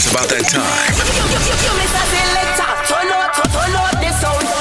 [0.00, 0.96] It's about that time.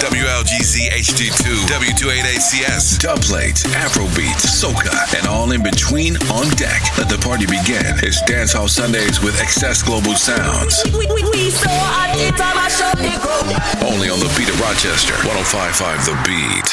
[0.04, 6.84] WLGZ HD2, W288CS, Dubplate, Afrobeats, Soca, and all in between on deck.
[6.98, 7.86] Let the party begin.
[8.04, 10.84] It's Dance Hall Sundays with Excess Global Sounds.
[13.80, 16.68] Only on the beat of Rochester, 1055 The Beat.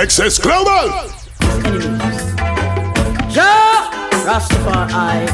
[0.00, 1.12] Excess Global!
[3.34, 3.63] Ja!
[4.24, 5.28] Rastafari,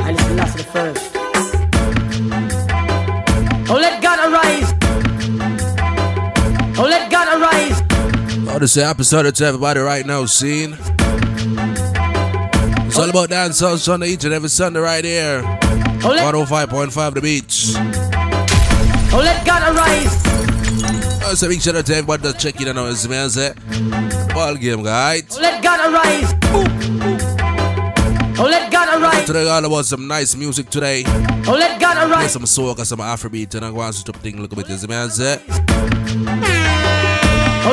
[0.00, 1.10] I listen last to the first.
[3.68, 4.72] Oh, let God arise.
[6.78, 7.82] Oh, let God arise.
[8.48, 10.76] Oh, this episode to everybody right now, scene.
[12.86, 15.42] It's all about dance on Sunday each and every Sunday right here.
[16.04, 17.74] Oh, let, 105.5 The Beat.
[19.12, 20.22] oh, let God arise.
[21.24, 23.28] Oh, so big shout out to everybody that's checking in on this man.
[24.28, 25.24] Ball game, guys.
[25.32, 26.77] Oh, let God arise.
[28.40, 29.26] Oh, let God arise.
[29.26, 31.02] Today all about some nice music today.
[31.06, 32.32] Oh, let God Play arise.
[32.32, 34.66] some soca, some Afrobeat, and I want to stop thing look a bit.
[34.68, 35.42] This man say.
[35.50, 35.54] Oh,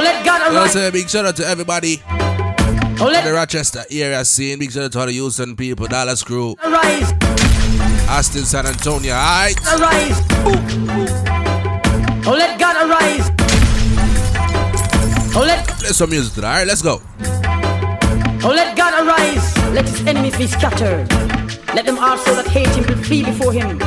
[0.03, 0.73] let God arise.
[0.73, 2.01] say big shout out to everybody
[2.97, 4.57] Oh, in the Rochester area scene.
[4.57, 7.13] Big shout out to all the Houston people, Dallas crew, arise.
[8.09, 9.13] Austin, San Antonio.
[9.13, 9.59] Alright.
[9.67, 10.19] Arise.
[12.27, 13.29] Oh, let God arise.
[15.35, 16.47] Oh, let Play some music today.
[16.47, 17.01] Alright, let's go.
[18.47, 19.57] Oh, let God arise.
[19.73, 21.11] Let his enemies be scattered.
[21.73, 23.81] Let them also that hate him flee before him.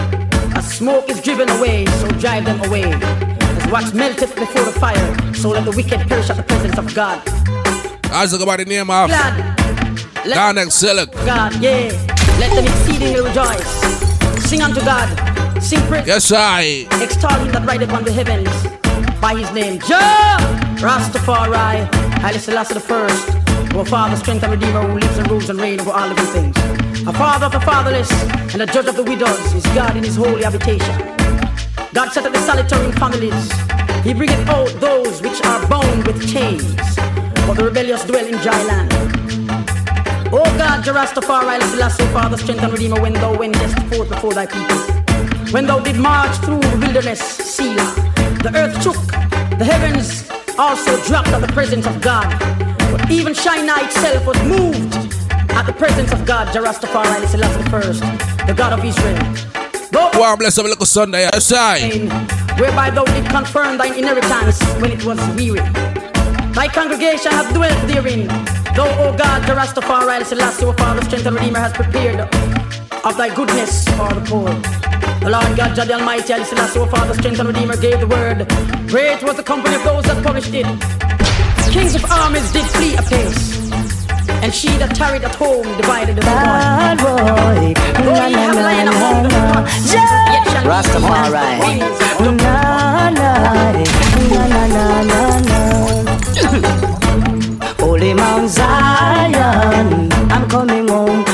[0.56, 2.92] As smoke is driven away, so drive them away.
[2.92, 6.92] As wax melteth before the fire, so let the wicked perish at the presence of
[6.92, 7.22] God.
[8.10, 9.58] I was talking about the name of God
[11.24, 11.92] God, yeah.
[12.40, 13.64] Let them exceedingly rejoice.
[14.44, 15.08] Sing unto God.
[15.62, 16.04] Sing praise.
[16.04, 16.88] Yes, I.
[17.00, 18.50] Extol him that rideth upon the heavens
[19.20, 19.78] by his name.
[19.80, 20.36] Jah
[20.82, 21.86] Rastafari,
[22.20, 23.37] Haile Selassie the first,
[23.78, 26.56] our Father, strength and Redeemer who lives and rules and reigns over all living things.
[27.06, 28.10] A father of the fatherless
[28.52, 30.96] and a judge of the widows is God in his holy habitation.
[31.94, 33.52] God set up the solitary in families.
[34.02, 36.74] He bringeth out those which are bound with chains,
[37.46, 38.92] but the rebellious dwell in dry land.
[40.32, 44.32] O God, Jah Rastafari, Haile Selassie, Father, strength and Redeemer, when thou wentest forth before
[44.32, 44.78] thy people.
[45.52, 47.94] When thou did march through the wilderness, Selah,
[48.42, 48.96] the earth shook,
[49.56, 50.28] the heavens
[50.58, 52.67] also dropped at the presence of God.
[52.90, 54.94] But even Sinai itself was moved
[55.50, 58.00] at the presence of God, Jah Rastafari, Selassie first,
[58.46, 59.18] the God of Israel.
[59.92, 61.28] Go Wow, bless every little Sunday.
[61.32, 61.78] I.
[61.78, 62.10] in,
[62.58, 65.60] whereby thou did confirm thine inheritance when it was weary.
[66.52, 68.26] Thy congregation hath dwelt therein.
[68.76, 73.16] Thou, O God, the Rastafari, Haile Selassie, O Father, strength and Redeemer, has prepared of
[73.16, 74.50] thy goodness for the poor.
[75.20, 78.06] The Lord God, Jah the Almighty, Haile Selassie, O Father, strength and Redeemer, gave the
[78.06, 78.46] word.
[78.88, 81.07] Great was the company of those that published it.
[81.72, 83.58] Kings of armies did flee apace.
[84.42, 86.34] And she that tarried at home divided the spoil.
[86.34, 87.74] Bad boy.
[88.04, 89.52] Though Na ye na have na lion na among the na.
[89.52, 90.32] pots, Yeah.
[90.32, 91.26] yet shall ye Rastafari.
[91.26, 91.98] eat man's wings.
[92.42, 93.32] Na na
[94.30, 95.58] na na na na.
[97.84, 99.88] Holy Mount Zion,
[100.32, 101.24] I'm coming home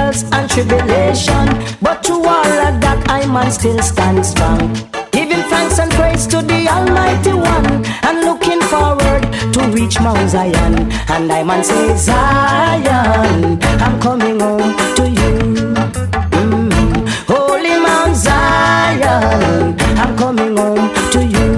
[0.00, 1.46] trials and tribulation,
[1.80, 4.74] but to all of that, I man still stand strong.
[5.12, 9.22] Giving thanks and praise to the Almighty One, and looking forward
[9.54, 10.90] to reach Mount Zion.
[11.08, 15.32] And I man say, Zion, I'm coming home to you.
[16.38, 17.08] Mm.
[17.32, 21.48] Holy Mount Zion, I'm coming home to you.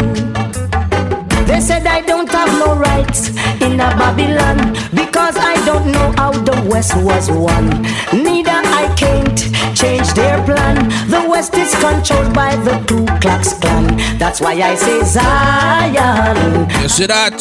[1.47, 3.29] They said I don't have no rights
[3.61, 7.83] in a Babylon because don't know how the West was won.
[8.13, 8.51] Neither
[8.81, 9.39] I can't
[9.77, 10.89] change their plan.
[11.09, 13.87] The West is controlled by the Ku Klux Klan.
[14.19, 17.39] That's why I say Zion, You see that?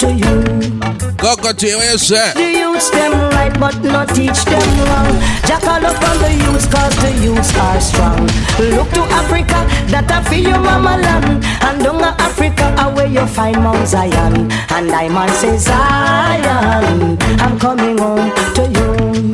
[0.00, 0.85] to you.
[1.18, 2.32] Go, go to you, say.
[2.34, 5.12] The youths them right but not teach them wrong.
[5.46, 8.20] Jackal up on the youths cause the youths are strong.
[8.58, 9.58] Look to Africa,
[9.90, 11.44] that I feel your mama land.
[11.62, 14.50] And down Africa, away you find Mount Zion.
[14.70, 19.32] And I man say Zion, I'm coming home to you.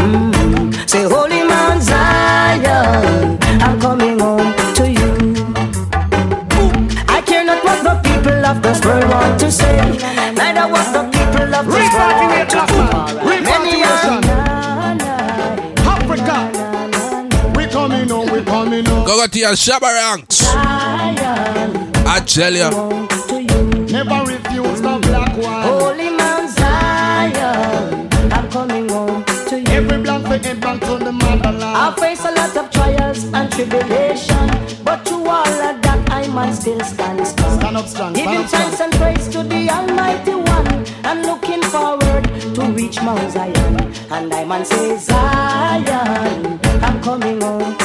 [0.00, 0.88] Mm.
[0.88, 5.12] Say holy Mount Zion, I'm coming home to you.
[7.08, 9.76] I care not what the people of this world want to say,
[10.34, 11.09] neither what the
[19.30, 19.38] coming home.
[19.38, 20.42] Go, go to your Shabba ranks.
[22.06, 22.70] I tell you.
[23.28, 23.86] to you.
[23.86, 25.62] Never refuse the black one.
[25.62, 29.66] Holy Mount Zion, I'm coming home to you.
[29.68, 31.10] Every black we head back to the
[31.62, 36.80] I face a lot of trials and tribulation, but to all of that, man still
[36.80, 37.58] stand strong.
[37.58, 38.62] Stand up strong, stand Giving up strong.
[38.62, 42.24] thanks and praise to the Almighty One, and looking forward
[42.54, 43.92] to reach Mount Zion.
[44.10, 47.79] And I man say Zion, I'm coming home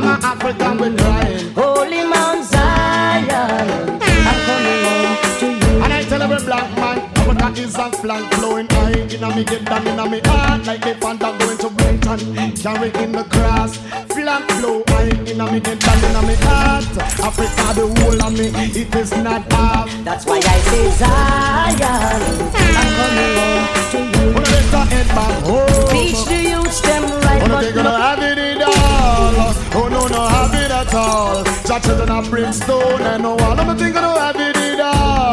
[0.00, 0.06] to you.
[0.06, 1.54] Mama Africa we crying.
[1.54, 5.82] Holy Mount Zion, I'm coming home to you.
[5.82, 9.06] And I tell every black man, Africa is a flag flowing high.
[9.14, 12.18] Inna me get down inna me heart like a panda going to Brighton.
[12.56, 13.76] Carry in the cross,
[14.12, 15.30] flag flow high.
[15.30, 16.84] Inna me get down inna me heart.
[17.20, 18.48] Africa the whole of me,
[18.80, 19.90] it is not half.
[20.04, 22.22] That's why I say Zion,
[22.54, 24.34] I'm coming home to you.
[24.34, 25.88] Wanna let the head back home.
[25.90, 29.54] Teach the youths them no, they gonna have it it all.
[29.78, 31.44] Oh no, no have it at all.
[31.66, 33.58] Jah children of brimstone and no one.
[33.58, 34.35] I'm think gonna have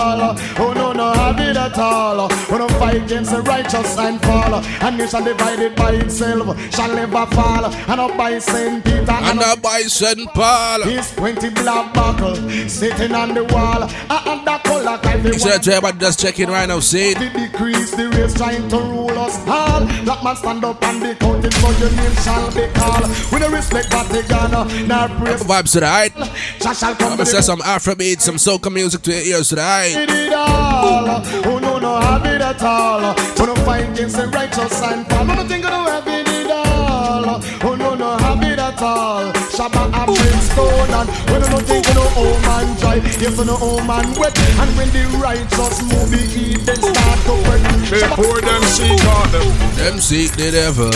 [0.04, 0.36] all.
[0.60, 2.28] Oh no, no have it at all.
[2.30, 4.56] Oh no fight against the righteous and fall.
[4.56, 6.46] And nation divided by itself
[6.76, 7.66] shall never fall.
[7.66, 10.28] And up by Saint Peter And up up by St.
[10.34, 10.82] Paul.
[10.84, 12.36] his twenty black buckle
[12.68, 13.84] sitting on the wall.
[13.84, 17.30] And that color kind Make sure that everybody just check in right now, see the
[17.30, 19.86] decrease, the race trying to rule us all.
[20.06, 23.08] Black man stand up and be counted, for your name shall be called.
[23.32, 24.52] We don't respect Vatican,
[24.88, 25.44] nor praise.
[25.44, 26.14] Vibes to the height.
[26.62, 29.64] Shall come I'm gonna say some Afrobeat, some soca music to your ears to the
[29.64, 29.93] height.
[29.94, 31.22] Did it all.
[31.46, 33.14] Oh no, no have it at all.
[33.40, 35.26] We don't fight against the righteous and fall.
[35.26, 37.42] No, no think I don't have it at all.
[37.64, 39.32] Oh no, no have it at all.
[39.56, 42.96] Shabba and brimstone and we don't think no old man dry.
[43.22, 44.38] Yes, no old man wet.
[44.62, 47.62] And when the righteous move, the heathen start to wet.
[47.90, 49.32] Before them see God,
[49.78, 50.92] Them seek the devil.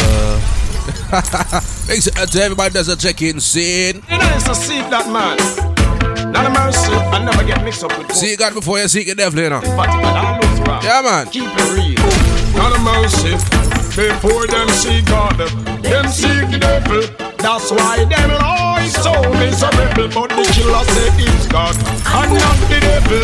[1.88, 4.04] Make sure that everybody does a check in scene.
[4.10, 5.67] you know, it's a seek that man.
[6.32, 9.16] Not a mercy, I never get mixed up with See God before you seek the
[9.16, 9.62] devil, you know.
[9.62, 10.84] Vatican, I lose wrong.
[10.84, 11.28] Yeah, man.
[11.28, 12.04] Keep it real.
[12.56, 13.34] Not a mercy.
[13.98, 17.02] Before them see God, them seek the devil.
[17.38, 20.10] That's why them lies so miserable.
[20.14, 23.24] But the killer say it's God and not the devil.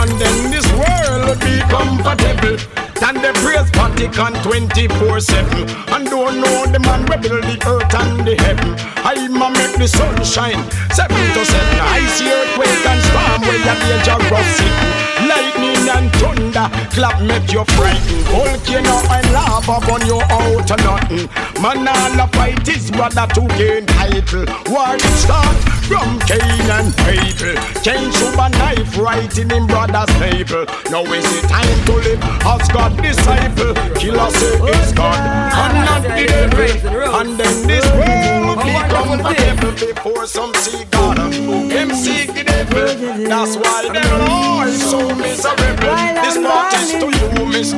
[0.00, 2.83] And then this world will be comfortable.
[3.04, 7.94] Then they praise Vatican 24 7 and don't know the man we build the earth
[8.00, 8.72] and the heaven.
[9.04, 11.80] I'ma make the sun shine 7 to 7.
[11.84, 15.04] I see earthquake and storm where you dangerous sitting.
[15.28, 18.24] Lightning and thunder clap make you frightened.
[18.32, 21.28] Volcano and lava burn you out of nothing.
[21.60, 24.48] Man all a fight his brother to gain title.
[24.72, 26.40] War it start from Cain
[26.72, 27.56] and Abel.
[27.84, 30.64] Cain shoot a knife right in him brother's navel.
[30.90, 33.74] Now is it time to live as God disciple.
[33.98, 35.18] Killer say it's oh, God
[35.54, 37.14] and not the devil.
[37.14, 41.16] And then this world will become a devil before some see God.
[41.18, 42.88] Them seek the devil.
[43.28, 45.94] That's why them are so miserable.
[46.22, 47.70] This part is to you, miss.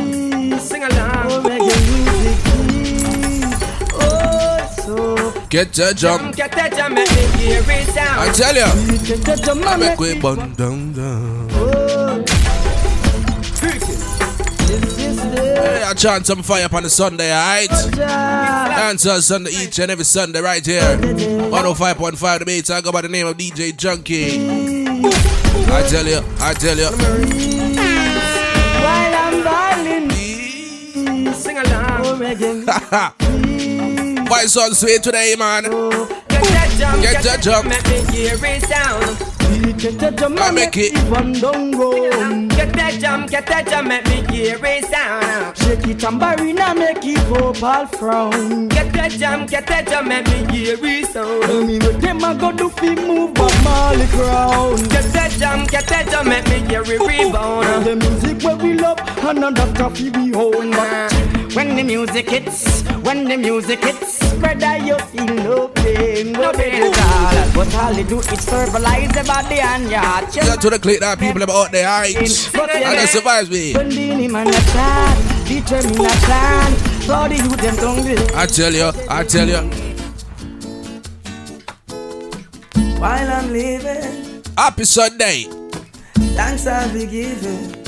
[0.69, 1.47] Sing along.
[4.89, 6.35] Oh, Get your jump.
[6.37, 8.99] Get that jam, make me hear it I tell you.
[9.07, 11.56] Get the drum I and make make we me- bun down down.
[15.67, 17.69] Hey, I chant some fire upon the Sunday, alright?
[17.71, 17.99] job.
[18.89, 20.81] Answer Sunday each and every Sunday right here.
[20.81, 22.71] 105.5 the beats.
[22.71, 25.05] I go by the name of DJ Junky.
[25.69, 26.91] I tell you, I tell you.
[28.85, 30.11] While I'm balling,
[31.35, 32.07] Sing along.
[32.07, 32.19] oh.
[34.29, 35.65] Why son sweet today, man?
[35.65, 37.62] Get that jam, Get get that that jam.
[37.62, 39.36] jam, make me hear it sound.
[39.87, 40.99] Get the drum I make make it.
[40.99, 42.50] it run down road.
[42.50, 45.57] Get that jam, get that jam, make me hear it sound.
[45.57, 48.66] Shake it tambourine and make it vocal frown.
[48.66, 51.40] Get that jam, get that jam, make me hear it sound.
[51.45, 54.75] Tell me what them a go do fi move Bob Marley crown.
[54.88, 57.87] Get that jam, get that jam, make me hear it rebound.
[57.87, 60.73] The music where we love and another fi we own.
[60.73, 66.53] But when the music hits, when the music hits, brother you feel no pain, no
[66.53, 67.55] pain at all.
[67.55, 70.35] But all they do is verbalize the body and your heart.
[70.35, 72.55] Shout to the click that people about the heights.
[72.55, 73.73] And that survives me.
[73.73, 76.73] When the man a chant, determine a plan.
[77.07, 78.37] For the youth them tongue.
[78.37, 79.63] I tell you, I tell you.
[83.01, 85.45] While I'm living, Happy Sunday.
[86.37, 87.86] thanks I'll be giving.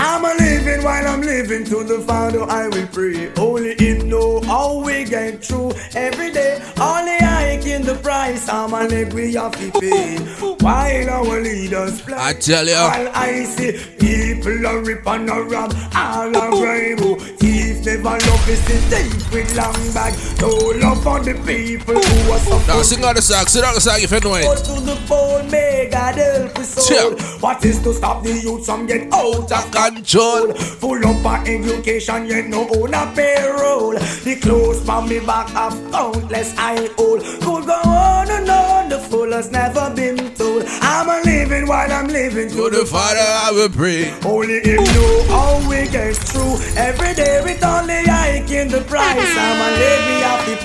[0.00, 3.32] I'm a living while I'm living to the Father I will pray.
[3.34, 6.62] Only Him know how we get through every day.
[6.80, 8.48] Only I can the price.
[8.48, 10.18] I'm a leg we have to pay.
[10.60, 12.16] While our leaders play.
[12.16, 12.88] I tell ya.
[12.88, 17.18] While I see people are rip and a rob, all a grime.
[17.38, 20.14] Thieves never love is the thief with long bag.
[20.40, 22.66] No love for the people who are suffering.
[22.68, 23.46] Now sing out the song.
[23.46, 26.90] Sing out the song if you know Go to the bone, make Lord help us
[26.92, 27.10] all.
[27.40, 29.87] What is to stop the youth from get out of control?
[29.96, 33.92] Full up of education, yet no own a payroll.
[33.92, 37.22] The clothes from me back have countless I hold.
[37.22, 40.64] Could go on and on, the full has never been told.
[40.82, 44.12] I'm a living while I'm living To the Father I will pray.
[44.26, 46.56] only him know how we get through.
[46.76, 49.18] Every day with only hike in the price.
[49.18, 50.57] I'm a lady to pay.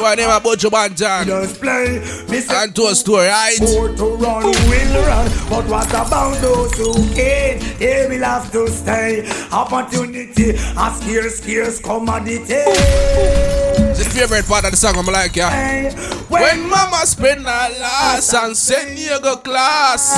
[0.00, 1.26] My name is Buju Banton.
[1.26, 2.04] Just play.
[2.40, 3.56] Say And to a story, right?
[3.60, 5.30] more to run will run.
[5.50, 7.60] But what about those who can't?
[7.78, 9.28] They will have to stay.
[9.50, 13.67] Opportunity, a scarce, scarce commodity.
[13.98, 15.50] It's the favorite part of the song I'm like, yeah.
[15.50, 15.90] Hey,
[16.28, 20.14] When mama spend her last and send you go class.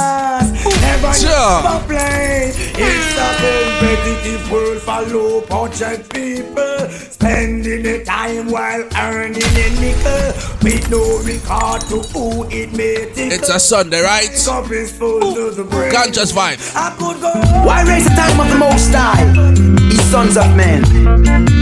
[0.83, 1.31] Never Sure.
[1.31, 2.53] stop play.
[2.55, 6.89] It's a competitive world for low budget people.
[6.91, 10.33] Spending the time while earning a nickel.
[10.63, 13.33] With no regard to who it may tickle.
[13.33, 14.29] It's a Sunday, right?
[14.45, 15.91] Cup is full to the brim.
[15.93, 16.61] Conscious vibe.
[16.77, 17.33] I could go
[17.65, 19.25] Why raise the time of the Most High,
[19.89, 21.60] ye sons of men?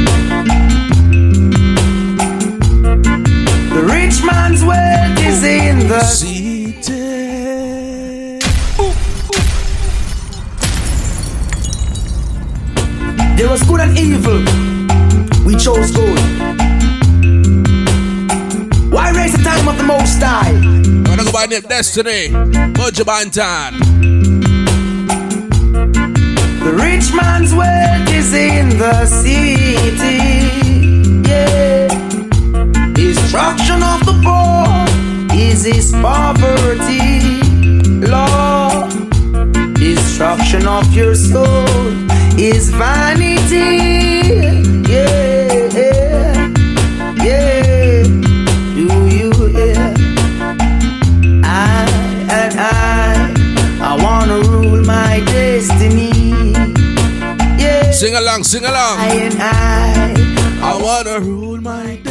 [3.79, 6.73] The rich man's wealth is in the City.
[13.37, 14.41] There was good and evil.
[15.47, 16.19] We chose good.
[18.91, 20.49] Why raise the time of the Most High?
[20.49, 22.31] I'm gonna go by name Destiny.
[22.75, 23.79] Buju Banton.
[26.65, 29.55] The rich man's wealth is in the city.
[31.31, 32.08] Yeah.
[33.09, 34.69] Destruction of the poor
[35.35, 37.41] is his poverty.
[38.05, 38.93] Lord,
[39.75, 41.89] destruction of your soul
[42.39, 43.79] is vanity.
[44.93, 45.49] Yeah,
[47.25, 48.03] yeah.
[48.77, 48.87] Do
[49.17, 49.95] you hear?
[51.45, 51.89] I
[52.41, 53.33] and I,
[53.89, 56.13] I wanna rule my destiny.
[57.59, 58.99] Yeah, Sing along, sing along.
[59.01, 60.15] I and I.
[60.61, 62.08] I wanna rule my destiny.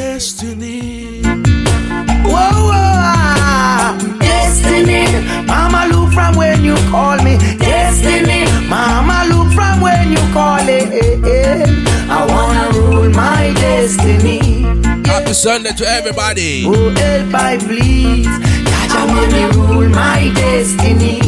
[4.48, 5.06] Destiny.
[5.46, 7.38] Mama, look from when you call me.
[7.58, 8.46] Destiny.
[8.68, 10.88] Mama, look from when you call it.
[11.04, 11.66] Eh, eh.
[12.10, 14.40] I wanna rule my destiny.
[15.06, 16.64] Happy Sunday to everybody.
[16.66, 18.28] Oh, help I please.
[18.70, 21.20] Jaja, make me rule my destiny.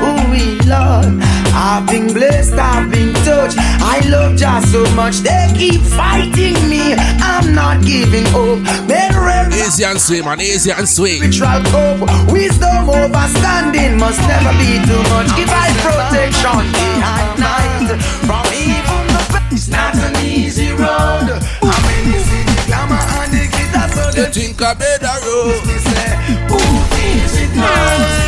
[0.00, 0.42] Oh, we
[0.72, 1.20] Lord,
[1.54, 3.58] I've been blessed, I've been touched.
[3.86, 6.94] I love Jah so much, they keep fighting me.
[7.22, 8.58] I'm not giving up.
[9.54, 10.40] Easy and sweet, man.
[10.40, 11.18] Easy and sweet.
[11.18, 12.08] spiritual cope.
[12.32, 15.28] Wisdom overstanding must never be too much.
[15.36, 19.52] Give I protection day and night from even the best.
[19.52, 21.30] It's not an easy road.
[21.62, 25.62] I mean, you see the glamour and the glitter, so they think I better road.
[25.66, 26.10] me say,
[26.50, 26.58] who
[26.92, 28.26] feels it knows.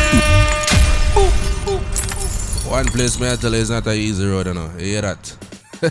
[2.69, 4.69] One place, me I tell you, it's not a easy road, you know.
[4.77, 5.48] You hear that?
[5.81, 5.89] I.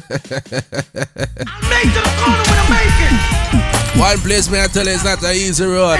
[3.98, 5.98] One place, me I tell you, it's not a easy road.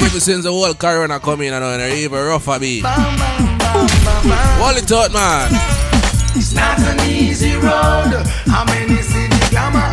[0.00, 2.82] Even since the whole corona come in, you know, they're even rougher bam.
[4.58, 5.50] Hold it out, man.
[6.34, 8.26] It's not an easy road.
[8.46, 9.87] How many see the glamour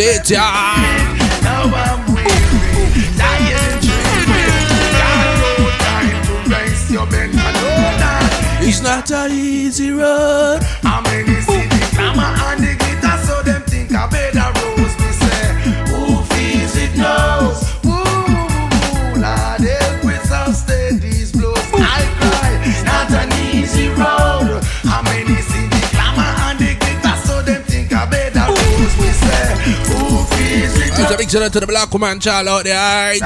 [0.00, 0.76] ya.
[1.42, 4.56] now I'm weary, dying and dreaming.
[4.96, 5.52] Got no
[5.84, 8.66] time to raise your men alone.
[8.66, 10.60] It's not a easy road.
[31.20, 33.20] big shout out to the black woman child out there, alright?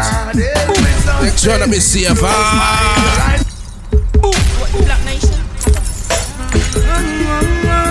[1.22, 2.18] Next round, I'll be safe.
[2.24, 3.38] Ah.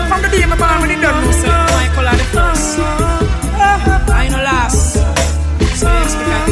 [0.09, 1.07] From the day my born, when the
[2.35, 2.79] first.
[4.11, 4.99] I last.
[5.79, 6.49] So expect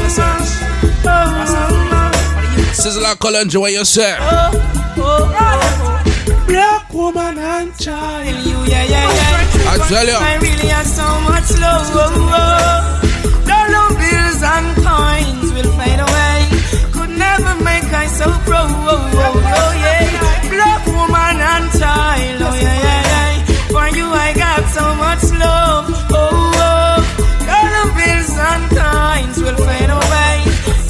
[3.03, 4.19] a color, enjoy yourself.
[4.21, 4.51] Oh,
[4.97, 8.27] oh, oh black woman and child.
[9.67, 13.00] I tell you, I really have so much love.
[18.11, 18.69] So proud.
[18.71, 20.49] Oh, oh, oh, yeah.
[20.53, 22.41] Black woman and child.
[22.47, 23.33] Oh, yeah, yeah, yeah.
[23.73, 25.85] For you, I got so much love.
[26.11, 26.97] Oh, oh.
[27.47, 30.35] Dollar bills and coins will fade away.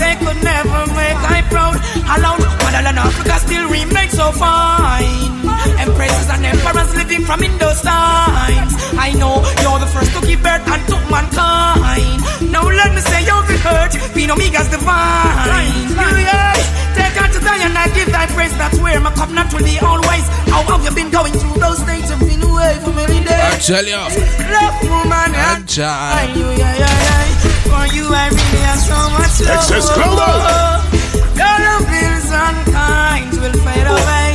[0.01, 1.77] They could never make I proud.
[2.15, 5.60] Alone, motherland Africa still remains so fine.
[5.81, 8.73] Empresses and emperors living from in those times.
[8.97, 12.21] I know you're the first to give birth and took mankind.
[12.53, 15.89] Now let me say you're the hurt, being Omega's divine.
[16.21, 16.53] Yeah,
[16.93, 18.53] take out to die and I give thy praise.
[18.57, 20.25] That's where my covenant will be always.
[20.53, 22.11] How have you been going through those days?
[22.11, 23.65] I've been away for many I days.
[23.67, 24.01] tell you.
[24.53, 26.37] Love woman and And child.
[26.37, 27.25] you, yeah, yeah, yeah.
[27.71, 29.57] For you, I really have so much love.
[29.57, 30.37] Excess global.
[31.33, 34.30] Dollar bills and kinds will fade away.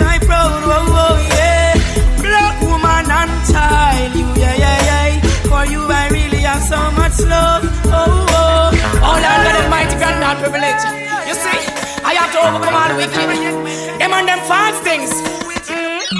[0.00, 0.62] I proud.
[0.66, 1.78] Oh, oh, yeah.
[2.18, 5.20] Black woman and child, you, yeah, yeah, yeah.
[5.46, 7.62] For you, I really have so much love.
[7.86, 8.56] Oh, oh.
[9.02, 10.82] Almighty, grant not privilege.
[11.28, 11.58] You see,
[12.02, 13.14] I have to overcome all the wicked.
[14.00, 15.10] Them and them false things.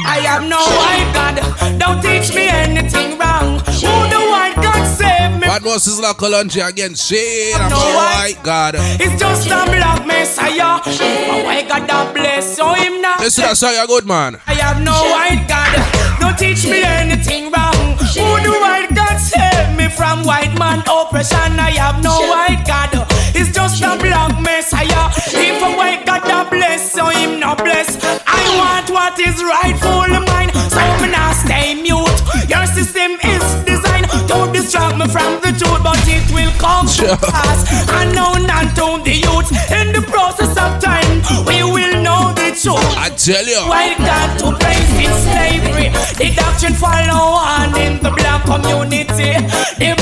[0.07, 1.35] I have no white God.
[1.79, 3.36] Don't teach me anything wrong.
[5.47, 6.95] What was this like Kalonji again?
[6.95, 8.75] Shit, I'm No, so white, God.
[8.79, 10.81] It's just a black messiah.
[10.85, 13.21] Oh, I got that bless, so him not.
[13.21, 14.41] Listen, that song, you good, man.
[14.47, 15.79] I have no white God.
[16.21, 17.97] Don't teach me anything wrong.
[18.17, 21.59] Who the white God save me from white man oppression?
[21.61, 23.07] I have no white God.
[23.35, 25.11] It's just a black messiah.
[25.31, 27.97] If a white God that bless, so him not bless.
[28.27, 32.21] I want what is rightful mine, so me not stay mute.
[32.49, 33.26] Your system is designed to
[34.67, 37.63] distract me from the truth, but it will come to pass.
[37.89, 39.49] I know none to the youth.
[39.71, 42.83] In the process of time, we will know the truth.
[42.99, 43.63] I tell you.
[43.71, 45.89] White God to place in slavery.
[46.19, 49.39] The doctrine follow on in the black community.
[49.79, 49.95] The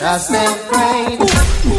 [0.00, 1.18] And I trust and prayed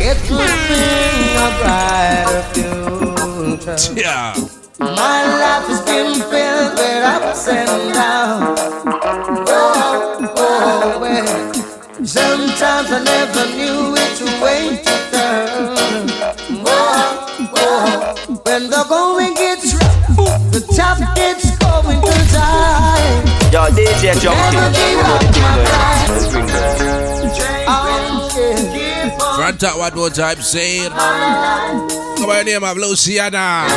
[0.02, 3.94] it would bring a brighter future.
[3.96, 4.36] Yeah.
[4.80, 8.60] My life has been filled with ups and downs.
[9.48, 11.54] Oh, oh, well.
[12.06, 16.10] Sometimes I never knew which way to turn.
[16.66, 18.42] Oh, oh.
[18.46, 23.26] When the going gets rough, the tough gets going to time.
[23.54, 24.52] Yo, DJ Junky.
[24.52, 25.99] Never give You know up the my thing
[29.60, 30.92] Keep on one time, say it.
[30.92, 33.68] Come by the name of Luciano.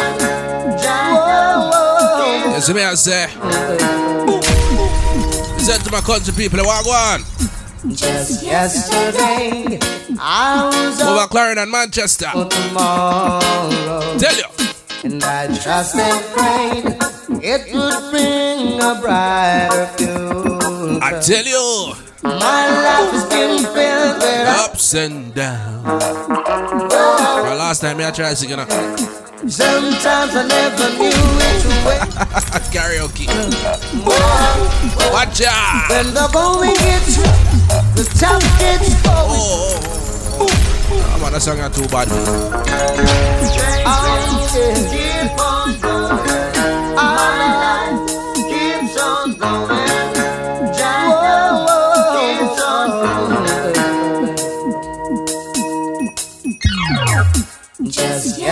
[0.70, 2.54] Whoa, whoa.
[2.54, 3.26] You see me, I say.
[5.56, 7.20] Listen to my country people, what go on?
[7.92, 9.80] Just yesterday,
[10.20, 12.30] I was Over Clarendon, Manchester.
[12.30, 13.40] tomorrow.
[14.18, 14.44] Tell you.
[15.02, 16.96] And I trust and prayed
[17.42, 21.02] it would bring a brighter future.
[21.02, 22.11] I tell you.
[22.22, 25.84] My life has been filled with Ups and downs.
[25.84, 28.66] Well, last time I tried singing a
[29.48, 31.98] Sometimes I never knew which way.
[32.70, 33.26] karaoke.
[35.12, 35.90] Watch out.
[35.90, 36.74] When the going
[37.96, 38.04] the
[38.58, 39.26] gets going.
[39.34, 39.80] Oh,
[40.38, 41.20] oh, oh, oh.
[41.20, 42.06] man, that song too bad.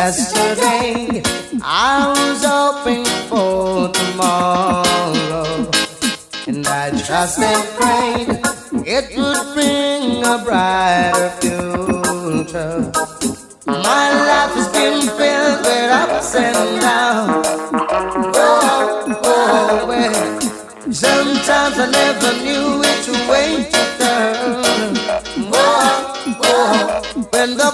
[0.04, 1.22] Yesterday,
[1.62, 5.70] I was hoping for tomorrow.
[6.48, 8.30] And I trust and prayed
[8.96, 12.78] it would bring a brighter future.
[13.66, 17.46] My life has been filled with ups and downs.
[18.36, 20.40] Oh, oh, well.
[21.04, 24.92] Sometimes I never knew which way to turn.
[25.52, 27.26] Oh, oh.
[27.32, 27.70] When the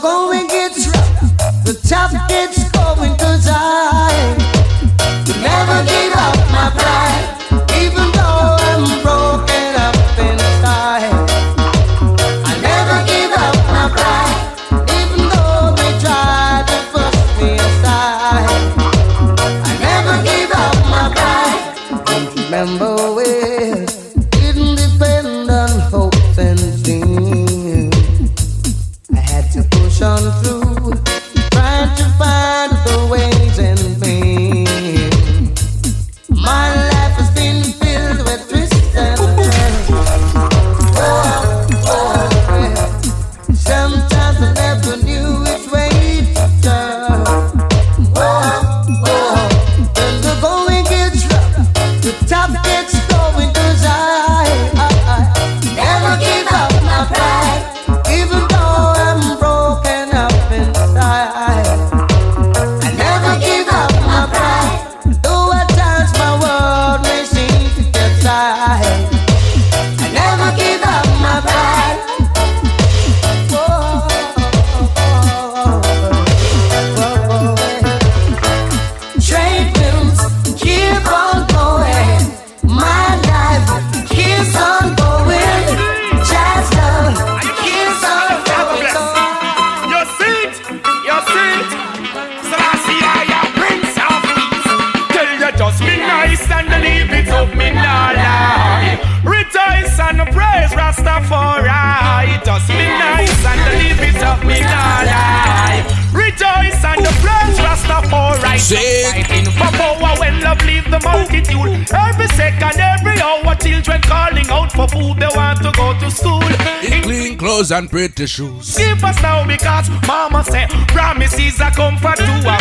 [117.67, 118.77] clothes and pretty shoes.
[118.77, 122.59] Keep us now because mama said promises are comfort to a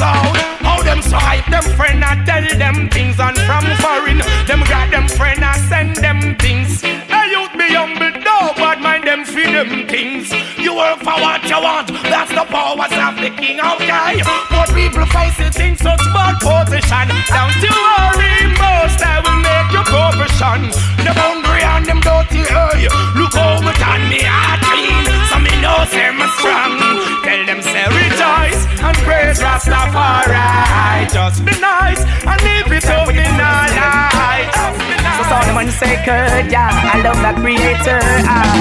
[0.00, 4.62] out, how them so hype them friend, I tell them things, and from foreign, them
[4.68, 6.82] got them friend, I send them things.
[6.82, 10.32] Hey, youth be humble, no bad mind them feed them things.
[10.58, 14.22] You work for what you want, that's the powers of the king, of okay?
[14.50, 19.86] But people facing in such bad position, don't you worry, most I will make your
[19.86, 20.70] progression.
[21.04, 22.86] The boundary and them dirty, hey,
[23.18, 26.98] look over on me, I clean, so me know say me strong.
[28.38, 31.12] Tell them say rejoice and praise Rastafari.
[31.12, 34.50] Just be nice and leave it up in our light.
[35.16, 38.54] So Solomon say, "Good, yeah, I love that creator." Ah.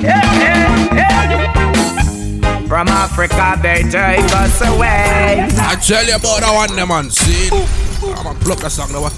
[0.00, 2.68] Yeah, yeah, yeah.
[2.68, 5.48] From Africa they take us away.
[5.58, 7.10] I tell you about that one, the man.
[7.10, 8.92] See, I'm gonna pluck a song.
[8.92, 9.12] Now what?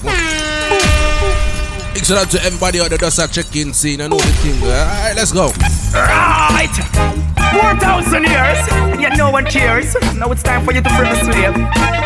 [2.06, 4.00] Thanks out to everybody out there does a check-in scene.
[4.00, 4.62] I know the thing.
[4.62, 5.50] Alright, let's go.
[5.90, 6.70] Right.
[7.50, 8.58] 4,000 years,
[8.94, 9.96] and yet no one cares.
[10.14, 11.56] Now it's time for you to free the slave.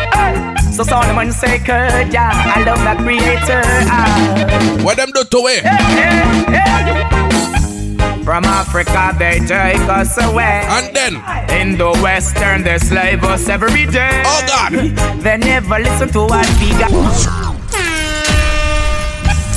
[0.09, 0.71] Hey.
[0.73, 3.61] So Solomon say, "Good, yeah, I love that creator."
[3.93, 4.81] Ah.
[4.81, 5.61] What them do to it?
[5.69, 10.65] Hey, hey, From Africa they take us away.
[10.65, 11.21] And then
[11.61, 14.23] in the western they slave us every day.
[14.25, 14.73] Oh God!
[15.21, 17.40] They never listen to what we got.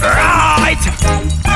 [0.05, 0.83] Right.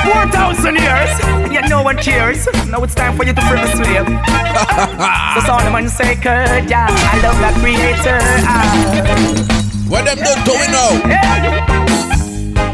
[0.05, 1.11] 4,000 years,
[1.45, 2.47] and yet no one cares.
[2.67, 4.07] Now it's time for you to free the slave.
[5.35, 5.85] so Solomon
[6.23, 9.59] "Good, yeah, I love that creator." Ah.
[9.89, 11.01] What them do to we know?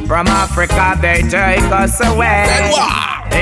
[0.07, 2.45] From Africa they take us away.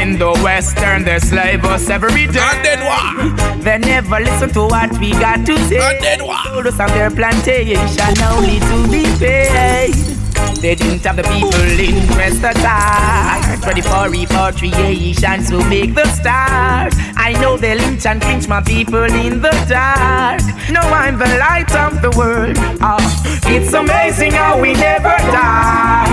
[0.01, 2.40] In the western they slave us every day.
[2.40, 3.62] And then what?
[3.62, 5.79] They never listen to what we got to say.
[5.79, 6.47] And then what?
[6.47, 10.21] Told us on their plantation only to be paid.
[10.61, 13.66] They didn't have the people interest at all.
[13.66, 16.92] Ready for repatriation to make the start.
[17.16, 20.40] I know they lynch and pinch my people in the dark.
[20.70, 22.57] No, I'm the light of the world.
[22.81, 22.98] Oh,
[23.46, 26.09] it's amazing how we never die.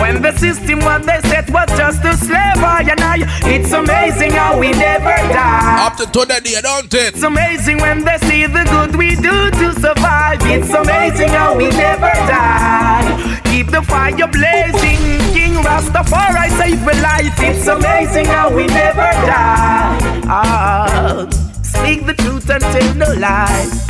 [0.00, 4.58] When the system what they set was just a slavery and I, it's amazing how
[4.58, 5.86] we never die.
[5.86, 7.14] Up to today, don't it?
[7.14, 10.40] It's amazing when they see the good we do to survive.
[10.42, 13.31] It's amazing how we never die.
[13.62, 14.98] Keep the fire blazing.
[15.32, 17.32] King Rastafari save life.
[17.38, 19.96] It's amazing how we never die.
[20.26, 21.28] Ah,
[21.62, 23.86] speak the truth and tell no lies.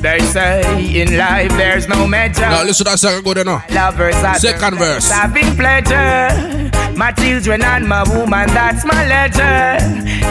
[0.00, 0.62] They say
[0.94, 2.42] in life there's no measure.
[2.42, 3.68] Now listen to that second good enough.
[3.72, 5.10] Lovers are second verse.
[5.10, 6.70] Having pleasure.
[6.96, 9.82] My children and my woman, that's my ledger.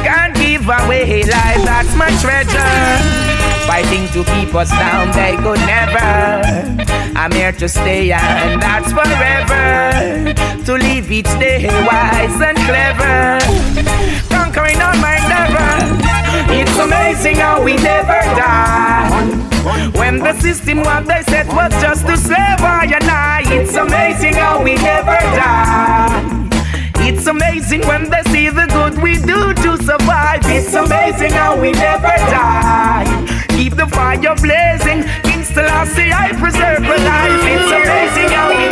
[0.08, 3.44] Can't give away life, that's my treasure.
[3.68, 6.93] Fighting to keep us down, they could never.
[7.16, 10.34] I'm here to stay, and that's forever.
[10.66, 13.40] To live each day wise and clever.
[14.30, 16.04] Conquering all my endeavors.
[16.50, 19.10] It's amazing how we never die.
[19.94, 24.64] When the system what they said was just to slavery and I, it's amazing how
[24.64, 26.50] we never die.
[26.98, 30.42] It's amazing when they see the good we do to survive.
[30.46, 33.24] It's amazing how we never die
[33.64, 37.46] keep the fire blazing still I see I preserve her life.
[37.46, 38.66] It's amazing how we.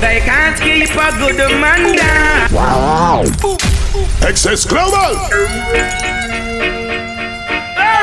[0.00, 2.52] They can't keep a good man down.
[2.52, 3.22] Wow.
[4.26, 5.12] Excess Global.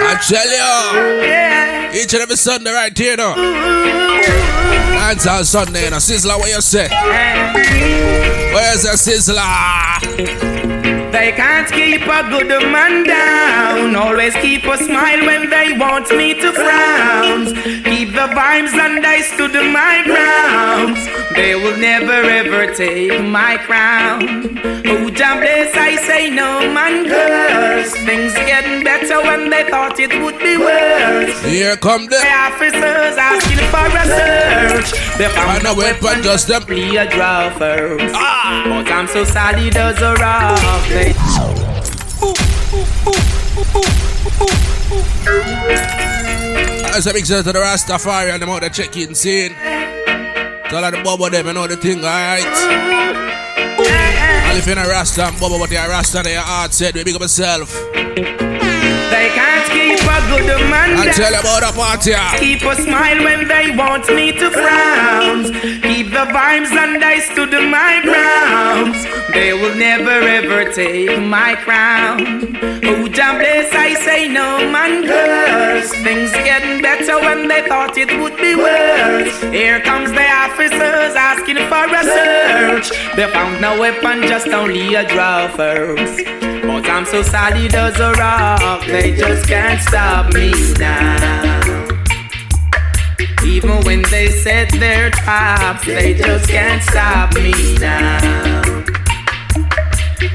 [0.07, 1.91] I tell you, yeah.
[1.93, 3.33] each and every Sunday right here, no.
[3.35, 5.97] Dance on Sunday, no.
[5.97, 6.87] Sizzla, what you say?
[8.53, 10.64] Where's the Sizzla?
[11.25, 13.95] They can't keep a good man down.
[13.95, 17.45] Always keep a smile when they want me to frown.
[17.83, 20.97] Keep the vibes and I stood my ground.
[21.35, 24.55] They will never ever take my crown.
[25.17, 27.93] Oh, bless, I say no man curse.
[28.03, 31.41] Things getting better when they thought it would be worse.
[31.43, 35.17] Here come the officers asking for a search.
[35.17, 36.63] They found a weapon just them.
[36.63, 38.13] a draw first.
[38.15, 38.63] Ah.
[38.67, 40.59] But I'm so solid as a rock.
[46.95, 49.53] As a big shout to the Rastafari and them out there checking scene.
[50.69, 53.44] Tell all the bubble them, and all the thing, alright?
[54.57, 58.54] if you're not Rasta, bubble, but you're Rasta, they're hard set, big up yourself.
[59.25, 62.13] They can't keep a good man I tell about the party.
[62.37, 65.45] Keep a smile when they want me to frown.
[65.81, 68.93] Keep the vibes and I stood my ground.
[69.33, 72.21] They will never ever take my crown.
[72.85, 75.89] Oh, John bless, I say no man curse.
[76.05, 79.41] Things getting better when they thought it would be worse.
[79.51, 83.15] Here comes the officers asking for a search.
[83.15, 86.54] They found no weapon, just only a draw first.
[86.75, 91.87] But I'm so solid as a rock, they just can't stop me now.
[93.45, 98.83] Even when they set their traps, they just can't stop me now.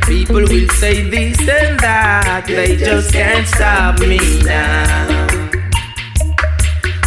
[0.07, 5.29] People will say this and that, they just can't stop me now.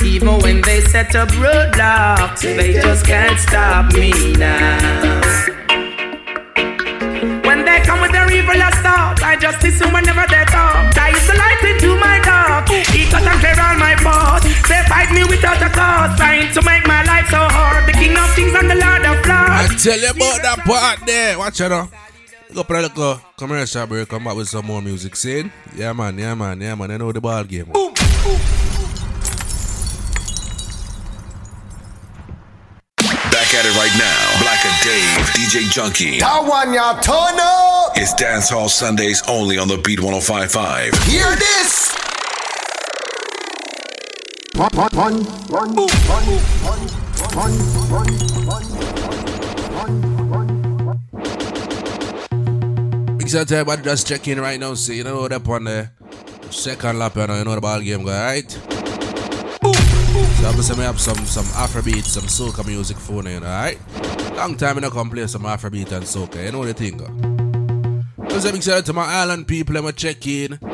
[0.06, 5.22] Even when they set up roadblocks, they just can't stop me now.
[7.48, 10.92] When they come with their evil thoughts, I just assume whenever they talk.
[11.00, 12.68] I is the light into my dark.
[12.92, 14.44] He cut and clear all my path.
[14.68, 17.88] They fight me without a cause, trying to make my life so hard.
[17.88, 19.72] The king of kings and the lord of lords.
[19.72, 21.40] I tell you about that part there.
[21.40, 21.90] Watch it now.
[22.54, 25.16] Go play the commercial break, come back with some more music.
[25.16, 25.50] See?
[25.76, 26.92] Yeah, man, yeah, man, yeah, man.
[26.92, 27.66] I know the ball game.
[27.66, 28.40] Boom, boom.
[33.56, 34.23] at it right now.
[34.84, 36.20] Black and Dave, DJ Junky.
[36.20, 37.92] That one, y'all turn up.
[37.96, 40.94] It's Dance Hall Sundays only on the Beat 1055.
[41.04, 41.94] Hear this.
[44.56, 45.88] One, one, one, one, one,
[46.54, 46.80] one,
[47.34, 47.54] one,
[47.90, 48.08] one,
[50.30, 50.48] one.
[53.18, 54.74] Big shout to everybody just checking right now.
[54.76, 55.90] See, you know what that on the
[56.50, 58.50] second lap, you know, you know the ball game, right?
[58.52, 58.60] So
[60.50, 63.80] obviously I have some some Afrobeat, some soca music for you, alright?
[64.36, 67.00] Long time I don't come play some Afrobeat and soca, you know the thing.
[68.30, 70.58] Just a big shout out to my island people, I'ma check in.
[70.62, 70.70] Nah,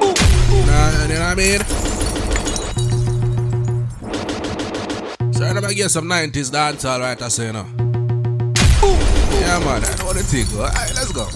[0.00, 1.60] you know what I mean?
[5.32, 7.66] So I'm gonna get some 90s dance alright, I say, you know.
[9.40, 10.46] Yeah, man, I know the thing.
[10.56, 11.26] Alright, let's go.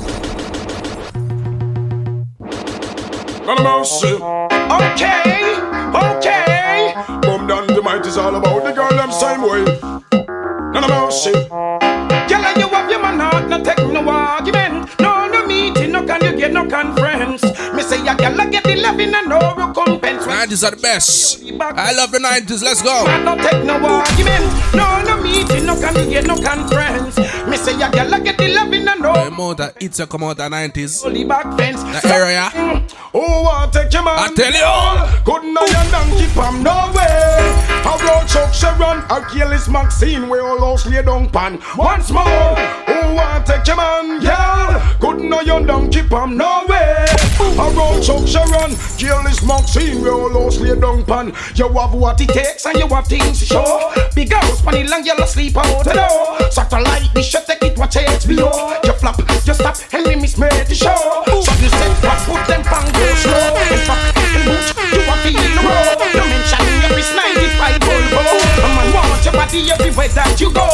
[4.81, 5.23] Okay,
[5.95, 6.95] okay.
[7.23, 9.65] Boom down the might is all about the girl them same way.
[10.73, 11.49] Of our shit.
[11.49, 14.89] Girl, you have your man heart, not take no argument.
[15.01, 17.43] No, no meeting, no can you get no conference.
[17.75, 20.25] Me say a girl get the loving and no recompense.
[20.25, 21.43] 90s are the best.
[21.61, 23.05] I love the 90s, let's go.
[23.07, 24.47] I don't take no argument.
[24.75, 27.19] No, no meeting, no can you get no conference.
[27.61, 29.13] Say a girl get the loving and no.
[29.13, 31.05] The amount that it's a come out the 90s.
[31.05, 31.83] Only back fence.
[31.83, 32.49] The area.
[32.53, 32.91] Mm.
[33.13, 34.17] Oh, I take your man.
[34.19, 35.25] I tell you.
[35.25, 37.71] Couldn't I and donkey pam no way.
[37.85, 41.61] How road Chuck Sharon, I'll kill Maxine, we all lost lay down pan.
[41.77, 42.25] Once more.
[42.25, 44.97] Oh, I take your man, yeah.
[45.01, 47.07] Couldn't I and donkey pam no way.
[47.57, 51.33] How road Chuck Sharon, this Maxine, we all lost lay down pan.
[51.55, 53.93] You have what it takes and you have things to show.
[54.15, 56.51] Big house, money long, yellow sleep out the door.
[56.51, 58.85] Satellite, this should take it, watch HBO.
[58.85, 60.95] You flop, you stop, and me miss made the show.
[61.27, 64.10] So you say, what put them go slow.
[64.31, 65.99] In boot, you are feeling the road.
[66.15, 68.23] No mention your wrist 95 Volvo.
[68.63, 70.67] A man want your body everywhere that you go.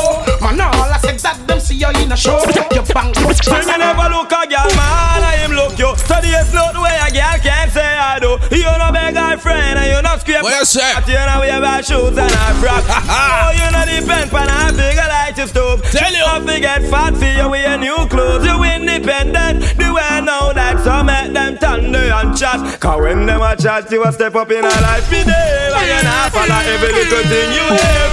[0.44, 2.36] Man, all I said that them see you in a show.
[2.76, 3.16] You bang.
[3.16, 5.96] See me never look a girl, man, I him look you.
[6.04, 8.36] So this not the way a girl can say I do.
[8.52, 10.44] You no beg her friend and you not scrape.
[10.44, 10.92] What you say?
[11.08, 12.84] You know we have shoes and a frock.
[13.08, 15.80] oh, you know depend pan a bigger like your stove.
[15.88, 16.24] Tell you.
[16.26, 18.44] Don't forget fat for you with your new clothes.
[18.44, 19.64] You independent.
[19.80, 22.80] The way now that some make them them thunder and chat.
[22.80, 25.70] Cause when them a chat, you a step up in a life today.
[25.70, 27.66] But you not follow every little thing you.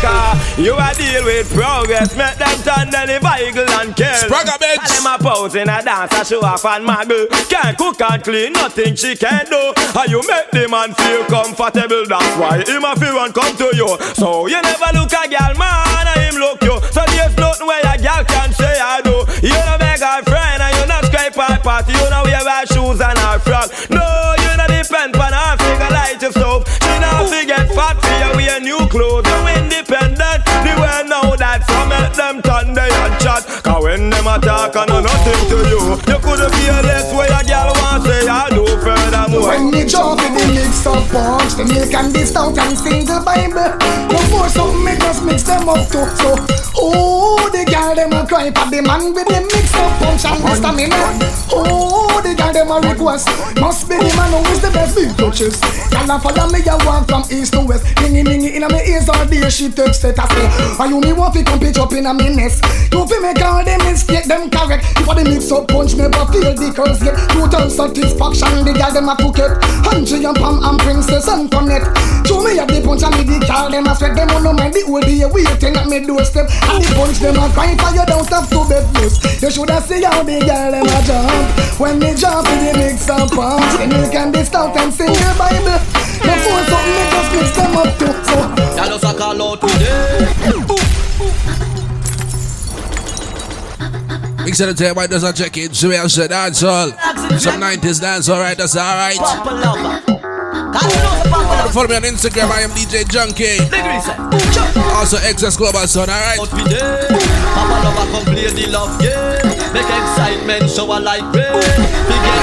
[0.04, 2.15] Cause you a deal with progress.
[2.15, 4.30] Make them thunder the vehicle and kill.
[4.30, 4.78] Spragga bitch.
[4.78, 7.26] And them a pose in a dance, a show off and muggle.
[7.50, 9.74] Can't cook and clean, nothing she can do.
[9.98, 12.06] And you make the man feel comfortable.
[12.06, 13.98] That's why him a feel and come to you.
[14.13, 16.78] So you never look a girl man, and him look you.
[16.93, 19.26] So there's nothing where a girl can say I do.
[19.41, 21.93] You know her friend, and you not scrape her party.
[21.93, 23.72] You know wear her shoes and her frock.
[31.84, 33.43] Now make them turn they and chat.
[33.63, 37.32] Cause when them attack and no nothing to you, you could be a less where
[37.32, 39.48] a girl want say I do furthermore.
[39.48, 43.06] When you jump in the mix of punch, the milk and the stout and sing
[43.06, 43.78] the Bible.
[44.10, 46.08] Before something me just mix them up too.
[46.19, 46.36] So,
[46.78, 50.43] oh, the girl them a cry for the man with the mix of punch and
[50.43, 51.02] the stamina.
[51.52, 52.12] Oh,
[52.54, 53.28] them a request.
[53.60, 55.60] Must be the man who is the best big touches.
[55.89, 57.84] Girl a follow me a walk from east to west.
[58.00, 60.48] Ningy ningy inna me ears all day she text it a say.
[60.78, 62.63] Why you me want fi come pitch up inna me nest?
[62.94, 64.86] You fi make all them mistake them correct.
[65.02, 67.18] If a the mix up punch never feel the curse yet.
[67.34, 69.54] Total satisfaction the girl them a it.
[69.89, 71.89] Angie and Pam and Princess and Connect.
[72.28, 74.54] Show me up the punch and me the girl them a sweat them on no
[74.54, 76.48] mind the whole day waiting at me doorstep.
[76.70, 79.18] And the punch them a crying for you don't have to bed loose.
[79.42, 81.80] You shoulda see how the girl them a jump.
[81.80, 85.08] When me jump in the mix up punch, the milk and the stout and sing
[85.08, 85.79] the Bible.
[86.25, 88.13] No phone something me just mix them up too.
[88.23, 88.36] So
[88.77, 90.93] Y'all just a call out today.
[94.45, 95.73] Mix it to everybody does not check it.
[95.73, 96.91] So we have said dancehall.
[97.39, 98.58] Some 90s dancehall, right?
[98.58, 99.17] That's alright.
[101.71, 102.51] Follow me on Instagram.
[102.51, 103.58] I am DJ Junky.
[104.95, 106.39] Also, Excess Global Son, alright?
[106.39, 109.62] Papa lover come play the love game.
[109.74, 111.50] Make excitement show a like rain.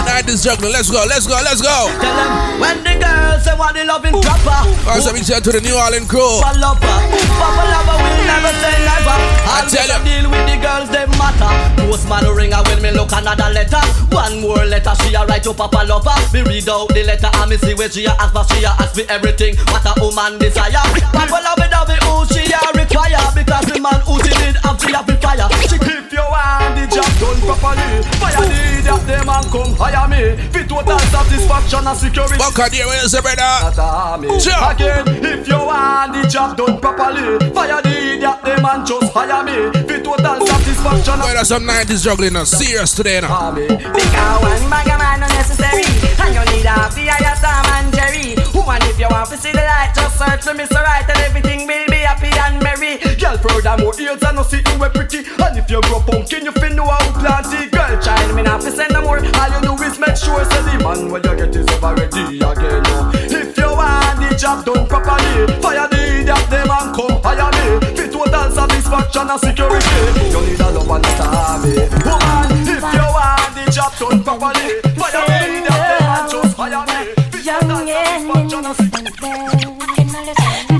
[0.04, 0.72] Night is juggling.
[0.72, 1.86] Let's go, let's go, let's go.
[2.02, 4.66] Tell them when the girls say what they loving proper.
[4.90, 6.42] Also, mix it to the New Orleans crew.
[6.42, 6.96] Papa lover,
[7.38, 9.16] Papa lover will never say never.
[9.46, 11.52] I tell you, deal with the girls they matter.
[11.86, 13.82] Postman ring her when me look another letter.
[14.10, 16.18] One more letter she a write to Papa lover.
[16.34, 18.42] Me read out the letter and me see where she a ask for.
[18.50, 20.82] She a ask for everything what a woman desire.
[21.14, 24.58] Papa love it, love it, who she a require because the man who she did
[24.66, 25.46] have she a be fire.
[25.70, 27.88] She keep your hand the job done properly.
[28.16, 30.22] Fire the that them and come hire me.
[30.50, 32.36] Fit total satisfaction and security.
[32.40, 33.52] Buccaneer, where is it, brother?
[33.76, 34.24] Not.
[34.40, 34.56] Sure.
[34.72, 39.44] Again, if you want the job done properly, fire the idiot them and just hire
[39.44, 39.70] me.
[39.86, 42.44] Fit total satisfaction Wait, there's some 90s juggling now.
[42.44, 43.52] Serious today now.
[43.52, 45.84] Because one bag of man unnecessary
[46.18, 49.52] And you need a fee of Tom and Jerry Woman if you want to see
[49.52, 50.84] the light Just search for Mr.
[50.84, 54.78] Right And everything will be happy and merry Girl, furthermore, ears and no see you
[54.78, 55.18] were pretty.
[55.38, 57.70] And if you grow pumpkin, you fin know how plant it.
[57.70, 60.62] Girl, Child, me not fi send no more all you do is make sure say
[60.66, 62.82] the man when you get is ever ready again.
[63.30, 67.86] If you want the job done properly, fire the idiot them and come hire me.
[67.94, 70.00] Fit total satisfaction and security.
[70.34, 71.74] You need a love and a army.
[72.02, 76.84] Woman, if you want the job done properly, fire the idiot them and just hire
[76.88, 77.19] me.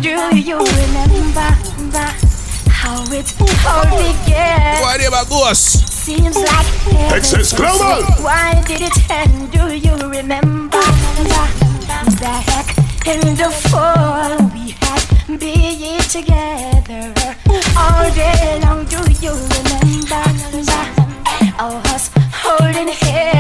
[0.01, 1.49] Do you remember
[2.71, 3.35] How it
[3.67, 4.81] all began?
[5.91, 6.67] Seems like.
[8.23, 9.51] Why did it end?
[9.53, 10.81] Do you remember
[13.39, 13.51] the
[14.55, 15.03] We had
[16.09, 17.13] together
[17.77, 20.23] All day long Do you remember
[21.93, 23.40] Us holding hand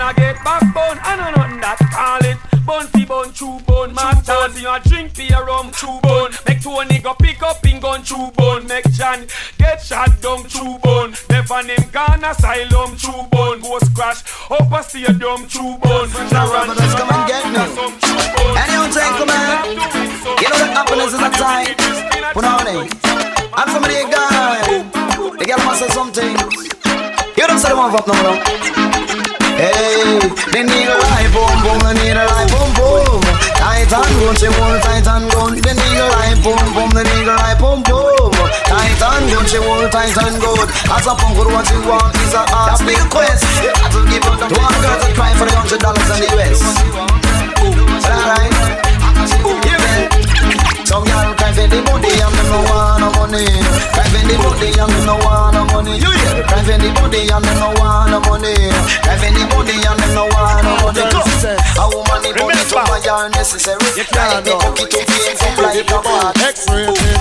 [0.00, 0.98] a and a get backbone.
[1.02, 3.94] I know nothing that call it bounty bone, true bone.
[3.94, 6.32] Man dance you a drink beer rum, true bone.
[6.46, 8.66] Make Tony go pick up in gun, true bone.
[8.66, 9.26] Make John
[9.58, 11.14] get shot down, true bone.
[11.30, 13.60] Never name gone asylum, true bone.
[13.60, 16.08] Ghost crash up a stadium, true bone.
[16.28, 17.62] Sharon, Brothers, come and get me.
[18.58, 19.46] Anyone gentlemen,
[20.40, 21.74] you know that happiness is a time.
[22.34, 22.90] Put on it.
[23.56, 26.36] And from the guy, the girl must say something.
[27.36, 29.05] You don't say the one up now, no.
[29.56, 30.20] Hey,
[30.52, 33.24] they need a light boom boom, they need a light boom boom.
[33.56, 35.56] Tight and gun, she want tight and gun.
[35.56, 38.36] They need a light boom boom, they need a light boom boom.
[38.68, 40.68] Tight and gun, she want tight and gun.
[40.92, 43.48] As a punk, what you want is a ask me a quest.
[43.64, 46.20] You have to give up to the girls that cry for the hundred dollars in
[46.20, 46.60] the US.
[47.96, 48.85] Is
[50.86, 53.42] Some y'all for the money and them no want no money.
[53.90, 55.98] For the anybody and me no want no money.
[55.98, 56.46] You hear?
[56.46, 58.54] Drive anybody and me no want no money.
[59.02, 61.02] Drive anybody and me no want no money.
[61.02, 63.82] A woman need money to buy her necessary.
[63.82, 66.38] Like me cook it to up like a box.
[66.54, 67.18] X-rated.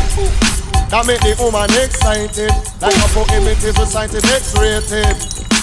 [0.94, 2.54] That make the woman excited.
[2.78, 5.55] Like a prohibitive recited X-rated.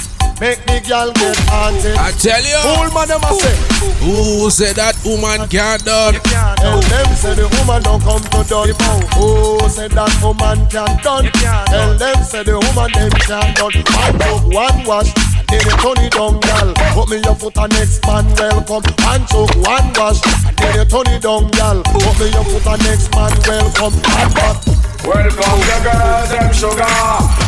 [0.43, 1.95] Make the girl get haunted.
[1.95, 2.59] I tell you.
[2.67, 3.55] Fool man them a say.
[4.03, 6.19] Who said that woman can't done?
[6.19, 8.75] Tell them say the woman don't come to done.
[9.15, 11.31] Who said that woman can't done?
[11.71, 13.71] Tell them say the woman them can't done.
[13.71, 15.15] One dog, one wash.
[15.47, 16.75] Then you turn it down, girl.
[16.91, 18.83] Put me your foot and next man welcome.
[18.99, 20.19] One choke, one wash.
[20.59, 21.87] Then you turn it down, girl.
[21.87, 23.95] Put me your foot and next man welcome.
[23.95, 24.92] One back.
[25.05, 26.87] Welcome the girls, them sugar.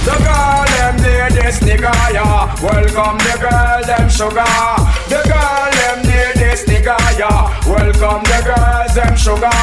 [0.03, 2.51] The girl, them near this nigga, yeah.
[2.61, 4.43] Welcome the girl, them sugar.
[5.07, 7.55] The girl, them near this nigga, yeah.
[7.65, 9.55] Welcome the girls, them sugar.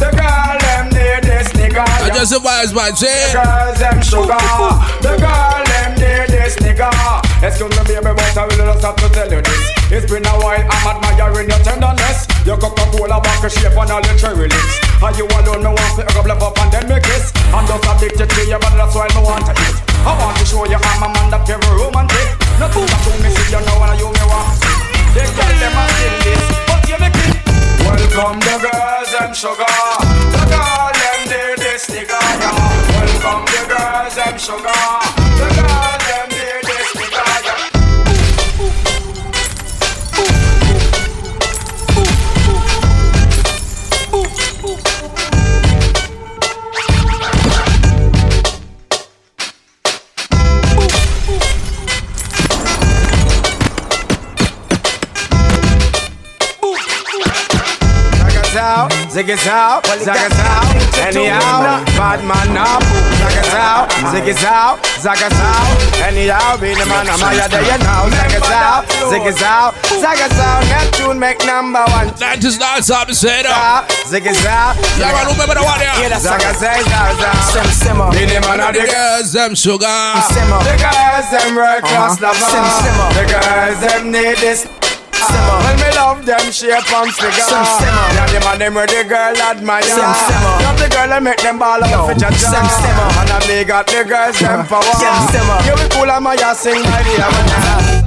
[0.00, 2.14] The girl, them near this nigga, I yeah.
[2.14, 4.38] just advise my The girls, them sugar.
[5.04, 7.15] The girl, them near this nigga.
[7.44, 9.60] Excuse me, baby, but I will just have to tell you this.
[9.92, 12.24] It's been a while, I'm admiring your tenderness.
[12.48, 14.72] Your Coca-Cola bottle shape and all your cherry lips.
[15.04, 17.36] And you alone, me want to up, left up and then me kiss.
[17.52, 19.76] I'm just addicted to you, but that's why me want to eat.
[20.06, 22.24] I want to show you I'm a man that very romantic.
[22.56, 24.56] Nothing that to me, see you know, and you me want.
[25.12, 27.36] They tell them I'm in this, but you me king.
[27.84, 29.76] Welcome the girls, them sugar.
[30.32, 32.16] The girl, them near this nigga.
[32.96, 34.80] Welcome the girls, them sugar.
[35.36, 36.25] The girl, them
[58.56, 60.66] out, zig it out, zag it out,
[60.98, 62.82] anyhow, bad man up,
[63.20, 67.48] zag it out, zig it out, zag it out, anyhow, be the man, I'm higher
[67.48, 68.82] than now, zag it out,
[69.12, 72.08] zig it out, zag it out, Neptune make number one.
[72.16, 73.84] That is not something to say though.
[74.08, 75.92] Zig it out, Yeah, man, remember the one there?
[76.18, 79.86] zag it out, sim simmer, be the man of the The girls, them sugar.
[80.32, 82.32] simmer, the girls them world class uh-huh.
[82.32, 84.85] lover, sim simmer, the girls them need this.
[85.26, 85.58] Simmer.
[85.62, 87.46] Well, me love them shape and figure.
[87.46, 88.06] Sim simmer.
[88.16, 89.82] Yeah, the man them where the girl admire.
[89.82, 90.54] Sim simmer.
[90.64, 92.38] Love the girl and make them ball up for jaja.
[92.38, 93.08] Sim simmer.
[93.20, 94.94] And I me got the girls them power.
[95.00, 95.58] Sim simmer.
[95.66, 97.42] You we cool and my ass sing by the hour.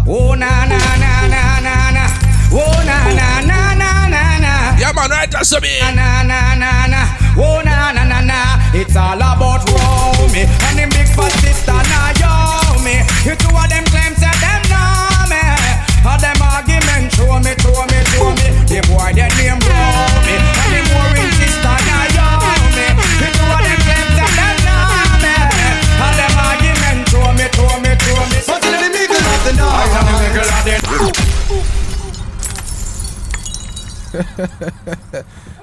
[0.07, 2.05] Oh na na na na na na.
[2.51, 4.53] Oh na na na na na na.
[4.79, 5.79] Yeah, man, right, that's me.
[5.81, 7.01] Na na na na.
[7.37, 8.39] Oh na na na na.
[8.73, 12.31] It's all about Romy and them big fat sister now yo
[12.83, 13.01] me.
[13.25, 13.83] You two of them
[18.35, 18.47] me.
[18.67, 22.27] The boy that name Romy and them worrying sister now yo
[22.75, 22.87] me.
[23.19, 25.35] You two of them claims that them know me.
[26.03, 28.39] All them argument show me, show me, show me.
[28.45, 30.99] But the nigga not the I am the nigga of the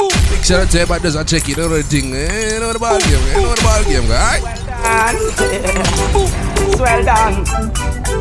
[0.31, 2.55] Big shout out to everybody does not check it, you know the thing, eh?
[2.55, 4.43] You know the ball game, you know the ball game, alright?
[6.77, 7.41] Well done.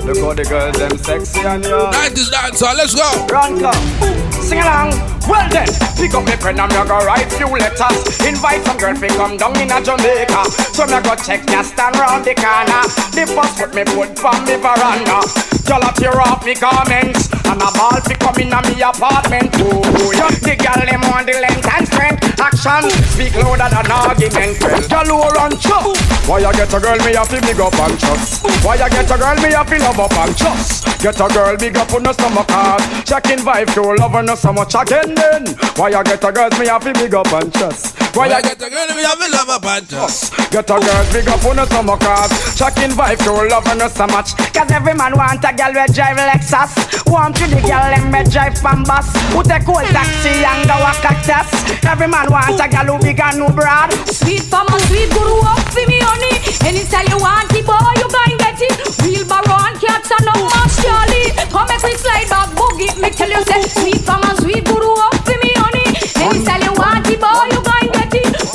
[0.08, 1.92] Look how the girls them sexy and young.
[1.92, 3.04] Night is dance, so let's go.
[3.28, 3.84] Run come.
[4.32, 4.96] Sing along.
[5.28, 5.68] Well then,
[5.98, 8.06] pick up me pen and me go write few letters.
[8.24, 10.46] Invite some girl fi come down in a Jamaica.
[10.72, 12.86] So me go check ya stand round the corner.
[13.12, 15.20] The first foot me put from me veranda.
[15.68, 19.52] Y'all a tear off me garments and a ball fi come in a me apartment.
[19.60, 20.32] Oh, yeah.
[20.32, 22.22] The girl them want the length and strength.
[22.40, 24.60] Action speak louder than argument.
[24.90, 25.96] Girl who run chop.
[26.28, 28.44] Why you get a girl me have to big up and trust?
[28.66, 30.86] Why you get a girl me have to love up and trust?
[31.02, 32.82] Get a girl big up on the stomach hard.
[33.06, 35.56] Checking vibe to love no so much again then.
[35.76, 37.98] Why you get a girl me have to big up and trust?
[38.16, 40.34] Why you get a girl me have to love up and trust?
[40.50, 42.32] Get a girl big up on the stomach hard.
[42.58, 44.34] Checking vibe to love no so much.
[44.56, 46.72] Cause every man want a girl we drive Lexus
[47.12, 50.80] Want to the girl them me drive from bus Who take old taxi and go
[50.80, 53.92] a cactus Every man wants a girl who big and who broad.
[54.08, 56.36] Sweet for my sweet guru up for me honey.
[56.66, 58.74] Any style you want it boy you going get it
[59.06, 63.30] Wheelbarrow and cats and no mash Charlie Come make me slide back boogie Me tell
[63.30, 65.86] you say Sweet for my sweet guru up for me honey.
[66.26, 67.55] Any style you want it boy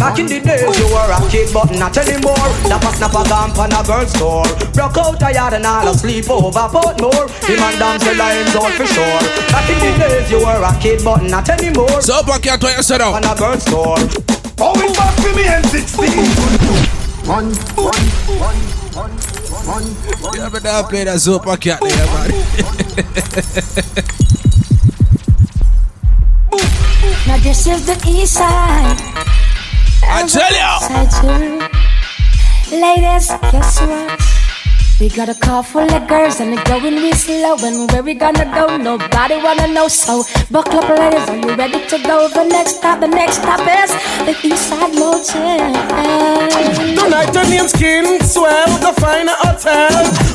[0.00, 2.48] Back in the days you were a kid but not anymore.
[2.64, 4.48] Snapper snapper gone pan a girl's store.
[4.72, 8.56] Broke out a yard and all a sleep over Portmore Him and dance the lines
[8.56, 9.20] all for sure.
[9.52, 12.00] Back in the days you were a kid but not anymore.
[12.00, 13.12] So back here to you sit down.
[13.12, 14.00] On a girl's store.
[14.56, 16.00] Oh it's back for me M16
[17.28, 17.92] One, one,
[18.40, 18.56] one,
[18.96, 19.12] one,
[19.68, 20.32] one, one.
[20.34, 22.32] You ever done play that super cat there, man?
[27.28, 28.96] Now this is the east side.
[30.02, 31.58] I tell you.
[32.80, 34.49] Ladies, guess what?
[35.00, 37.56] We got a car full of girls and it's going real slow.
[37.64, 38.76] And where we gonna go?
[38.76, 39.88] Nobody wanna know.
[39.88, 41.26] So buckle up, ladies.
[41.26, 42.28] Are you ready to go?
[42.28, 43.90] The next stop, the next stop is
[44.28, 45.72] the Eastside Motel.
[47.00, 48.68] Tonight your name's King Swell.
[48.84, 49.88] Go find a hotel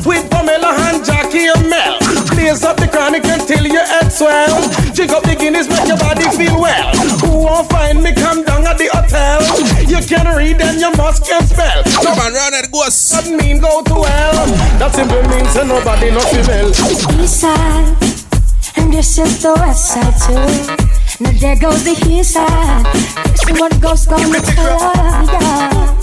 [0.04, 2.00] with Pamela and Jackie and Mel.
[2.34, 4.50] Blaze up the chronic until your head swell.
[4.96, 6.90] Drink up the Guinness, make your body feel well.
[7.22, 8.14] Who won't find me?
[8.14, 9.46] Come down at the hotel.
[9.86, 11.84] You can read and you must can spell.
[12.02, 13.14] Come on, round that ghost.
[13.14, 14.55] That mean go to hell.
[14.80, 16.70] That simply means that nobody no female.
[17.24, 17.96] East side,
[18.78, 20.46] and this is the west side too.
[21.24, 22.86] Now there goes the east side.
[23.40, 25.96] See what ghost gonna tell ya.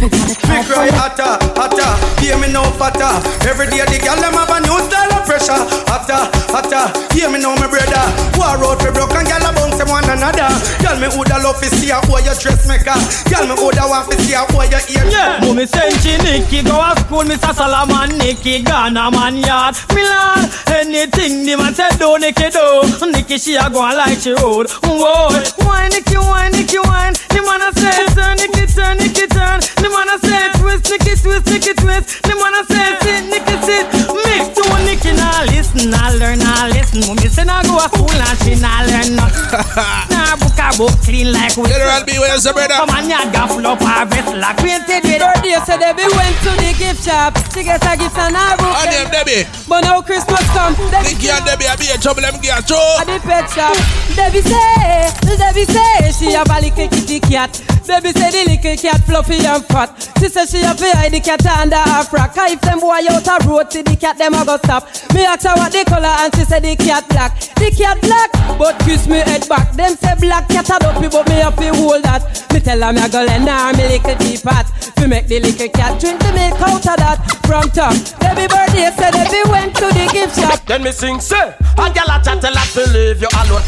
[0.00, 3.14] We got a Me car cry full of hotter, hotter, hear me now fatter.
[3.46, 5.56] Every day the girl them have a new style of pressure.
[5.88, 6.84] Hotter, hotter,
[7.16, 8.04] hear me now my brother.
[8.36, 10.48] War out we broke and girl a bounce them one another.
[10.84, 12.96] Girl me woulda love to see a who your dressmaker.
[13.32, 15.04] Girl me woulda want to see a who your ear.
[15.10, 17.52] Yeah, Mummy Senchi Nicky go to school, Mr.
[17.56, 19.74] Solomon Nicky Ghana man yard.
[19.96, 22.84] Milan, anything the man said do Nicky do.
[23.10, 24.68] Nicky she a go on like she road.
[24.84, 25.32] Whoa,
[25.64, 27.12] why Nicky, why Nicky, why?
[27.32, 29.58] The man a say turn, Nicky turn, Nicky turn.
[29.80, 32.22] The man a say twist, Nicky twist, Nicky twist.
[32.22, 33.84] The man a say sit, Nicky sit.
[34.12, 37.00] Mix to Nicky now listen, now learn, now listen.
[37.06, 39.42] Mummy say now go to school and she now learn nothing.
[40.14, 41.68] Now book a book clean like we.
[41.68, 42.74] General B, where's the brother?
[42.74, 45.18] Come on, ya gaff up her vest like painted with.
[45.20, 47.34] Birthday said Debbie went to the gift shop.
[47.52, 48.74] She get a gift and a book.
[48.78, 49.42] And them Debbie.
[49.68, 50.74] But now Christmas come.
[50.90, 52.82] Debbie Nicky and Debbie are be in trouble, them get a show.
[53.00, 53.74] at the pet shop.
[54.14, 57.50] Debbie say, Debbie say she have a little kitty cat.
[57.84, 59.90] Debbie say the little cat fluffy and fat.
[60.18, 62.34] She say she have to hide the cat under her frock.
[62.34, 64.86] 'Cause If them boy out a road, see the cat them a go stop.
[65.12, 67.32] Me ask her what the color and she say the cat black.
[67.56, 69.72] The cat black, but kiss me head back.
[69.72, 72.20] Them say black cat a dopey, but me have to hold that.
[72.52, 74.66] Me tell her me a go lend her me little teapot.
[75.00, 77.18] To make the little cat drink the milk out of that.
[77.48, 80.60] From top, Debbie birthday say Debbie went to the gift shop.
[80.68, 83.64] Then me sing say, a gal a chat a lot to leave you alone.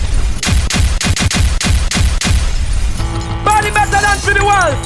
[3.40, 4.76] Body better than for the world.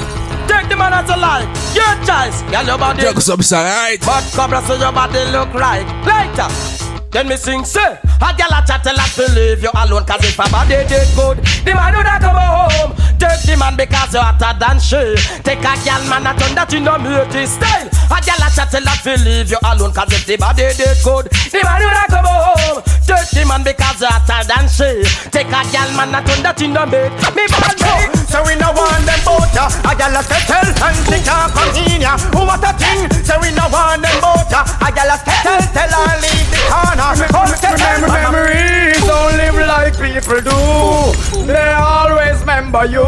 [0.47, 1.51] Take the man as a life.
[1.75, 2.43] Your choice.
[2.55, 3.03] Girl, your body.
[3.03, 4.01] Drug some song, alright?
[4.01, 5.87] But cobra so your body look right.
[6.07, 6.90] Later.
[7.11, 10.23] Then me sing say, a gal a chat a lot to leave you alone Cause
[10.23, 12.95] if a body did good, the man would come home.
[13.19, 15.19] Take the man because you're hotter than she.
[15.43, 17.91] Take a gal man a turn that in a beauty style.
[18.15, 20.95] A gal a chat a lot to leave you alone Cause if the body did
[21.03, 22.79] good, the man would come home.
[23.03, 25.03] Take the man because you're hotter than she.
[25.35, 27.11] Take a gal man a turn that in a bed.
[27.35, 27.95] Me bad me
[28.31, 32.15] So we no want them both ya A gal a settle and she can't continue.
[32.39, 35.91] What a thing, so we no want them both ya A gal a settle, tell
[35.91, 41.47] her leave the corner Remember, memories don't live like people do.
[41.47, 43.05] They always remember you,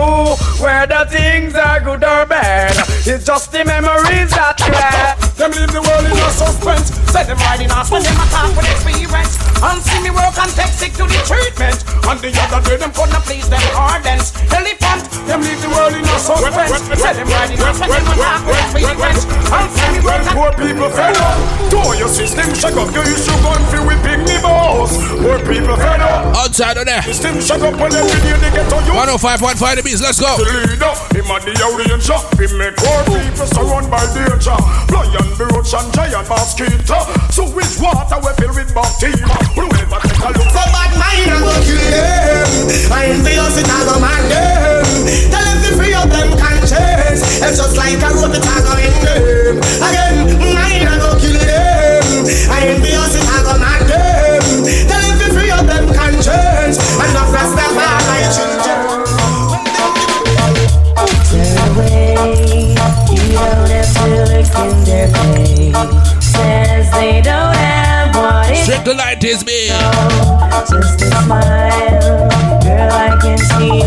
[0.62, 2.74] whether things are good or bad.
[3.06, 5.31] It's just the memories that last.
[5.42, 6.94] Them leave the world in a suspense.
[7.10, 7.98] Set them right in a spin.
[8.06, 9.34] Them attack with experience.
[9.58, 11.82] And see me work and take sick to the treatment.
[12.06, 14.30] And the other day them gonna please them hardens.
[14.54, 15.02] Elephant.
[15.26, 16.86] Them leave the world in a suspense.
[16.94, 17.90] Set them right in a spin.
[17.90, 19.26] Them attack with experience.
[19.50, 21.36] And see me work and Poor people fed up.
[21.74, 22.94] Door your system shut up.
[22.94, 24.94] You issue gun for whipping me boss.
[24.94, 26.38] Poor people fed up.
[26.38, 27.02] Outside of there.
[27.02, 28.94] System shut up when every day they get on you.
[28.94, 30.38] 105.5 the beats, let's go.
[30.38, 32.06] The leader, him and the audience,
[32.38, 34.54] he make poor people surrounded by danger.
[34.92, 36.98] Lion, roach and giant mosquito.
[37.30, 39.28] So which water we fill with bacteria?
[39.56, 40.50] Whoever take a look.
[40.52, 42.48] So bad mind I go kill them
[42.92, 43.96] I envious it I go
[45.32, 47.22] Tell them to free up them conscience.
[47.40, 48.92] It's just like a road it I go in
[49.80, 50.14] Again,
[50.52, 52.04] mind I go kill them
[52.52, 54.42] I envious it I go mad them
[54.88, 56.91] Tell them to free up them conscience
[66.32, 69.68] Says they don't have what it to light is me.
[70.68, 72.28] Just a smile,
[72.62, 73.81] girl, I can see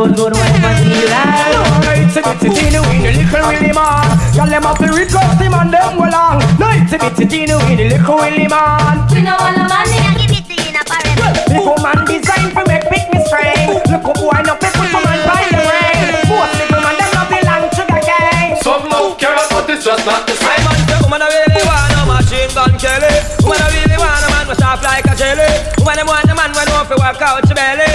[0.00, 1.60] You a good, good wife material.
[1.84, 4.08] Night to bitty Tino in the little Willie man.
[4.32, 6.40] Y'all them up to request him and them well long.
[6.56, 9.04] Night to bitty Tino in the little Willie man.
[9.12, 11.36] You know all the money I give it to you in a parable.
[11.52, 13.76] The woman designed for make pick me strain.
[13.92, 16.16] Look up boy no people come and buy the rain.
[16.32, 18.56] Both the woman them no belong to the gang.
[18.64, 20.64] Some love carrot, but it's just not the same.
[20.64, 23.12] I man say woman I really want a machine gun Kelly.
[23.44, 25.52] Woman I really want a man who sharp like a jelly.
[25.76, 27.89] Woman I want a man who know fi work out your belly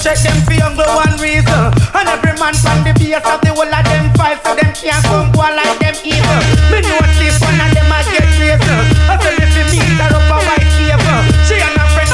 [0.00, 1.68] check them for younger one reason.
[1.92, 5.04] And every man from the base of the whole of them fight so them can't
[5.04, 6.40] come go like them evil.
[6.72, 8.76] Me notice one of them a get crazy.
[9.06, 11.20] I tell if you meet her up a white cable.
[11.44, 12.08] She and her friend.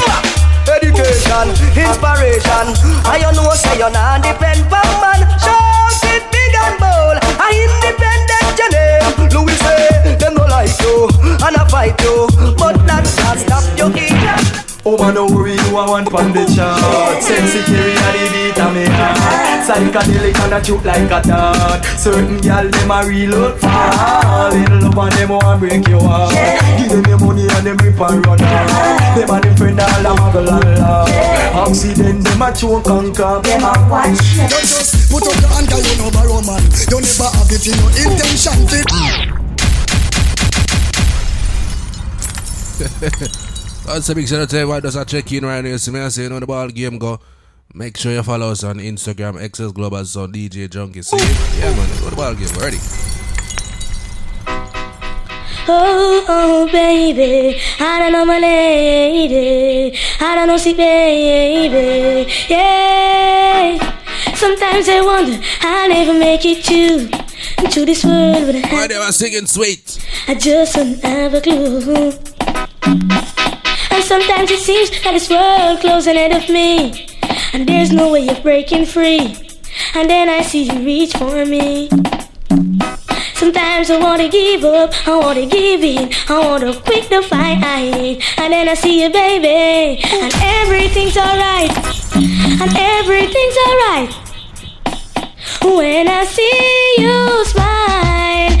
[0.67, 1.47] Education,
[1.79, 2.67] inspiration.
[3.07, 5.23] I you know say you're not depend on man.
[5.39, 7.17] Shout it big and bold.
[7.39, 9.31] I independent your name.
[9.31, 11.07] Louis say them no like you
[11.39, 12.27] and I fight you,
[12.59, 14.67] but that can't stop you either.
[14.83, 15.46] Oh man, don't worry,
[15.77, 17.21] you are one from the chart.
[17.21, 19.61] Sexy carry a the beat of me heart.
[19.61, 21.85] Psychedelic and a truth like a dart.
[21.97, 26.33] Certain gal, them a real look fall In love and them want break your heart.
[26.79, 29.15] Give them your money and them rip and run off.
[29.15, 31.69] Them and them friend all a muggle and laugh.
[31.69, 34.17] Accident, them a choke and cough Them a watch.
[34.49, 36.63] Don't just put up your hand 'cause you know borrow man.
[36.89, 38.77] You never have it in your intention to.
[43.87, 45.77] That's a big shout out to everyone that's check in right now.
[45.77, 47.21] See me I say, you know the ball game go.
[47.73, 51.05] Make sure you follow us on Instagram, Excess Global Sound, DJ Junky.
[51.05, 51.15] See?
[51.57, 52.49] Yeah, man, go the ball game.
[52.59, 52.77] Ready?
[55.69, 59.97] Oh, oh, baby, I don't know my lady.
[60.19, 62.29] I don't know, see, baby.
[62.49, 63.77] Yeah.
[64.35, 67.07] Sometimes I wonder I'll never make it to
[67.69, 70.05] to this world Why they were singing sweet?
[70.27, 73.36] I just don't have a clue.
[73.97, 77.07] And sometimes it seems that this world closing in of me,
[77.51, 79.35] and there's no way of breaking free.
[79.95, 81.89] And then I see you reach for me.
[83.33, 87.57] Sometimes I wanna give up, I wanna give in, I wanna quit the fight.
[87.63, 88.39] I hate.
[88.39, 91.73] And then I see you, baby, and everything's alright,
[92.61, 94.13] and everything's alright.
[95.63, 98.53] When I see you smile,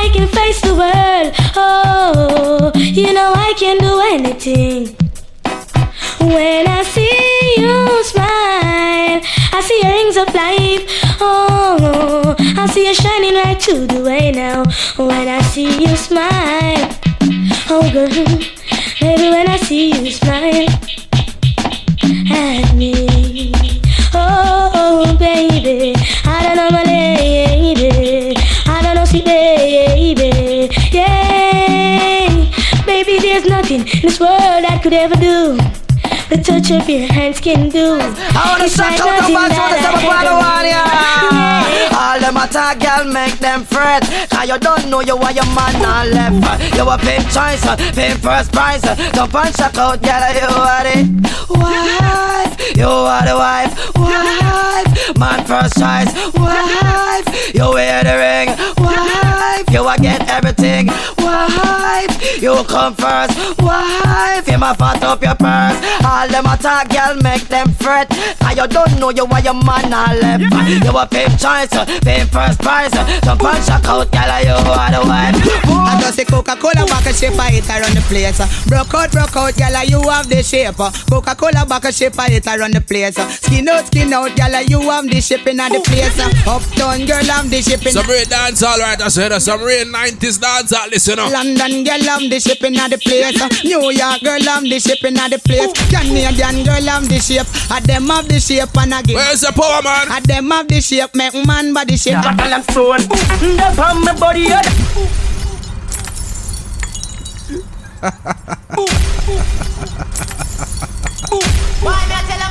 [0.00, 1.32] I can face the world.
[1.56, 4.96] Oh, you know I can do anything.
[6.20, 9.20] When I see you smile,
[9.52, 10.84] I see your rings of life.
[11.20, 14.64] Oh, I see you shining right to the way now.
[14.96, 16.88] When I see you smile,
[17.68, 18.08] oh girl,
[19.00, 20.68] baby, when I see you smile
[22.30, 23.52] at me.
[24.14, 25.94] Oh, baby,
[26.24, 28.34] I don't know my lady.
[28.66, 30.31] I don't know, see, baby.
[33.78, 35.56] Nothing in this world I could ever do.
[36.28, 37.98] The touch of your hands can do.
[38.00, 40.48] I wanna It's shout out to nothing my that brothers I and my brother ever
[40.48, 42.02] one, yeah.
[42.02, 44.02] All them attack, girl, make them fret.
[44.30, 46.74] Cause you don't know you are your man on left.
[46.74, 46.96] You uh, uh.
[46.96, 47.64] a pimp choice,
[47.94, 48.82] pimp first prize.
[49.12, 50.98] Jump and check out, girl, you are the
[51.52, 52.52] wife.
[52.76, 55.18] You are the wife, wife.
[55.18, 57.54] Man first choice, wife.
[57.54, 58.48] You wear the ring,
[58.80, 59.21] wife.
[59.72, 62.42] You a get everything, wife.
[62.42, 64.46] You come first, wife.
[64.46, 65.80] You ma fat up your purse.
[66.04, 68.08] All them attack, girl, make them fret.
[68.40, 70.84] Cause you don't know you are your man on left.
[70.84, 72.92] You a pimp choice, uh, pimp first prize.
[72.92, 73.06] Uh.
[73.24, 75.40] Jump and check out, girl, uh, you are the wife.
[75.64, 78.38] I just say Coca-Cola bucket shape I hit around the place.
[78.68, 80.76] Broke out, broke out, gyal, you have the shape.
[80.76, 83.16] Coca-Cola bucket shape I hit around the place.
[83.40, 86.18] Skin out, skin out, gyal, you have the shipping at the place.
[86.46, 87.92] Uptown girl, I'm the shipping.
[87.92, 89.32] Some real dance all right, I said.
[89.40, 91.30] Some real 90s dance all listen up.
[91.32, 93.64] London girl, I'm the shipping at the place.
[93.64, 95.72] New York girl, I'm the shipping at the place.
[95.90, 97.46] Canadian girl, I'm the shape.
[97.70, 99.16] I them have the shape and again.
[99.16, 100.08] Where's the power man?
[100.10, 102.14] I them have the shape, make man body shape.
[102.14, 102.98] Battle and stone.
[102.98, 104.66] Mm, That's how my body head.
[111.82, 112.41] Why me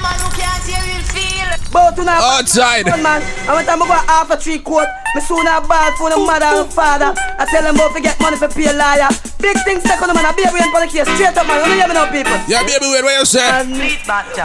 [1.72, 2.38] Bout to now.
[2.38, 2.86] Outside.
[2.86, 4.90] Man, I went time I go half a three quart.
[5.16, 7.14] Me soon have ball for the mother and father.
[7.18, 9.10] I tell them about to get money for pay a liar.
[9.40, 11.08] Big things take on the man, a baby and for the case.
[11.16, 11.66] Straight up, man.
[11.68, 12.38] You hear me now, people?
[12.48, 13.44] Yeah, baby, wait, what you say?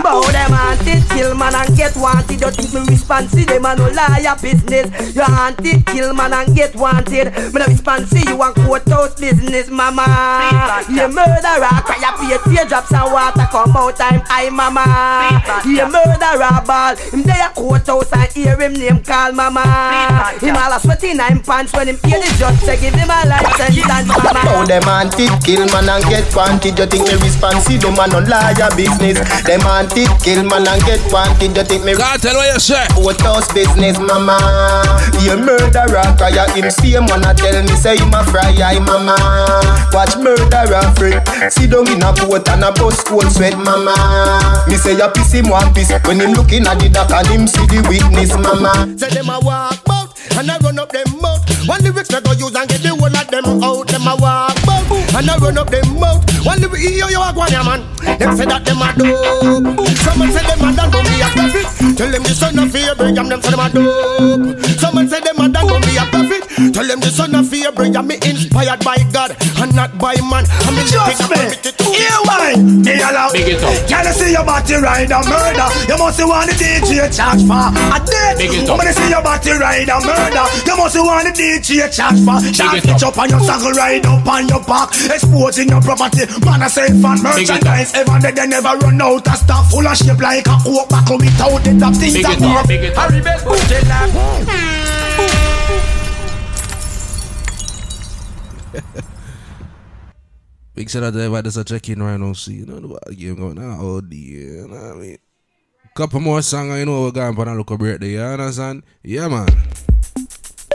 [0.03, 2.41] Bow them wanted, kill man and get wanted.
[2.41, 3.31] You think me respond.
[3.31, 5.15] responsive, them man no liar business.
[5.15, 7.31] You wanted, kill man and get wanted.
[7.53, 10.07] Me no responsive, you want courthouse business, mama.
[10.89, 14.83] You murderer, cry up your teardrops and water come out time, I mama.
[15.63, 16.97] You murderer, ball.
[17.17, 19.65] Him there courthouse and hear him name call mama.
[20.37, 23.25] Him all a sweating nine pants when him hear the judge say give him a
[23.25, 24.45] life sentence, mama.
[24.45, 26.77] Now them anti kill man and get wanted.
[26.77, 27.81] You think me responsive?
[27.81, 29.17] Them man no liar business.
[29.49, 31.57] Them anti kill man and get wanted.
[31.57, 31.97] You think me?
[31.97, 32.85] God tell what you say.
[32.93, 34.37] Courthouse business, mama.
[35.25, 39.17] You murderer, cry him same one a tell me say him a fry eye, mama.
[39.97, 41.17] Watch murderer free.
[41.49, 43.97] See down in a boat and a bus cold sweat, mama.
[44.69, 47.47] Me say you piss him one piece when him looking at the dock and him
[47.47, 48.99] see the witness, mama.
[48.99, 51.43] Say them a walk bout and I run up them mouth.
[51.67, 53.89] One lyrics me go use and get the whole of them out.
[53.89, 56.23] Them a walk bout and I run up them mouth.
[56.45, 57.81] One lyrics hear you a go on man.
[58.19, 59.89] Them say that them a dope.
[60.05, 61.67] Someone say them a done don't be a prophet.
[61.97, 63.29] Tell them the son of Abraham.
[63.29, 64.59] Them say them a dope.
[64.79, 66.43] Someone say them a done don't be a prophet.
[66.75, 68.07] Tell them the son of Abraham.
[68.07, 69.35] Me inspired by God
[69.87, 70.45] and not by man.
[70.51, 71.39] I mean Just me.
[71.87, 73.31] Here wine, me allow.
[73.33, 73.75] Big it up.
[73.89, 75.69] Can you see your body ride a murder?
[75.87, 78.39] You must want the DJ charge for a dead.
[78.39, 78.79] Big it up.
[78.79, 82.39] When you see your body ride a murder, you must want the DJ charge for.
[82.53, 86.27] Shot it pitch up on your saddle, ride up on your back, exposing your property.
[86.45, 87.63] Man, I say fan Big it up.
[87.63, 87.95] merchandise.
[87.95, 91.19] Ever they, they never run out of stuff full of shape like a coke buckle
[91.19, 92.67] without the top things Big that it up, work.
[92.69, 93.11] big it up.
[93.11, 94.11] Harry Bell, put it up.
[100.77, 102.35] Big shout out to everybody that's a check in right now.
[102.35, 103.79] See, you know, the ball game going on.
[103.81, 104.61] Oh, dear.
[104.61, 105.17] You know what I mean?
[105.95, 108.11] Couple more songs, you know, we're going for a local birthday.
[108.11, 108.83] You understand?
[109.03, 109.47] Yeah, man.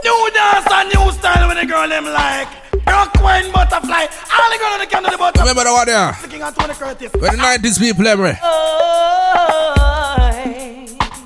[0.02, 2.48] New dance and new style when the girl them like.
[2.84, 4.06] Brooklyn butterfly.
[4.10, 5.42] All the girl on the can do the butterfly.
[5.42, 6.16] Remember the one there?
[6.20, 7.12] Looking at Tony Curtis.
[7.12, 8.30] Where the 90s people, every.
[8.30, 8.36] Eh?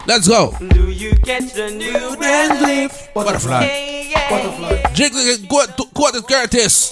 [0.06, 0.54] Let's go.
[0.68, 3.14] Do you catch the new dance lift?
[3.14, 4.12] Butterfly.
[4.28, 4.92] Butterfly.
[4.92, 6.90] Jiggle, go to Quarter Curtis.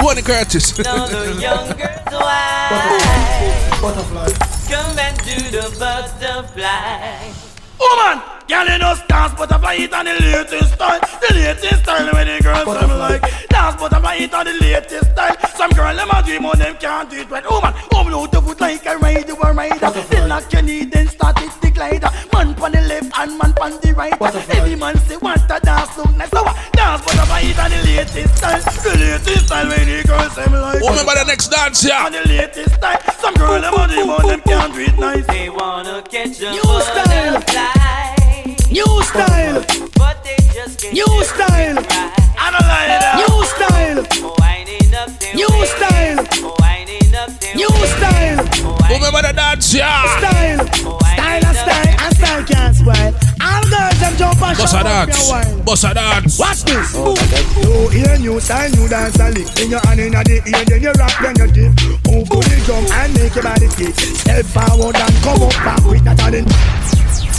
[0.00, 0.78] Tony Curtis.
[0.78, 4.28] Now the young girls why Butterfly.
[4.68, 7.32] come and do the butterfly.
[7.78, 11.00] Oh, woman, girl in us dance butterfly it on the latest style.
[11.00, 15.36] The latest style when the girls them like dance butterfly it on the latest style.
[15.54, 17.44] Some girl them a dream on them can't do it right.
[17.46, 19.90] Oh, woman, woman out the foot like a ride you a rider.
[20.08, 22.10] Then lock your knee, then start it the glider.
[22.32, 24.12] Man pon the left and man pon the right.
[24.50, 26.30] Every man say want to dance look nice.
[26.30, 26.56] So what?
[26.72, 28.60] dance butterfly it on the latest style.
[28.60, 30.80] The latest style when the girls them like.
[30.80, 32.06] Remember the next dance, yeah.
[32.06, 33.00] On the latest style.
[33.20, 35.26] Some girl them a dream on them can't do it nice.
[35.26, 37.40] They wanna catch a New style.
[37.40, 38.56] butterfly.
[38.70, 39.64] New style.
[39.96, 41.78] But they just can't New style.
[41.78, 42.12] it right.
[42.38, 43.00] I'm a liar.
[43.20, 44.00] New style.
[44.38, 46.79] Winding up them New style.
[47.20, 48.88] Winding up them New style.
[48.88, 50.18] Remember the dance, yeah.
[50.18, 50.66] Style.
[50.66, 53.12] Style and style and style can't spoil.
[53.40, 55.18] All girls them jump and Bossa shout out dance.
[55.18, 55.60] your wine.
[55.64, 56.38] Bossa dance.
[56.38, 56.94] Watch this.
[56.94, 59.48] You hear new style, new dance a lick.
[59.60, 61.72] In your hand in the ear, then you rock, then you dip.
[62.08, 63.94] Move to the drum and make your body kick.
[63.94, 66.48] Step forward and come up back with that talent.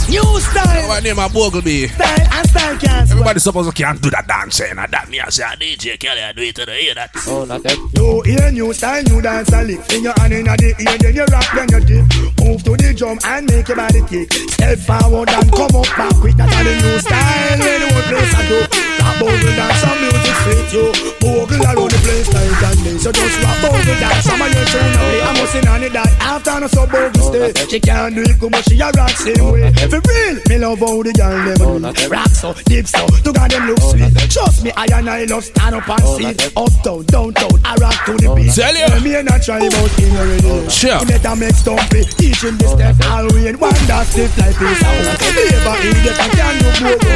[0.08, 0.88] New style.
[0.88, 1.88] What name of Bogleby?
[1.90, 3.18] Style and style can't spoil.
[3.18, 6.20] Everybody suppose you can't do that dance, eh, and that me I say, DJ Kelly,
[6.22, 6.94] I do it to the ear.
[6.94, 7.10] That.
[7.26, 7.76] Oh, not that.
[7.94, 9.80] You hear new style, new dance a lick.
[9.92, 12.44] In your hand in the ear, then you rock, then you dip.
[12.44, 14.32] Move to the drum and make your body kick.
[14.32, 17.58] Step forward and come up back with that a new style.
[17.58, 18.91] Where the whole place I do.
[19.02, 20.86] Rap bogle dance, some music fit you.
[21.18, 22.96] Bogle around the place night and day.
[23.02, 25.22] So just rap bogle dance, some of your tune away.
[25.22, 27.50] I must in on it that after no so bogle stay.
[27.66, 29.72] She can't do it, come on, she a rock same way.
[29.90, 32.08] For real, me love how the girl them do.
[32.08, 34.14] Rock so, dip so, to God them look sweet.
[34.30, 36.30] Trust me, I and I love stand up and see.
[36.54, 38.54] Uptown, downtown, I rock to the beat.
[38.54, 38.86] Tell you.
[39.02, 40.70] Me and I try about king already.
[40.70, 40.94] Sure.
[41.02, 42.06] You better make stumpy.
[42.22, 42.94] Teach him the step.
[43.10, 44.78] I'll win one that stiff like this.
[44.78, 47.12] Never idiot, I can do go go.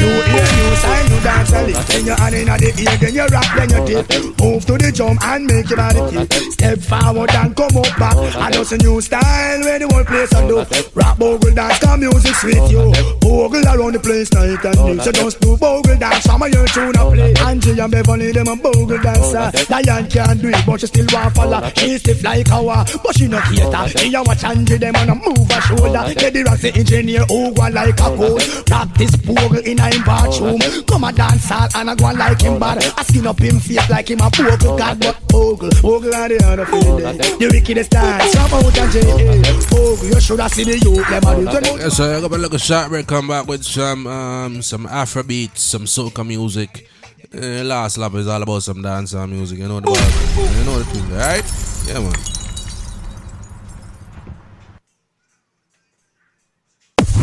[0.00, 1.76] You hear new sign, you dance a lick.
[1.86, 4.06] Then you hand in the ear, then you rock, then you dip.
[4.38, 6.52] Move to the drum and make your body kick.
[6.52, 8.16] Step forward and come up back.
[8.36, 10.64] I just a new style where the whole place I do.
[10.94, 12.92] Rap bogle dance, come music sweet you.
[13.20, 15.04] Bogle around the place night and day.
[15.04, 17.34] So just do bogle dance, some of your tune a play.
[17.46, 19.50] Angie and Beverly, them a bogle dancer.
[19.66, 21.60] Diane can't do it, but she still want follow.
[21.76, 23.86] She stiff like our, but she not cater.
[23.98, 26.14] Me a watch Angie, them and a move a shoulder.
[26.14, 28.42] Get the rocks, the engineer, who go like a code.
[28.66, 30.60] Practice bogle in a bathroom.
[30.86, 32.78] Come a dance hall and a go like him bad.
[32.96, 36.44] I skin up him face like him a bogle god, but bogle, bogle are the
[36.46, 37.36] other for the day.
[37.38, 39.70] The wickedest dance, come out and J.A.
[39.70, 41.40] Bogle, you should have seen the youth, them a do.
[41.40, 43.06] You know- Yeah, so I got a little short break.
[43.06, 46.88] Come back with some um some Afrobeat, some soca music.
[47.34, 49.58] Uh, last lap is all about some dancehall music.
[49.58, 49.96] You know the ball.
[49.96, 51.44] You know the thing, right?
[51.86, 52.14] Yeah, man.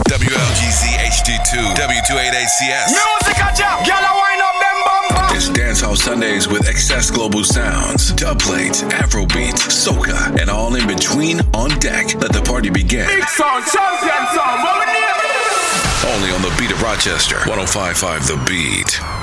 [0.10, 0.85] WLGZ
[1.16, 2.91] HD2, W28ACS.
[2.91, 5.36] Music a jam, a wind up them bumper.
[5.36, 10.86] It's Dancehall Sundays with Excess Global Sounds, dub plates, Afro beats, soca, and all in
[10.88, 12.13] between on deck.
[12.16, 13.07] Let the party begin.
[13.07, 16.16] Big song, champion song, what we name it?
[16.16, 19.14] Only on the beat of Rochester, 1055 The Beat.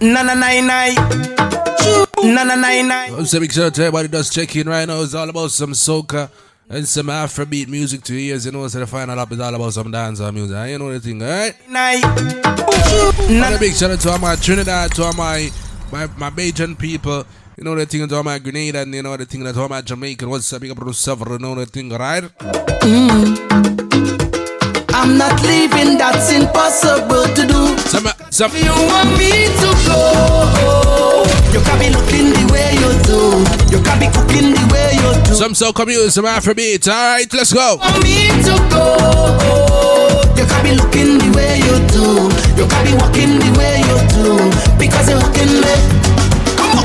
[0.00, 0.88] Na na na na.
[2.24, 3.24] Na na na na.
[3.24, 5.02] So shout out to everybody that's checking right now.
[5.02, 6.30] It's all about some soca
[6.70, 8.46] and some Afrobeat music to ears.
[8.46, 10.70] You know, so the final up is all about some dancehall music.
[10.70, 11.54] You know the thing, alright?
[13.28, 15.50] And a big shout out to all my Trinidad, to all my
[15.92, 17.26] my, my Bajan people.
[17.58, 19.68] You know the thing to all my Grenada and you know the thing that all
[19.68, 20.30] my Jamaican.
[20.30, 20.62] What's up?
[20.62, 22.24] Big up to Several, you know the thing, right?
[25.00, 27.78] I'm not leaving, that's impossible to do.
[27.88, 28.52] Some, some.
[28.52, 31.24] You want me to go?
[31.56, 33.40] You can be looking the way you do.
[33.72, 35.32] You can be cooking the way you do.
[35.34, 36.86] Some soca music, some Afrobeat.
[36.86, 37.76] Alright, let's go.
[37.80, 40.20] Want me to go?
[40.36, 42.28] You can be looking the way you do.
[42.60, 44.36] You can be walking the way you do.
[44.76, 45.74] Because you're hooking me.
[46.60, 46.84] Come on.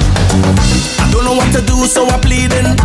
[1.03, 2.79] I don't know what to do, so I'm pleading.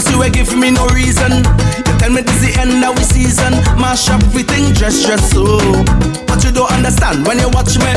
[0.00, 1.44] Plus you ain't give me no reason.
[1.84, 3.52] You tell me this the end of the season.
[3.76, 5.60] Mash up everything, dress, dress so.
[6.24, 7.92] But you don't understand when you watch me.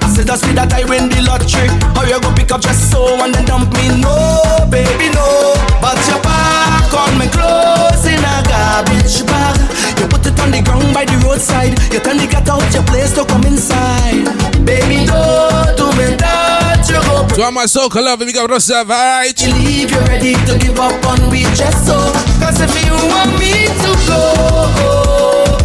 [0.00, 1.68] I said that's me that I win the lottery.
[1.92, 3.84] How you go pick up just so and then dump me?
[4.00, 5.52] No, baby, no.
[5.76, 9.60] But you pack on me clothes in a garbage bag.
[10.00, 11.76] You put it on the ground by the roadside.
[11.92, 14.24] You tell me get out your place to come inside.
[14.64, 16.41] Baby, don't do me that.
[16.88, 19.36] You go To all my soca love, we got yourself, alright?
[19.36, 21.96] believe you're ready to give up on we just so.
[22.42, 24.20] Cause if you want me to go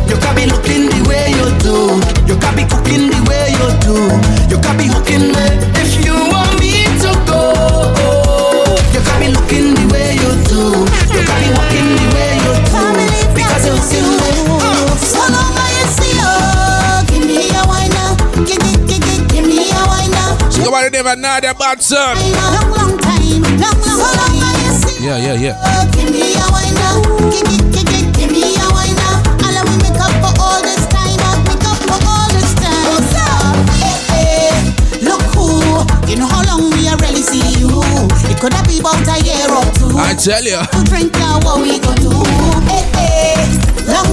[0.08, 2.00] You can be looking the way you do.
[2.30, 3.98] You can be cooking the way you do.
[4.52, 5.46] You can be hooking me
[5.82, 7.42] If you want me to go.
[8.94, 10.62] You can be looking the way you do.
[11.18, 12.84] You can be walking the way you do.
[13.34, 14.30] Because you're hooking me
[15.02, 15.67] So
[20.70, 20.72] now.
[20.72, 21.98] She go by the name of Nadia Batson.
[21.98, 25.54] Long, long time, long, long, so long as you see Yeah, yeah, yeah.
[25.56, 27.02] her, give me a wine now.
[27.32, 29.24] Give, give, give, give, give me a wine now.
[29.48, 32.86] All of we make up for all this time, make up for all this time.
[32.88, 33.56] Oh, What's up?
[33.80, 35.48] Hey, hey, look who,
[36.10, 37.72] you know how long we are really see you.
[38.30, 39.96] It could have been about a year or two.
[39.98, 40.60] I tell you.
[40.60, 42.12] To drink now, what we gonna do?
[42.68, 43.57] Hey, hey,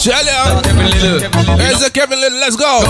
[0.00, 1.20] tell you.
[1.60, 2.80] There's a Kevin Little, let's go.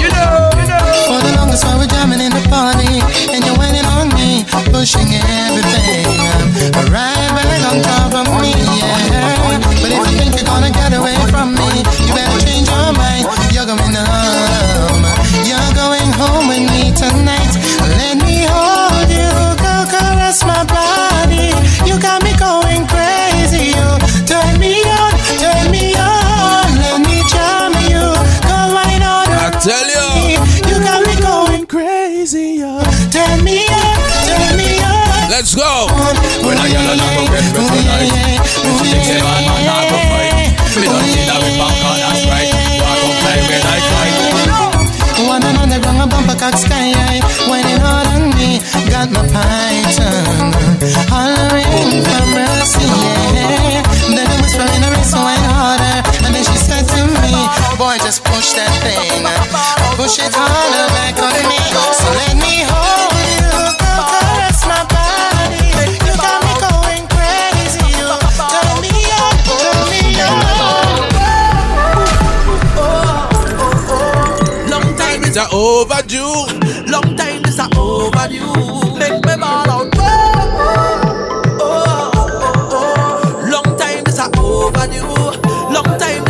[0.00, 0.80] You know, you know.
[1.04, 2.98] For the longest while we're jamming in the party
[3.30, 4.42] And you're whining on me
[4.72, 6.08] Pushing everything.
[6.88, 9.60] Right back on top of me, yeah.
[9.82, 11.25] But if you think you're gonna get away
[45.76, 47.20] The ground, a bumper cock sky high.
[47.50, 49.26] Whining on me, got my.
[51.12, 53.82] Hollering for mercy, yeah.
[54.14, 54.32] Then.
[56.24, 57.44] And then she said to me,
[57.76, 59.26] boy, just push that thing.
[59.96, 61.58] Push it harder back on me.
[61.92, 63.52] So let me hold you.
[63.84, 65.76] Caress my body.
[66.06, 66.75] You got me going
[75.36, 76.46] a overdue.
[76.90, 78.98] Long time is a overdue.
[78.98, 79.92] Make me ball out.
[79.96, 80.02] Oh,
[81.60, 83.50] oh, oh, oh.
[83.50, 85.04] Long time is a overdue.
[85.72, 86.25] Long time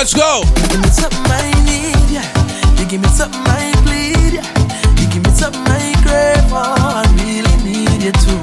[0.00, 0.40] Let's go.
[0.40, 2.24] You Give me something I need, yeah.
[2.80, 4.96] You give me something I bleed, yeah.
[4.96, 6.56] You give me something I crave for.
[6.56, 8.40] I really need you too.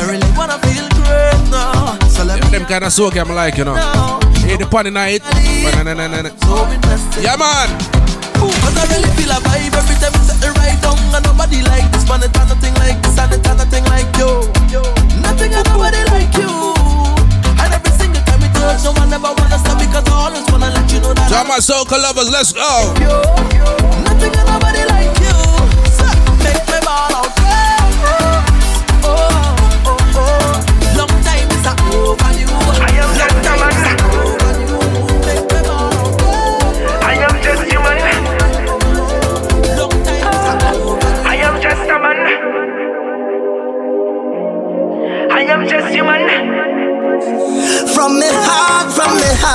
[0.00, 2.00] I really wanna feel great now.
[2.08, 3.76] So let Them kind of soak I'm like, you know.
[4.48, 5.20] Hey, the party night.
[5.76, 6.30] Na, na, na, na, na.
[7.20, 7.68] Yeah, man.
[8.40, 11.84] Cause I really feel a vibe every time it's setting right down And nobody like
[11.92, 14.40] this man, it's nothing like this And it's nothing like you
[15.20, 16.75] Nothing and nobody like you
[18.74, 21.00] single time we touch, no one ever wanna stop Because I always wanna let you
[21.00, 22.94] know that Drama soca lovers, let's go.
[24.04, 25.38] Nothing and nobody like you.
[25.94, 26.06] So,
[26.42, 27.15] Make me ball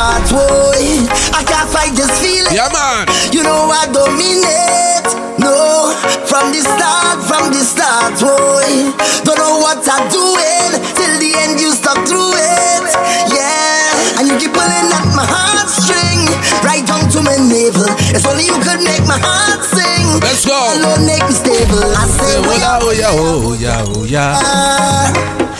[0.01, 1.05] heart, boy.
[1.37, 2.49] I can't fight this feeling.
[2.49, 3.05] Yeah, man.
[3.29, 5.09] You know I dominate.
[5.37, 5.93] No,
[6.25, 8.89] from the start, from the start, boy.
[9.21, 10.71] Don't know what I'm doing.
[10.97, 12.89] Till the end, you stuck through it.
[13.29, 16.25] Yeah, and you keep pulling at my heartstring.
[16.65, 17.85] Right down to my navel.
[18.13, 20.17] It's only you could make my heart sing.
[20.21, 20.57] Let's go.
[20.77, 21.81] Alone make me stable.
[21.81, 25.50] I say, oh, oh, yeah, oh, yeah, oh, yeah, oh, yeah.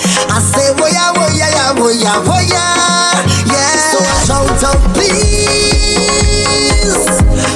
[0.41, 3.13] I say, oh yeah, oh yeah, yeah, oh yeah, oh yeah,
[3.45, 3.77] yeah.
[3.93, 6.97] So I shout out, please,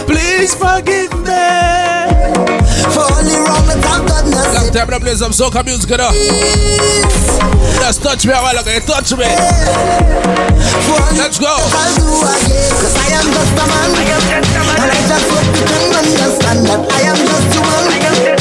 [0.05, 1.49] please forgive me
[2.93, 4.29] for all the wrong that I've done.
[4.53, 6.13] Long time to play some soca music, you know.
[7.81, 9.25] Just touch me a while ago, touch me.
[11.17, 11.49] Let's go.
[11.49, 13.97] I'll do again, cause I am just a man.
[13.97, 14.77] I am just a man.
[14.77, 17.81] And I just hope you can understand that I am just human.
[17.89, 18.34] I am just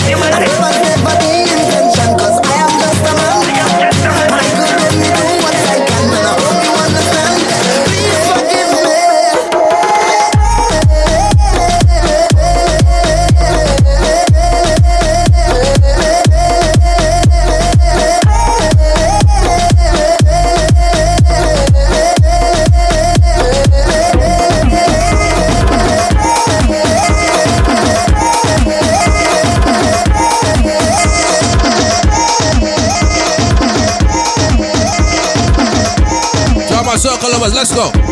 [37.52, 38.03] Let's go.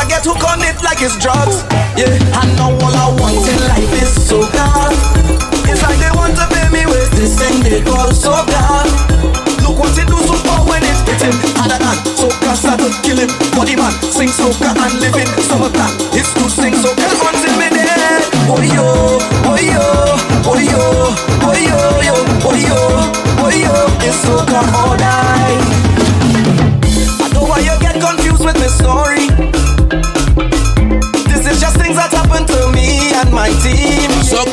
[0.00, 1.60] I get hooked on it like it's drugs.
[1.92, 4.96] Yeah, I know all I want in life is so God.
[5.68, 8.88] It's like they want to pay me with this thing they call so God.
[9.60, 13.20] Look what it do so far when it's hitting harder than soca start to kill
[13.20, 13.28] him.
[13.52, 15.92] Body man, sing soca and live in summer plan.
[16.16, 16.99] It's to sing soca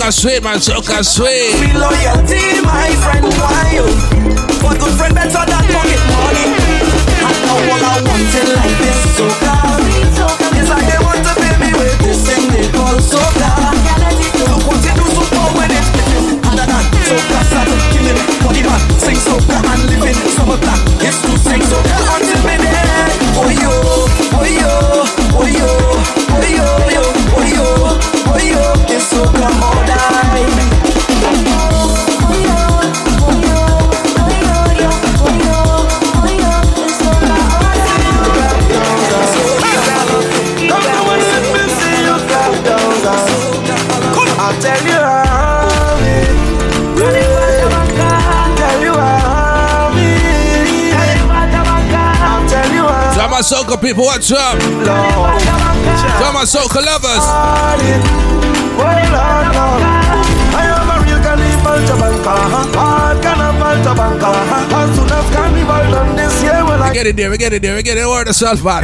[0.08, 1.51] Soca sweet, man, soca sweet.
[1.60, 3.84] Be loyalty, my friend, why you?
[4.64, 6.47] But good friend better than pocket money.
[7.28, 9.51] I know all I want in life is soca.
[10.55, 13.51] It's like they want to pay me with this thing they call soca.
[14.47, 16.39] Look what you do so far when it's spitting.
[16.39, 18.16] Harder than soca, start to kill him.
[18.47, 20.80] Body man, sing soca and live in summer plan.
[21.03, 23.12] It's to sing soca until me dead.
[23.36, 23.76] Oh yo,
[24.39, 24.72] oh yo,
[25.36, 25.68] oh yo,
[26.24, 26.86] oh yo,
[64.95, 67.61] soon as carnival done this year, well I We get it there, we get it
[67.61, 68.05] there, we get it.
[68.05, 68.83] Word of self is.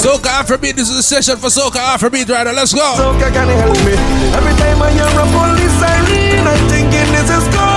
[0.00, 2.46] Soca Afrobeat, this is a session for Soca Afrobeat right.
[2.46, 2.94] Let's go.
[2.96, 3.92] Soca can help me.
[4.32, 7.67] Every time I hear a police siren, I'm thinking this is God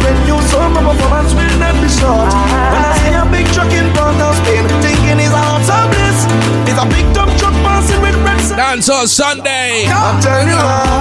[0.00, 0.40] the you venue.
[0.48, 2.30] So my performance will not be short.
[2.72, 5.90] When I see a big truck in Port of Spain, thinking it's a heart of
[5.90, 6.26] bliss.
[6.68, 8.58] It's a big dump truck passing with red sign.
[8.58, 9.86] Dance on Sunday.
[9.88, 10.98] I'm telling you about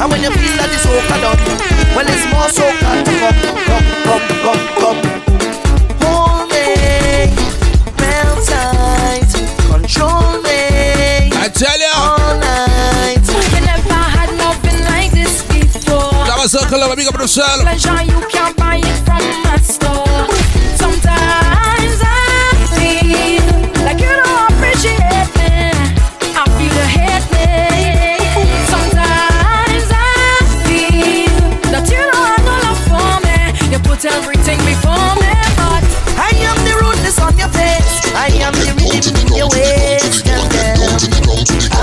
[0.00, 1.36] and when you feel like the soca done,
[1.94, 3.38] well it's more soca to come,
[3.68, 5.00] come, come, come, come.
[6.00, 7.28] Hold me,
[8.00, 9.28] real tight,
[9.68, 11.28] control me.
[11.36, 11.92] I tell you.
[11.94, 13.20] all night.
[13.28, 16.24] You never had nothing like this before.
[16.26, 17.06] Come on, circle up, big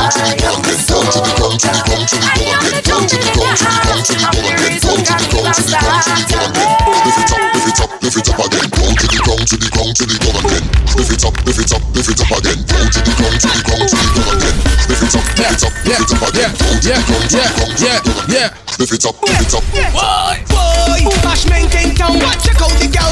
[0.07, 1.03] I am the soul.
[1.03, 4.07] I am the jumping in your heart.
[4.07, 8.39] I'm the reason God give us Lift it up, lift it up, lift it up
[8.39, 8.71] again.
[8.71, 10.15] Down to the to the to the
[10.47, 10.63] again.
[10.95, 12.59] Lift it up, lift it up, lift it up again.
[12.63, 14.55] Down to the to the to the again.
[14.87, 16.55] Lift it up, lift it up, lift it up again.
[16.55, 18.47] Down to the to the to the ground again.
[18.79, 19.63] Lift it up, lift it up.
[19.91, 22.15] Boy, boy, bashment in town.
[22.39, 23.06] Check out the gal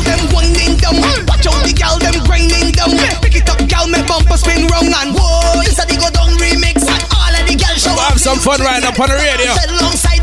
[8.46, 9.52] fun right up on the radio.
[9.82, 10.22] Alongside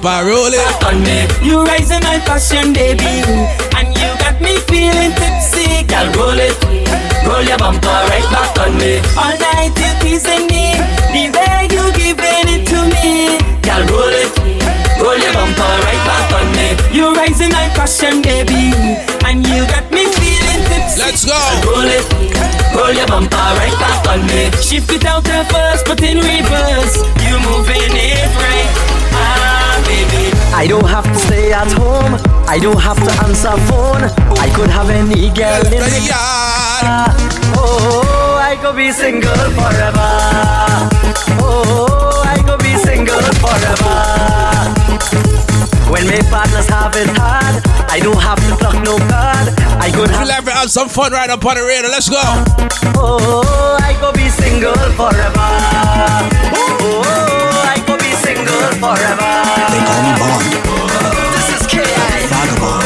[0.00, 0.84] Roll bumper, roll it.
[0.84, 1.28] On me.
[1.44, 3.20] You rising my passion, baby.
[3.76, 5.84] And you got me feeling tipsy.
[5.84, 6.56] Girl, roll it.
[7.28, 8.96] Roll your bumper right back on me.
[9.12, 10.72] All night you're teasing me.
[11.12, 13.36] The way you giving it to me.
[13.60, 14.32] Girl, roll it.
[14.96, 16.96] Roll your bumper right back on me.
[16.96, 18.72] You rising my passion, baby.
[19.28, 20.96] And you got me feeling tipsy.
[20.96, 21.36] Let's go.
[21.68, 22.08] Roll it.
[22.72, 24.48] Roll your bumper right back on me.
[24.64, 26.49] Shift it out there first, but in reverse.
[30.60, 32.20] I don't have to stay at home.
[32.46, 34.04] I don't have to answer phone.
[34.36, 37.16] I could have any girl in the yard.
[37.56, 40.12] Oh, I could be single forever.
[41.40, 43.96] Oh, I could be single forever.
[45.90, 49.56] When my partners have it hard, I don't have to talk no card.
[49.80, 51.88] I could We'll have, have some fun right up on the radio.
[51.88, 52.20] Let's go.
[53.00, 55.48] Oh, I could be single forever.
[56.52, 57.59] Oh,
[58.78, 59.30] forever.
[59.70, 60.46] They call me Bond.
[61.34, 62.26] This is K.I.
[62.30, 62.84] Vagabond.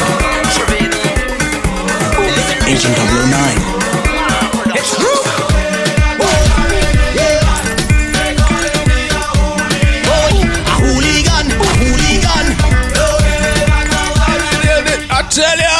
[2.67, 3.05] Agent 009.
[4.75, 5.21] It's true.
[10.65, 11.45] A hooligan,
[11.79, 12.45] hooligan.
[15.11, 15.75] I tell ya.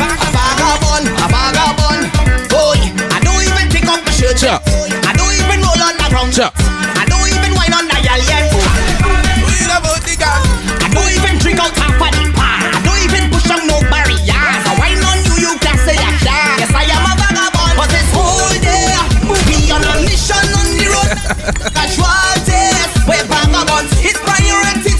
[0.00, 2.02] A vagabond, a vagabond.
[2.50, 2.78] Boy,
[3.14, 4.36] I don't even pick up my shirt.
[4.36, 4.60] Cha.
[5.06, 6.32] I don't even roll on the ground.
[6.34, 6.59] Cha.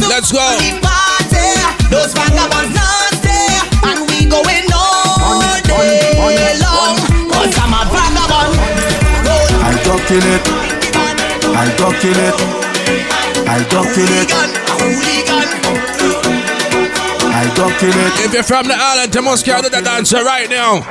[0.09, 0.47] Let's go.
[1.91, 6.97] Those vagabonds not stay, and we going all day long.
[7.31, 7.83] Cause I'm a
[10.11, 10.43] kill it.
[11.55, 12.35] I go kill it.
[13.47, 14.31] I go kill it.
[17.33, 18.13] I go kill it.
[18.25, 20.83] If you're from the island, you must carry the dancer right now.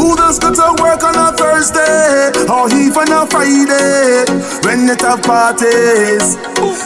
[0.00, 4.24] Who does go to work on a Thursday or even a Friday
[4.64, 6.36] when it have parties?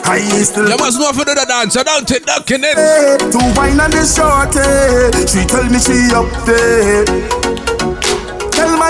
[0.05, 2.75] I used still You must know for the dancer, don't it, ducking it.
[3.31, 4.67] to wine on the shorty.
[5.31, 7.44] She tell me she up there.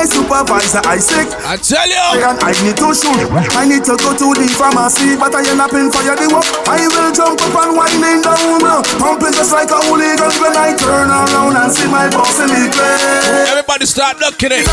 [0.04, 1.32] My supervisor I sick.
[1.48, 1.96] I tell you.
[2.20, 3.24] And I need to shoot.
[3.56, 6.44] I need to go to the pharmacy, but I end up in fire the work.
[6.68, 8.60] I will jump up and winding down.
[9.00, 12.68] Pumping just like a hooligan when I turn around and see my boss in the
[12.68, 13.48] place.
[13.48, 14.68] Everybody start looking it.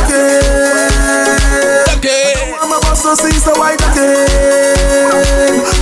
[1.95, 2.51] Okay.
[2.59, 3.95] I'm a boss to see, so I duck.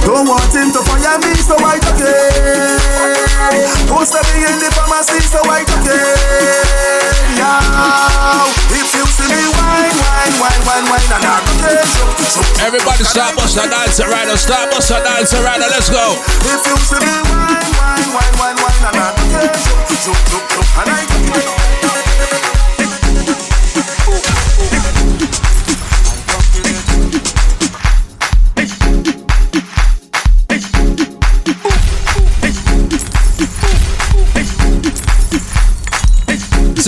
[0.05, 1.97] Don't want him to fire me, so I it.
[3.89, 5.89] Who's stepping in the pharmacy, so I it.
[7.33, 7.65] Yeah.
[8.69, 8.93] If
[9.79, 12.61] wine, wine, wine, wine, wine, and I duck it.
[12.61, 14.35] Everybody start bust a dancer right now.
[14.35, 15.69] Start bust a dancer right now.
[15.69, 16.15] Let's go.
[16.43, 19.15] If you see me wine, wine, wine, wine, wine, and I
[20.79, 21.09] and I.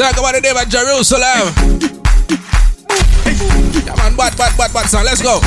[0.01, 1.90] Talk about the name of Jerusalem.
[4.11, 5.05] Come on, bad, bad, bad, bad song.
[5.05, 5.39] Let's go.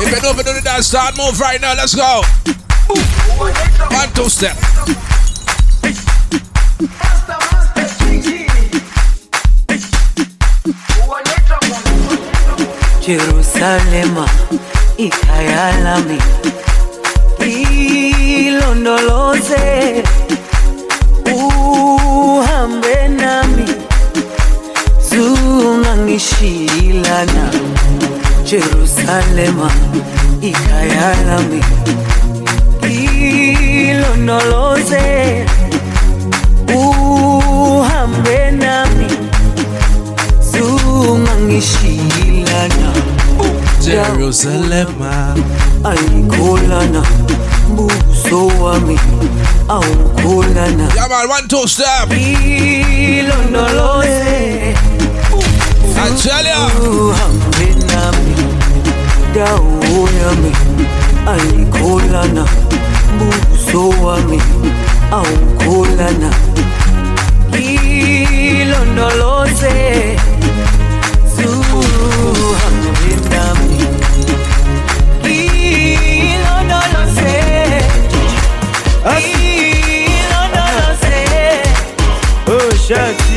[0.00, 1.74] If you you do the dance, start move right now.
[1.74, 2.22] Let's go.
[3.90, 4.56] One, two step.
[13.00, 14.28] Jerusalema
[14.96, 16.18] ikhaya lami
[18.48, 20.02] ilondoloze
[26.42, 27.50] zungangishilana
[28.44, 29.70] Jerusalema
[30.40, 31.62] ikhaya lami
[33.90, 35.46] ilondoloze
[36.74, 39.06] uhambe nami.
[40.52, 42.92] Zungangishilana
[43.84, 45.36] Jerusalema
[45.84, 47.02] ayikholana
[47.76, 48.98] buso wami.
[49.68, 52.10] Awukholana Yeah, man, one, two step.
[53.18, 54.76] ilondoloze
[56.04, 56.60] I tell ya.
[56.90, 58.34] uhambe nami
[59.34, 60.52] dawo yami
[61.32, 62.44] ayikholana
[63.18, 64.38] buso wami
[65.18, 66.30] awukholana
[68.62, 69.74] ilondoloze
[71.34, 73.78] zuhambe nami
[82.54, 83.31] Oh.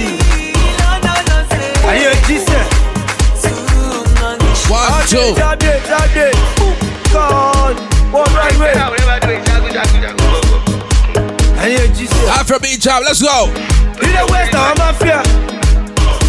[11.86, 12.82] Are you a decent?
[12.82, 13.45] Job, let's go.
[13.45, 15.22] In the West, I'm a fear.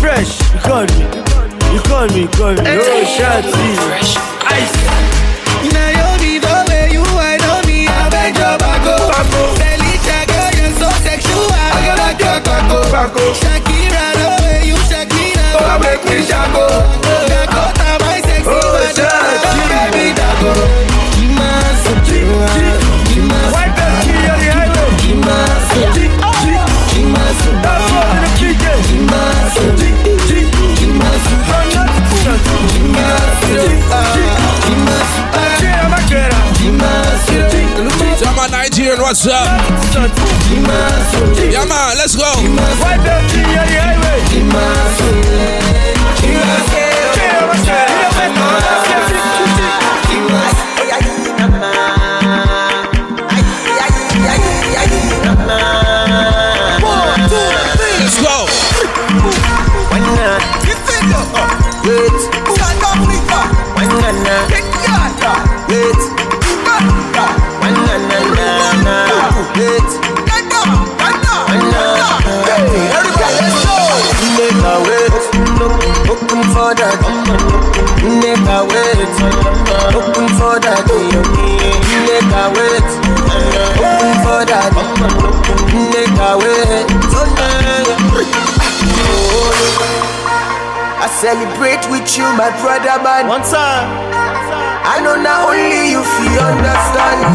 [0.00, 0.36] Fresh.
[0.52, 1.08] You call me.
[1.72, 2.60] You call me, call me.
[2.76, 3.72] Oh, Shanti.
[3.88, 4.20] Fresh.
[4.52, 4.76] Ice.
[5.72, 9.08] Now you be the way you wine on me, I beg your bago.
[9.56, 11.48] Felicia, girl, you're so sexual.
[11.48, 12.84] I gotta get bago.
[13.40, 15.56] Shakira, the way you Shakira.
[15.56, 16.68] Oh, make me shago.
[17.32, 19.08] Dakota, my sexy body.
[19.08, 20.52] Oh, baby, dago.
[21.16, 22.65] Gimas, gimas.
[38.76, 39.46] Nigerian, what's up?
[41.50, 42.32] Yeah, man, let's go.
[76.36, 77.00] Open for that,
[78.04, 79.08] nigga wait.
[79.96, 80.84] Open for that,
[82.04, 82.84] nigga wait.
[83.80, 84.68] Open for that,
[85.72, 86.92] nigga wait.
[91.00, 93.32] I celebrate with you, my brother, man.
[93.32, 93.88] One time.
[94.84, 97.32] I know not only you feel understand.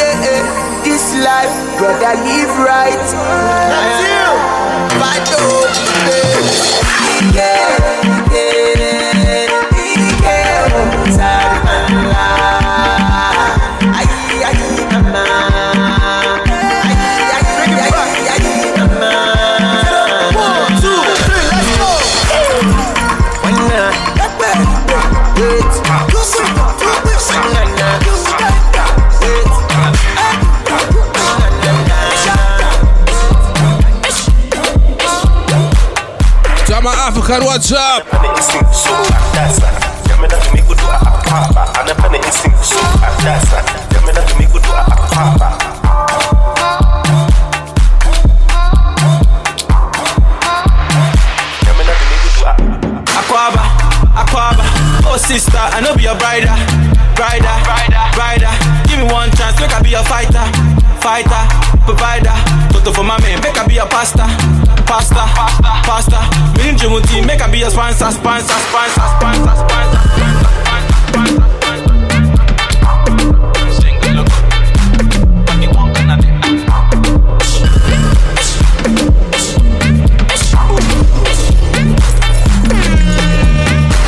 [0.00, 0.16] Yeah,
[0.80, 3.04] this life, brother, live right.
[3.68, 4.32] That's you.
[4.96, 5.68] fight though.
[7.32, 7.53] Yeah,
[37.24, 38.04] African, what's up?
[53.16, 53.62] Akwaba,
[54.14, 54.64] Akwaba,
[55.06, 56.54] oh sister, I know be your brider,
[57.14, 58.52] brider, brider, brider.
[58.88, 60.44] Give me one chance, make I be your fighter,
[61.00, 61.42] fighter,
[61.86, 62.73] provider.
[62.92, 64.22] For my man, make I be a pasta,
[64.86, 66.20] pasta, pasta, pasta.
[66.58, 71.14] Me and Jimuti, make I be a sponsor, sponsor, sponsor, sponsor, sponsor.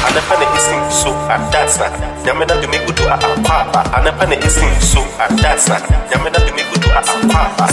[0.09, 1.91] anafanya isin so adasa
[2.25, 5.81] nyame na de me gudu a akwaba anafanya isin so adasa
[6.11, 7.67] nyame na de me gudu a akwaba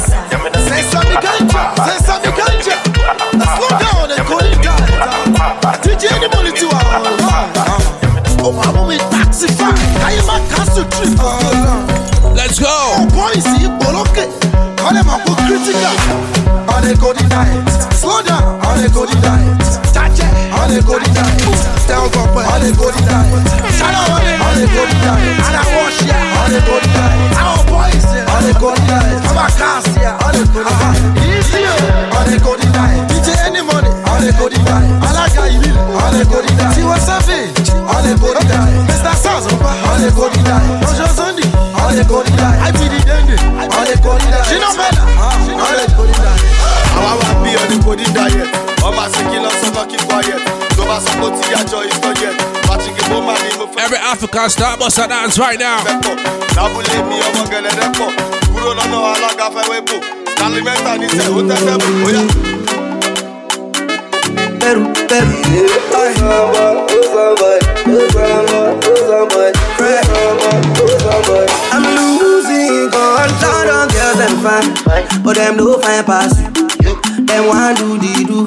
[12.35, 12.93] Let's go.
[17.95, 18.59] Slow down.
[18.65, 19.92] On a go diet.
[20.63, 20.79] Touch it.
[20.79, 21.43] On a go diet.
[21.87, 23.43] Tell God, on a go diet.
[23.75, 24.83] Shout out on a on a go.
[24.87, 26.15] And I wash ya.
[26.39, 27.35] On a go diet.
[27.35, 28.23] Our boys here.
[28.31, 29.19] On go diet.
[29.27, 30.15] I'm a cast here.
[30.23, 30.63] On a go.
[31.19, 31.67] Easy.
[32.15, 33.03] On a go diet.
[33.11, 33.91] DJ any money.
[34.07, 34.63] On a go diet.
[35.03, 35.75] Alaga Ibil.
[35.99, 36.71] On a go diet.
[36.71, 37.69] Tiwa Savage.
[37.83, 38.87] On a go diet.
[38.87, 39.13] Mr.
[39.19, 39.43] Saz.
[39.51, 40.63] On a go diet.
[40.79, 41.47] Roger Sunday.
[41.75, 42.23] On go.
[42.23, 43.35] I be the dende.
[43.51, 44.47] On a go diet.
[44.47, 45.03] She no better.
[45.19, 46.39] On a go diet.
[46.95, 50.41] àwa wá bí ọdún kò ní diet ọmọ àsìkí lọ sọ́nà keep quiet
[50.77, 52.35] tó bá sọ pé ó ti yájọ is not yet
[52.67, 53.83] patrick bowman ni mo fẹ́.
[53.85, 55.79] Every African star must dance right now.
[56.57, 58.09] lábúlé mi ọmọ gẹlẹdẹ pọ̀
[58.53, 59.95] kúrò lọ́nà alága fẹ́wé bò
[60.33, 62.23] stanley mẹ́ta ní sẹ́ ó tẹ́tẹ́ bò ó yá.
[64.59, 66.43] Peru, Peru,
[70.55, 76.49] I'm losing control on girls and fine, but them no fine pass you.
[77.25, 78.45] Them want do the do,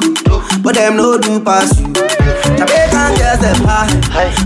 [0.66, 1.92] but them no do pass you.
[2.58, 3.86] Jamaican girls them high,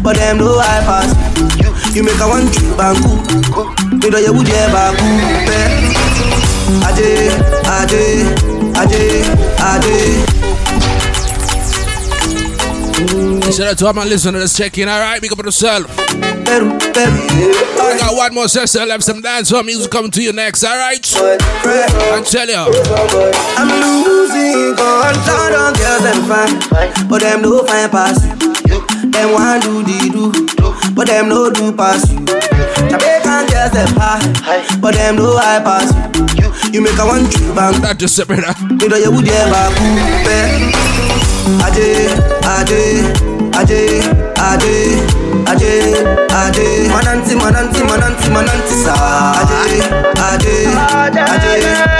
[0.02, 1.09] but them no high pass
[1.56, 1.72] you.
[1.97, 3.72] You make a one trip cool,
[4.05, 5.80] you know you would ever cool.
[6.84, 7.32] Aje,
[7.64, 8.05] aje,
[8.76, 9.24] aje,
[9.64, 10.49] aje.
[13.01, 14.86] Shout out to all my listeners that's checking.
[14.89, 15.86] All right, big up yourself.
[15.98, 19.02] I got one more session left.
[19.05, 20.62] Some dancehall music coming to you next.
[20.64, 21.01] All right.
[21.16, 22.70] I tell you.
[23.56, 23.68] I'm
[24.05, 28.36] losing control on girls and fine, but them no fine pass you.
[29.10, 30.32] Them want do the do,
[30.94, 32.18] but them no do pass you.
[32.27, 35.90] Jamaican girls them high, but them no high pass
[36.36, 36.39] you.
[36.72, 38.47] You make a one trip and that just separate.
[38.47, 40.38] Know you would ever coupe.
[41.66, 42.06] Aje,
[42.47, 43.02] aje,
[43.59, 43.82] aje,
[44.38, 44.74] aje,
[45.51, 45.72] aje,
[46.30, 46.66] aje.
[46.94, 48.94] Mananti, mananti, mananti, mananti sa.
[49.34, 49.82] Aje,
[50.14, 51.99] aje, aje, aje,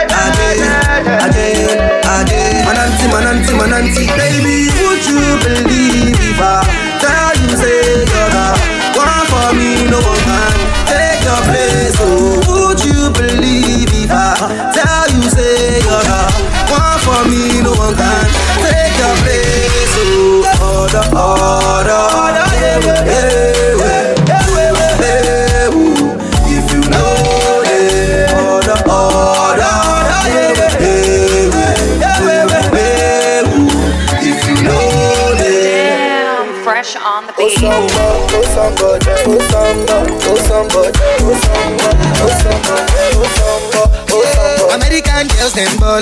[45.61, 46.01] them ball,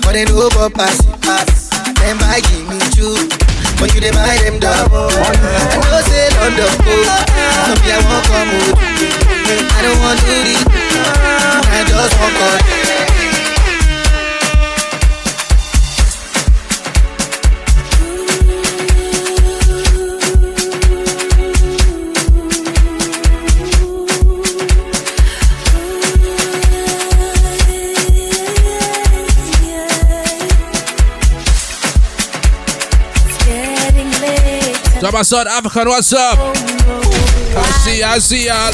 [0.00, 1.68] but they know about pass it, pass.
[2.00, 3.28] Them buy give me two,
[3.76, 5.12] but you they buy them double.
[5.12, 6.96] I know say London oh, go,
[7.68, 9.28] so me I won't come with.
[9.76, 10.56] I don't want to do
[11.68, 13.27] I just want God.
[35.18, 36.38] Super South African, what's up?
[36.38, 38.70] I see, I see y'all.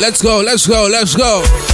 [0.00, 1.69] Let's go, let's go, let's go.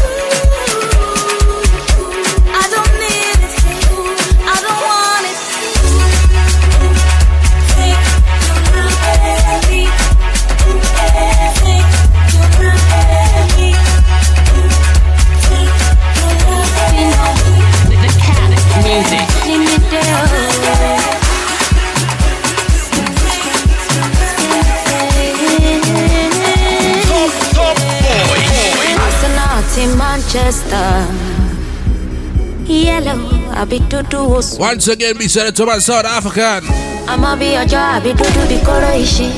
[32.87, 33.19] Yellow,
[33.51, 34.23] I be do do
[34.61, 36.63] Once again, be said to my South African.
[37.11, 39.35] I'ma be a job, be do do the coloration.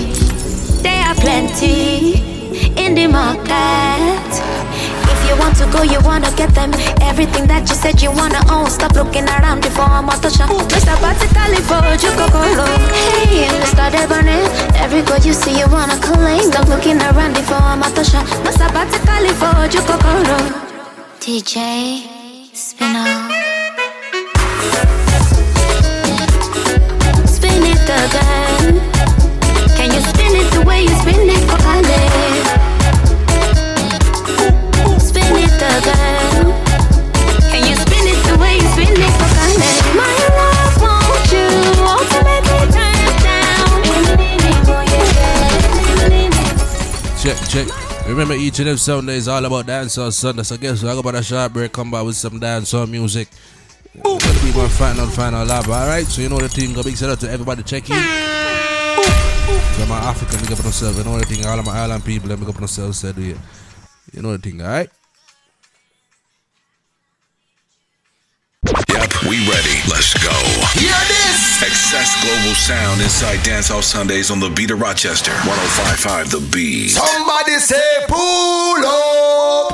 [0.84, 2.20] There are plenty
[2.76, 4.28] in the market.
[5.08, 6.76] If you want to go, you wanna get them.
[7.00, 8.68] Everything that you said you wanna own.
[8.68, 10.50] Stop looking around before I'm out the shop.
[10.52, 10.92] Mr.
[11.00, 12.28] Batikali for go
[12.92, 13.88] Hey, Mr.
[13.88, 14.44] Debonair.
[14.76, 16.52] Every girl you see, you wanna claim.
[16.52, 18.26] Stop looking around before I'm out the shop.
[18.44, 18.68] Mr.
[18.76, 19.56] Batikali for
[19.88, 19.96] go
[21.24, 22.17] DJ
[48.58, 50.42] Remember, each and every Sunday is all about dancehall Sunday.
[50.42, 50.90] So guess what?
[50.90, 53.28] I go about a short break, come back with some dancehall music.
[53.94, 56.06] It's gonna be my final, final lap, alright?
[56.06, 57.94] So you know the thing, go big shout out to everybody checking.
[57.94, 60.98] So my African, big up on themselves.
[60.98, 63.34] You know the thing, all of my island people, big up on themselves, said we.
[64.12, 64.90] You know the thing, alright?
[68.66, 69.76] Yep, we ready.
[69.88, 70.34] Let's go.
[70.74, 71.62] Hear this.
[71.62, 75.32] Excess Global Sound inside Dancehall Sundays on the Beat of Rochester.
[75.32, 76.90] 1055 The Beat.
[76.90, 79.68] Somebody say pull up.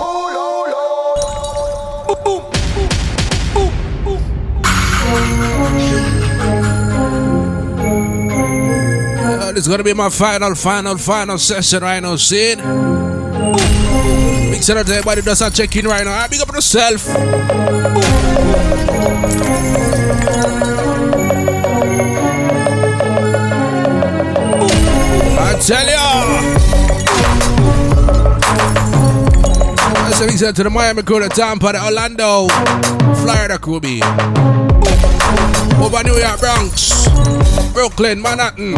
[9.27, 12.55] Uh, this is gonna be my final, final, final session right now, see?
[12.55, 12.65] Big
[14.62, 16.12] shout out to everybody that's not checking right now.
[16.12, 17.09] Alright, Big up on yourself.
[19.66, 19.74] I
[25.66, 26.24] tell ya.
[30.05, 32.49] That's a shout to the Miami crew, the Tampa, the Orlando,
[33.24, 34.03] Florida crew, be.
[35.81, 37.09] Over New York, Bronx,
[37.73, 38.77] Brooklyn, Manhattan,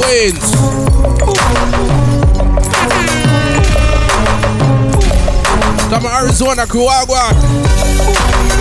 [0.00, 0.40] Queens.
[5.90, 7.28] Come on, Arizona, Kuagua.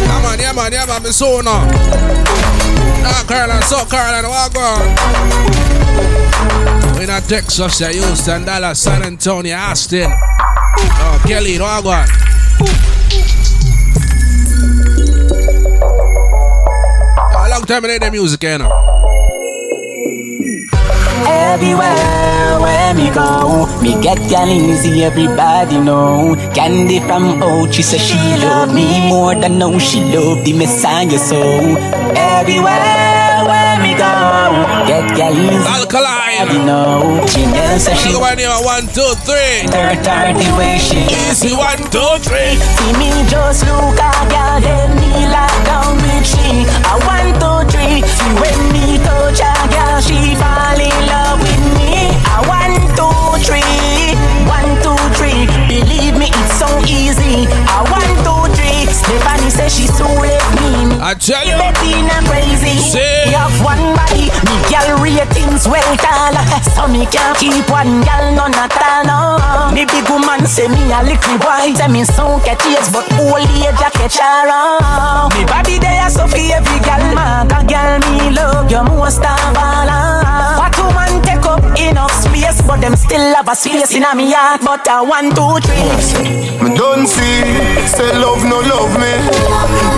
[0.08, 1.44] Come on, yeah, man, yeah, man, Minnesota.
[3.02, 5.63] North Carolina, South Carolina, Wagua.
[7.04, 10.10] In Texas, yeah, Houston, Dallas, San Antonio, Austin.
[10.10, 12.08] Oh, Kelly, Wagua.
[17.36, 18.72] A long time I the music, you know.
[21.28, 26.38] Everywhere where me go, me get gal easy, everybody know.
[26.56, 31.42] Candy from Ochi says she love me more than know she love the Messiah so.
[32.16, 33.23] Everywhere
[34.88, 35.68] get gal easy.
[35.68, 36.66] Alkaline.
[36.66, 37.24] know.
[37.28, 39.68] Chanel says she Look at my name, one, two, three.
[39.70, 42.56] Third the way she Easy, one, two, three.
[42.80, 46.66] See me just look a girl, then me lock down with she.
[46.88, 48.02] I one, two, three.
[48.02, 52.12] See when me touch a girl, she fall in love with me.
[52.30, 53.12] I one, two,
[53.46, 54.16] three.
[54.48, 55.46] One, two, three.
[55.68, 57.48] Believe me, it's so easy.
[57.50, 57.93] I one, two, three.
[59.54, 60.98] Says she so left me.
[60.98, 61.54] I tell you.
[61.62, 62.74] Bettina crazy.
[62.82, 63.30] Say.
[63.30, 64.34] We have one body.
[64.50, 66.34] Me girl ratings well tall.
[66.74, 69.06] So me can't keep one girl none at all.
[69.06, 69.76] No.
[69.76, 71.70] Me big woman say me a little boy.
[71.78, 75.30] Say me so catch catchy but old age a catch her on.
[75.38, 77.06] Me body there so for every girl.
[77.14, 80.23] Man, a girl me love you most of all.
[80.84, 84.32] What woman take up enough space, but them still have a space in a me
[84.36, 84.60] heart.
[84.64, 86.60] But a one, two, three.
[86.60, 87.40] Me don't see,
[87.88, 89.16] say love no love me.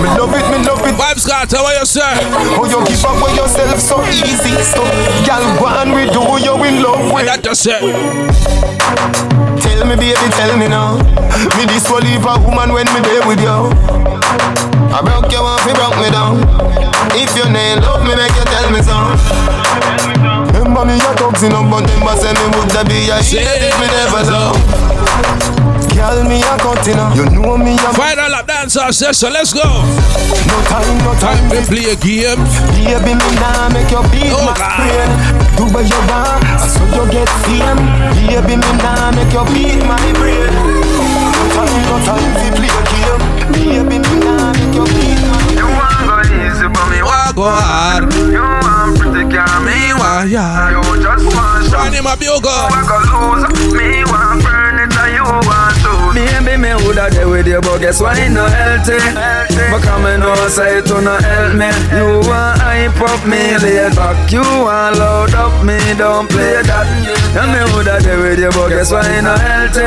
[0.01, 0.93] Me love it, me love it.
[0.93, 2.05] Vibes got tell what you say.
[2.53, 4.53] Oh, you give up with yourself so easy.
[4.61, 4.85] So,
[5.25, 7.25] girl, go and we do you in love with.
[7.25, 7.81] That just it.
[9.65, 11.01] tell me, baby, tell me now.
[11.57, 13.73] Me this will leave a woman when me there with you.
[14.93, 16.45] I broke you off, you broke me down.
[17.17, 20.04] If you ain't love me, make you tell me so.
[20.75, 23.87] Remember me, thugs in up, but remember say me would be a shit if me
[23.95, 24.59] never love.
[25.95, 27.15] Girl, me a continue.
[27.15, 29.63] You know me a Final lap dance off session, let's go.
[29.63, 32.43] No time, no time to play a game.
[32.75, 35.07] Baby, me nah make your beat Oh, my brain.
[35.55, 37.79] Do what you want, so you get fame.
[38.27, 40.51] Baby, me nah make your beat my brain.
[40.51, 42.14] No time, no time
[52.25, 53.04] Him
[57.85, 58.17] guess what?
[58.17, 58.97] It no healthy.
[59.69, 61.69] But come and know say it to no help me.
[61.93, 64.17] You want hype up me, lay back.
[64.33, 66.89] You want load up me, don't play that.
[67.37, 69.05] And me woulda there with you, but guess what?
[69.05, 69.85] It no healthy.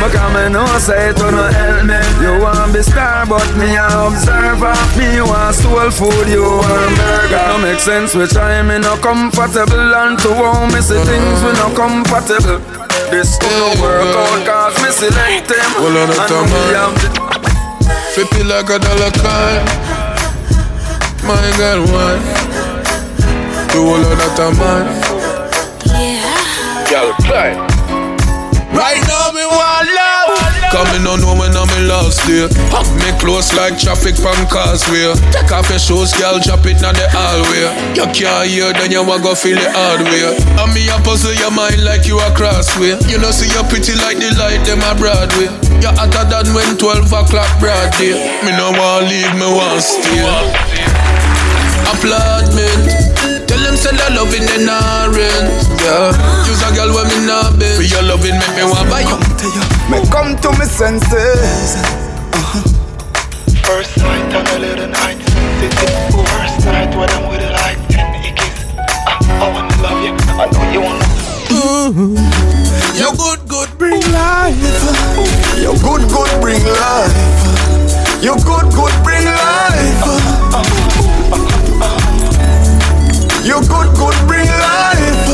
[0.00, 2.00] But come and know say it to no help me.
[2.24, 4.72] You want be star, but me a observer.
[4.96, 7.44] Me want soul food, you want burger.
[7.44, 11.52] No make sense which I me no comfortable and to home me see things we
[11.60, 12.87] no compatible.
[13.10, 16.74] This could no work out cause me select them Hold on, And time, me man.
[16.76, 17.08] have the
[18.14, 19.62] Flip it like a dollar coin.
[21.24, 22.18] My girl, why?
[23.72, 24.84] Do all of that a man.
[25.86, 27.50] yeah girl cry.
[28.74, 30.47] Right now me want love.
[30.68, 32.44] Coming on know when I'm in last day.
[32.68, 35.16] Hug me close like traffic from causeway.
[35.32, 37.72] Take off your shoes, girl, drop it on the hallway.
[37.96, 40.36] You can't hear, then you want go feel it hard way.
[40.60, 43.00] And me a puzzle your mind like you a crossway.
[43.08, 45.48] You know see you pretty like the light them a Broadway.
[45.80, 48.12] You hotter than when 12 o'clock broad day.
[48.44, 50.20] Me no want to leave, me want stay.
[51.88, 53.27] Applaudment.
[53.68, 55.44] Tell them say that loving they not rent.
[55.84, 56.16] Yeah,
[56.48, 57.76] use a girl when me not been.
[57.76, 59.12] For your loving make me want buy you.
[59.92, 61.76] Me come to me senses.
[62.32, 62.64] Uh-huh.
[63.68, 65.20] First night on a little night.
[65.20, 68.56] First night when I'm with it like 10 ickies.
[69.04, 70.16] I, I wanna love you.
[70.16, 71.04] I know you wanna.
[72.96, 74.56] You good, good, bring life.
[75.60, 77.12] You good, good, bring life.
[78.24, 80.00] You good, good, bring life.
[80.08, 80.77] Uh, uh,
[83.48, 85.24] You good, good, bring life.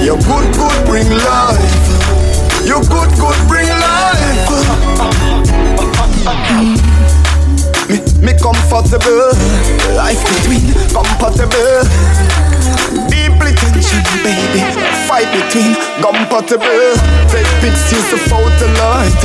[0.00, 1.60] You good, good, bring life.
[2.64, 4.48] You good, good, bring life.
[7.84, 9.36] Me, me comfortable.
[9.92, 11.84] Life between compatible.
[13.12, 14.64] Deeply tension, baby.
[15.04, 16.96] Fight between compatible.
[17.28, 19.20] Take pics, use the photo light.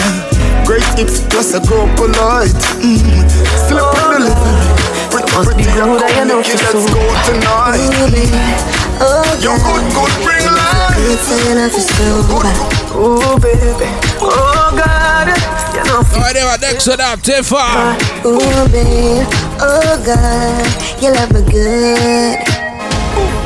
[0.67, 2.51] Great hips plus a grow polite.
[2.83, 3.31] Mm.
[3.69, 4.78] Slip in the delivery.
[5.39, 7.79] Pretty, pretty, good, I know let's go tonight.
[7.79, 8.11] You
[8.99, 9.23] oh,
[9.63, 10.99] good, good, bring life.
[12.91, 13.87] Oh baby,
[14.19, 15.31] oh God,
[15.71, 17.95] you know Alright, they next to that, Tifa.
[18.27, 19.23] Ooh, babe,
[19.63, 20.67] oh God,
[21.01, 22.59] you love me good.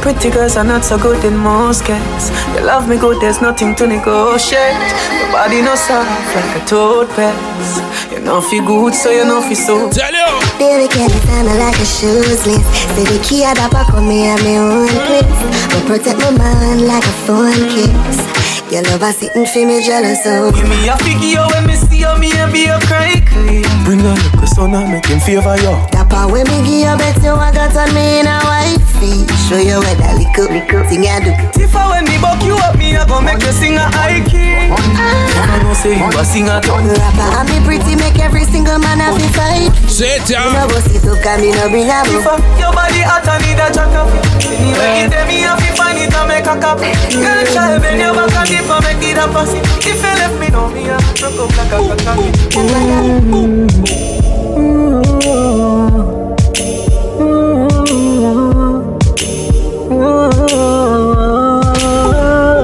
[0.01, 2.31] Pretty girls are not so good in most cases.
[2.55, 4.75] You love me good, there's nothing to negotiate.
[5.13, 8.02] Your body no soft like a toad pass.
[8.13, 9.89] You know feel good, so you know feel so.
[9.89, 10.29] Tell you.
[10.59, 12.61] Baby, can you stand me like a shoes list?
[12.93, 15.25] Say the key at the back of me and me own place.
[15.73, 18.42] But protect my mind like a phone kiss.
[18.73, 20.49] Your love is sitting for me jealous of.
[20.57, 23.61] Give me a figure when me see you, me and be a cry clean.
[23.85, 25.77] Bring a little son and make him favor you.
[25.93, 29.29] That part when me give you bet you I got on me in a wifey.
[29.45, 31.29] Show you where that little, little thing I do.
[31.53, 34.57] Tifa when me buck you up, me a go make you sing a high key.
[34.73, 35.21] Ah.
[35.37, 36.89] Never know say you a sing a ton.
[36.89, 39.69] Rapper and me pretty make every single man have a fight.
[39.85, 43.05] Say it, You know boss it up, can me no bring a Tifa, your body
[43.05, 44.09] hot and need a jack up.
[44.41, 46.81] Anyway, it me have to find it and make a cup.
[46.81, 49.63] Girl, try bend your back and dip and make it a pass it.
[49.85, 51.79] If you left me, know me a broke up like a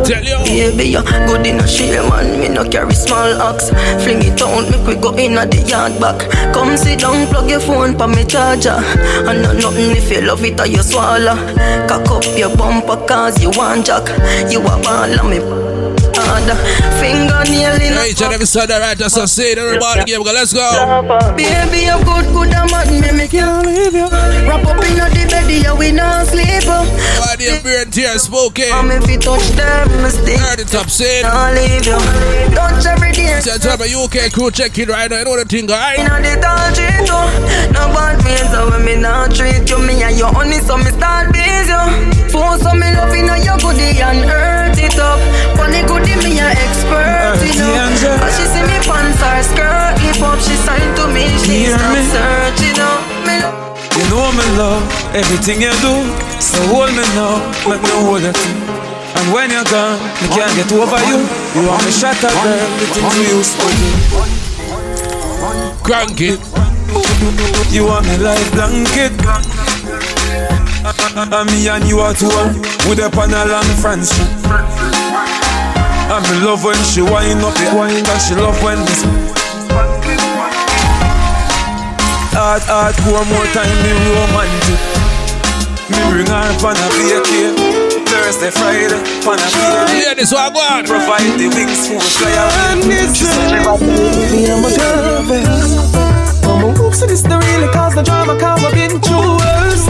[0.06, 0.38] Tell you.
[0.46, 2.40] Baby, you good in a share, man.
[2.40, 3.70] Me no carry small axe.
[4.04, 6.30] Fling it out, make we go in at the yard back.
[6.54, 8.82] Come sit down, plug your phone pa me charger.
[9.30, 11.36] And not nothing if you love it or you swallow.
[11.88, 14.08] Cock up your bumper cause you want jack.
[14.52, 15.59] You a ball and me
[16.30, 16.58] harder.
[17.02, 18.98] Fingernail in Hey, each and every Sunday, right?
[18.98, 19.54] That's a say.
[19.58, 20.32] Everybody game, go.
[20.32, 20.62] Let's go.
[21.36, 24.08] Baby, you good, good and mad, me me can't leave you.
[24.46, 26.66] Wrap up in the bed, we not sleep.
[26.70, 28.72] Why beer and tears smoking?
[28.72, 30.40] I'm if you touch them, stick.
[30.40, 31.24] Heard saying.
[31.24, 31.98] Can't leave you.
[32.56, 33.42] Touch every day.
[33.46, 35.20] Tell tell me UK crew check it right now.
[35.20, 36.00] You know the thing, right?
[36.00, 37.22] Inna the tall treat you
[37.74, 40.92] No bad ways so when me not treat you Me and your honey so me
[40.92, 45.20] start busy you Force so me love inna your goodie and hurt it up.
[45.58, 48.26] Funny good me a expert, you know.
[48.26, 51.78] As she see me pants her skirt, lift up, she sign to me, she Hear
[51.78, 52.02] stop me?
[52.14, 52.96] searching, you know.
[53.26, 53.58] Me love.
[53.98, 54.84] You know me love
[55.16, 55.94] everything you do.
[56.40, 58.79] So hold me now, make me hold you too.
[59.20, 61.20] And when you're gone, me can't get over you.
[61.52, 63.92] You want me shot at girl, the things used to do.
[65.84, 66.40] Crank it.
[67.70, 69.12] You want me like blanket.
[71.20, 72.32] And me and you are two
[72.88, 74.32] with up on a long France street.
[76.08, 79.36] And me love when she wind up it, wind and she love when speak.
[82.32, 84.80] Hard, hard, one more time, me romantic.
[85.92, 87.89] Me bring her pan a vacay.
[88.30, 90.06] Thursday, Friday, pan a vacay.
[90.06, 90.86] Yeah, this one, go on.
[90.86, 92.76] Provide the wings for fly away.
[92.86, 95.26] Me and my girl.
[96.46, 99.88] I'm a whoop, so this the really cause the drama cause I've been through worse.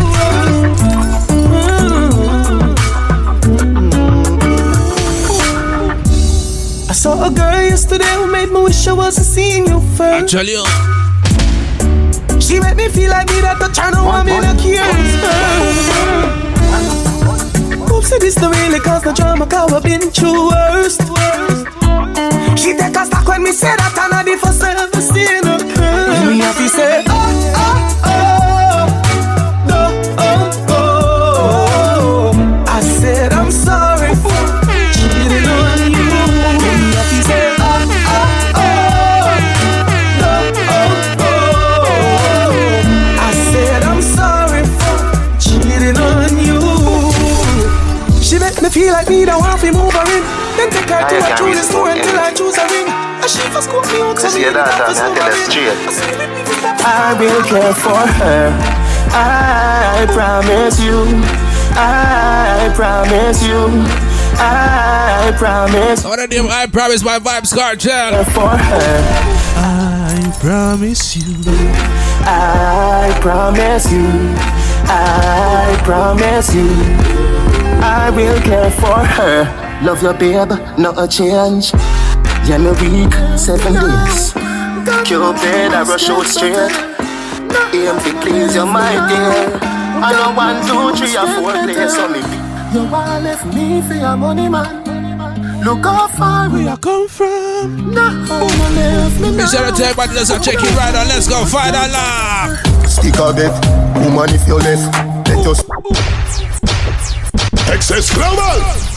[6.88, 10.32] I saw a girl yesterday who made me wish I wasn't seeing you first.
[10.32, 10.64] Tell you.
[10.66, 12.38] Oh.
[12.40, 16.39] She made me feel like me that the turn on me no cares.
[17.91, 21.02] Oops, so this the really cause the drama cause I've been through worst.
[22.57, 25.45] She take a stock when me say that and I did for self esteem.
[26.28, 27.09] Me have to say,
[54.40, 56.20] scoop me out that, have to I tell her straight.
[56.86, 58.80] I will care for her.
[59.11, 61.06] I promise you.
[61.76, 63.68] I promise you.
[64.41, 66.03] I promise.
[66.03, 68.24] What a name, I promise my Vybz Kartel.
[68.26, 69.02] For her.
[69.57, 71.36] I promise you.
[72.24, 74.07] I promise you.
[74.86, 76.70] I promise you.
[77.82, 79.80] I will care for her.
[79.82, 81.72] Love your babe, not a change.
[82.48, 84.34] Yeah, me week, seven days.
[85.06, 86.56] Cupid, I rush out straight.
[87.74, 89.60] Aim to please you, my dear.
[90.02, 92.22] I know one, two, three, or four plays on me.
[92.74, 95.64] You want left me for your money, man.
[95.64, 97.91] Look how far we are come from.
[97.94, 101.07] Now, you left me Make sure to tell everybody let's check it right on.
[101.07, 102.88] Let's go find a laugh.
[102.88, 103.53] Stick a bet,
[104.03, 104.90] woman if you left,
[105.28, 105.64] let us.
[107.70, 108.89] Excess global.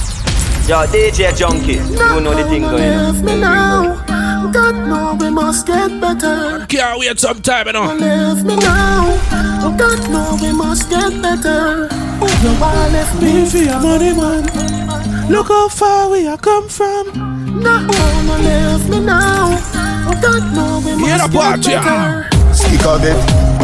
[0.69, 3.25] Yo, DJ Junky, you know the thing going on.
[3.25, 4.05] me now.
[4.53, 6.65] God know we must get better.
[6.67, 7.95] Can't wait some time, you know.
[7.95, 9.19] Left me now.
[9.77, 11.89] God know we must get better.
[12.43, 15.31] You want left me for your money, man.
[15.31, 17.09] Look how far we are come from.
[17.61, 19.59] Now, no left me now.
[20.23, 22.29] God know we must Hear the part, get better.
[22.55, 23.19] Stick a bet,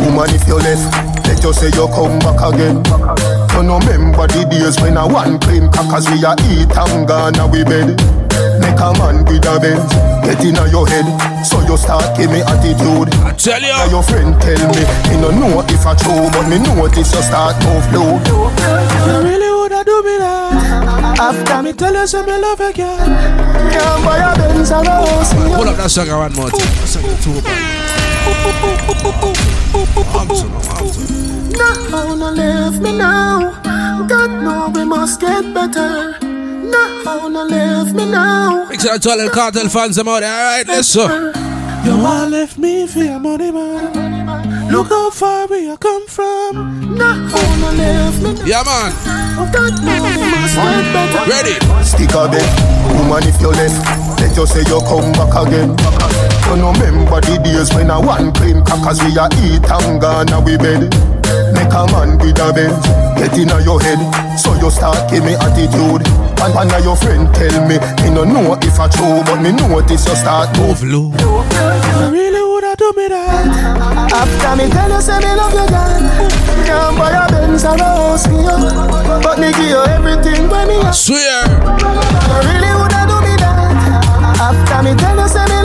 [0.04, 2.82] woman if you left, let us say you come back again.
[3.58, 7.34] You know remember the days when I one clean crackers we a eat and gone
[7.42, 7.90] a we bed.
[8.62, 9.82] Make a man with a Benz,
[10.22, 11.02] get in your head,
[11.42, 13.10] so you start give me attitude.
[13.18, 16.62] I tell you, your friend tell me, me no know if I true, but me
[16.62, 18.22] notice you start move low.
[18.22, 23.10] You really woulda do me that After me tell you say me love you girl
[23.74, 26.62] Can't buy a Benz or a house me Pull up that song one more time.
[26.62, 27.42] That song is too
[31.02, 31.37] bad.
[31.50, 33.60] Now no leave me now
[34.06, 39.16] God know we must get better Now no leave me now Make sure I tell
[39.16, 40.32] the Kartel fans them out there.
[40.32, 41.32] Alright, let's go.
[41.84, 46.96] You want left me for your money man Look how far we are come from
[46.96, 47.14] Now
[47.60, 48.92] no leave me now Yeah, man.
[49.52, 51.54] God know we must get better Ready?
[51.84, 52.44] Stick a bet,
[52.98, 55.70] woman if you left, let us say you come back again.
[56.50, 60.28] You know remember the days when I one clean crackers we a eat and gone
[60.32, 60.92] a we bed.
[61.58, 62.86] Make a man with a Benz,
[63.18, 63.98] get in your head,
[64.38, 66.06] so you start give me attitude.
[66.38, 69.50] And one of your friend tell me, me no know if I true, but me
[69.50, 70.78] notice you start move.
[70.86, 71.10] Low.
[71.10, 73.50] You really woulda do me that.
[74.14, 75.98] After me tell you say me love you girl.
[76.62, 78.62] Can't buy a Benz or a house me up
[79.22, 80.94] But me give you everything when me have.
[80.94, 81.42] Swear.
[81.42, 84.38] You really woulda do me that.
[84.38, 85.57] After me tell you say me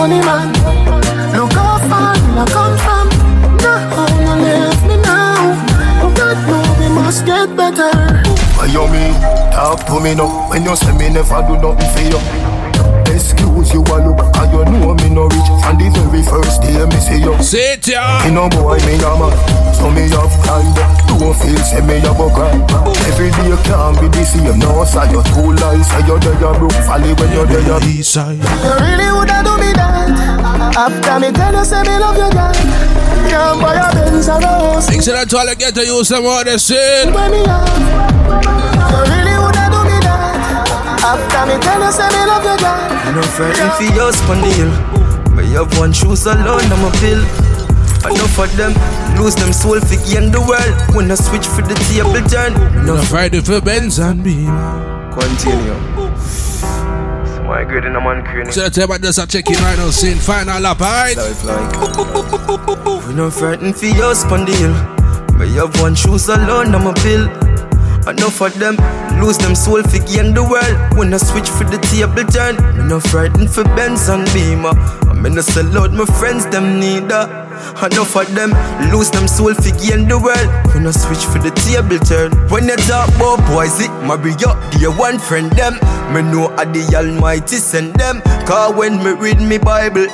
[0.00, 0.48] money man.
[1.36, 3.06] Look how far I come from.
[3.60, 5.52] Now no leave me now.
[6.02, 7.92] Oh God no, we must get better.
[8.56, 9.12] Why you me?
[9.52, 10.48] Talk to me now.
[10.48, 12.59] When you say me never do nothing for you.
[13.80, 15.48] Excuse you a look and you know me no rich.
[15.64, 17.32] From the very first day me see you.
[17.42, 18.20] Sit ya.
[18.24, 19.32] Me no boy, me a man.
[19.74, 20.68] So me have time
[21.08, 22.52] Don't feel say me a go cry.
[23.08, 24.58] Every day can't be the same.
[24.58, 25.88] No, say you too lies.
[25.88, 28.36] Say you there you broke Folly when you there you East side.
[28.36, 30.76] You really woulda do me that.
[30.76, 32.52] After me tell you say me love you girl.
[33.30, 34.88] Can't buy a Benz or a house.
[34.88, 39.19] Thanks to that all I get to use some more the sin When me have
[41.10, 42.86] After me tell you say me love you girl.
[43.02, 44.70] I'm not frightened for your on the hill
[45.34, 47.18] But you have one shoes alone, I'm a pill
[48.06, 48.72] Enough of them
[49.18, 50.94] lose them soul for gain the world.
[50.94, 52.54] When I switch for the table turn
[52.86, 54.54] Enough Friday for Benz and Beam.
[55.10, 55.74] Continue.
[57.42, 58.52] My good in a man crane.
[58.52, 61.16] So tell about this a check in right now, saying final lap, alright?
[61.16, 63.08] Life like.
[63.08, 66.86] We not frightened for your on the hill But you have one shoes alone, I'm
[66.86, 67.49] a pill
[68.06, 68.76] Enough of them
[69.20, 70.96] lose them soul for gain the world.
[70.96, 74.72] When I switch for the table turn, me no frightened for Benz and Beamer.
[75.10, 77.28] I'm in a sell out my friends them neither.
[77.84, 78.50] Enough of them
[78.90, 80.48] lose them soul for gain the world.
[80.74, 84.56] When I switch for the table turn, when you talk about boys, it marry up
[84.72, 85.74] dear one friend them.
[86.14, 88.22] Me know I the Almighty send them.
[88.48, 90.08] Cause when me read me Bible.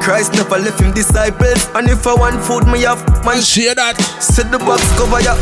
[0.00, 3.96] Christ never left him disciples And if I want food, me have man Share that
[4.20, 5.32] Set the box cover ya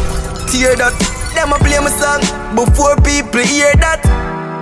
[0.46, 2.20] Tear that them a play my song
[2.54, 4.00] before people hear that.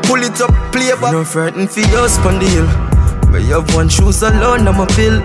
[0.07, 1.13] Pull it up, play back.
[1.13, 2.09] No frightened for your
[2.41, 2.67] hill.
[3.31, 5.23] But you have one shoes alone, I'm a pill.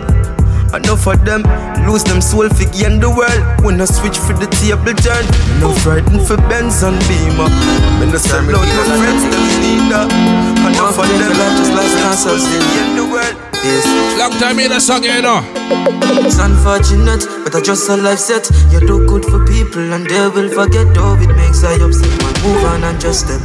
[0.75, 1.41] Enough of them
[1.87, 3.39] lose them soul for gain the world.
[3.63, 5.23] When I switch for the table turn,
[5.63, 7.47] no frightened for Benz and Beamer.
[7.95, 10.11] When I sell out my friends, them need that.
[10.67, 13.35] Enough of them just lost themselves in the world.
[13.63, 13.87] Yes.
[14.19, 15.39] Long time in the song, you know.
[16.27, 18.51] It's unfortunate, but I just a life set.
[18.69, 20.91] You do good for people and they will forget.
[20.99, 22.11] Oh, it makes I upset.
[22.19, 23.39] Man, move on and just them.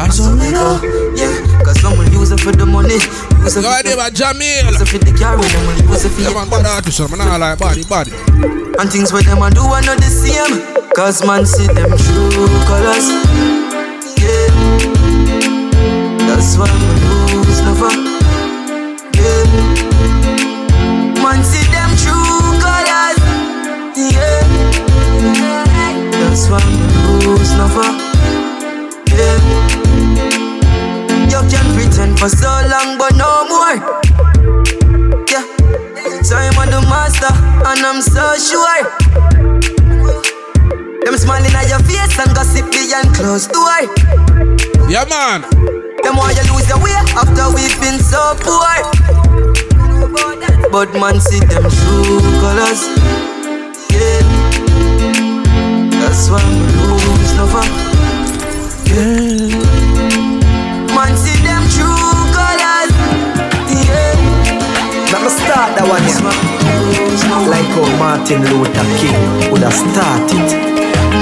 [0.00, 0.80] As so we go,
[1.14, 1.36] yeah.
[1.62, 2.98] Cause some will use it for the money.
[3.46, 4.66] It for the Jamil.
[4.66, 7.20] Use it for the car, them will use for your man, bad artist, man.
[7.20, 8.10] I like body, body.
[8.78, 10.58] And things where them a do are not the same.
[10.96, 13.06] Cause man see them true colors.
[14.18, 14.50] Yeah.
[16.26, 16.90] That's why we
[17.38, 17.94] lose never.
[21.22, 23.22] Man, see them true colors.
[23.94, 24.42] Yeah.
[26.18, 26.74] That's why we
[27.22, 27.94] lose never.
[29.14, 29.85] Yeah.
[31.50, 33.76] Can pretend for so long, but no more.
[35.30, 35.44] Yeah.
[36.26, 37.30] Time on the master,
[37.64, 38.82] and I'm so sure.
[41.04, 43.86] Them smiling at your face and gossip behind closed door.
[44.90, 45.42] Yeah, man.
[46.02, 48.74] Them want you lose your way after we've been so poor.
[50.72, 52.82] But man see them true colors.
[53.94, 54.22] Yeah.
[56.00, 56.58] That's why we
[56.90, 57.64] lose never.
[58.90, 59.65] Yeah.
[65.26, 66.22] Me start that one here.
[67.50, 70.75] Like how Martin Luther King would have started.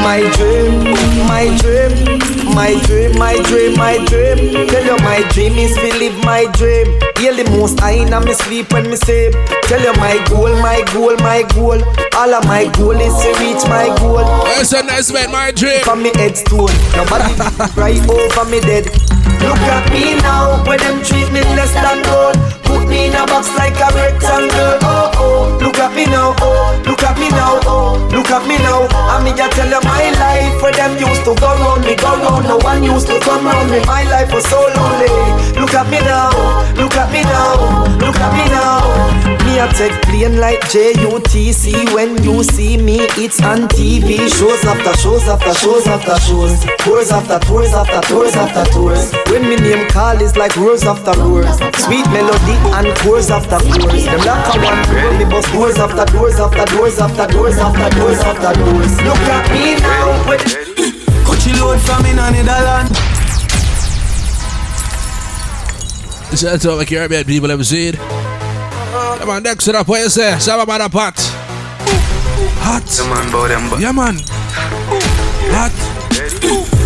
[0.04, 0.84] My dream,
[1.26, 4.68] my dream, my dream, my dream, my dream.
[4.68, 6.86] Tell you my dream is to live my dream.
[7.18, 9.32] Hear the most I in me sleep when me sleep.
[9.64, 11.80] Tell you my goal, my goal, my goal.
[12.14, 14.24] All of my goal is to reach my goal.
[14.44, 15.80] Where's the nice man, my dream?
[15.82, 17.34] From me headstone, nobody
[17.76, 18.86] right over me dead.
[19.44, 22.36] Look at me now, when them treat me less than gold.
[22.64, 24.80] Put me in a box like a rectangle.
[24.80, 26.34] Oh oh, look at me now.
[26.40, 27.60] Oh, look at me now.
[27.68, 28.88] Oh, look at me now.
[28.90, 32.10] I me just tell you my life where them used to go round me, go
[32.24, 32.44] round.
[32.48, 33.80] No one used to come round me.
[33.84, 35.12] My life was so lonely.
[35.60, 36.32] Look at me now.
[36.74, 37.84] Look at me now.
[38.00, 39.34] Look at me now.
[39.44, 41.94] Me a take plane like JUTC.
[41.94, 44.28] When you see me, it's on TV.
[44.28, 46.64] Shows after shows after shows after shows.
[46.80, 49.12] Tours after tours after tours after tours.
[49.30, 51.56] When me name call is like roars after roars.
[51.84, 54.04] Sweet melody and chords after chords.
[54.04, 58.20] Them like a one me bust doors after doors after doors after doors after doors
[58.20, 58.92] after doors.
[59.02, 60.24] Look at me now.
[61.24, 62.98] Coachy load from in Netherlands.
[66.44, 67.94] Out all the Caribbean people ever seen.
[67.94, 70.38] Come on, next it up, what you say?
[70.38, 71.14] Some about a pot.
[72.60, 72.84] Hot.
[72.98, 73.80] Yeah, man, bow them back.
[75.54, 75.72] Hot.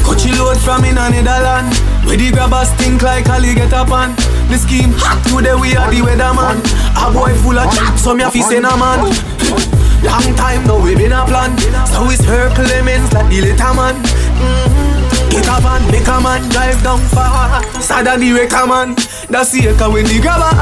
[0.04, 1.80] Coachy load from in Netherlands.
[2.04, 4.14] Where the grabbers think like Ali get up on.
[4.48, 6.60] The scheme hot today we are the weatherman.
[6.96, 9.77] A boy full of chat, so me a fi say a man.
[10.02, 11.56] Long time now we been a plan.
[11.86, 13.94] So it's her Clemens like the little man.
[13.98, 15.30] Mm-hmm.
[15.30, 17.62] Get a van, make a man drive down far.
[17.82, 18.94] Sadder the wrecker man.
[19.28, 20.54] That's the echo when the grabber.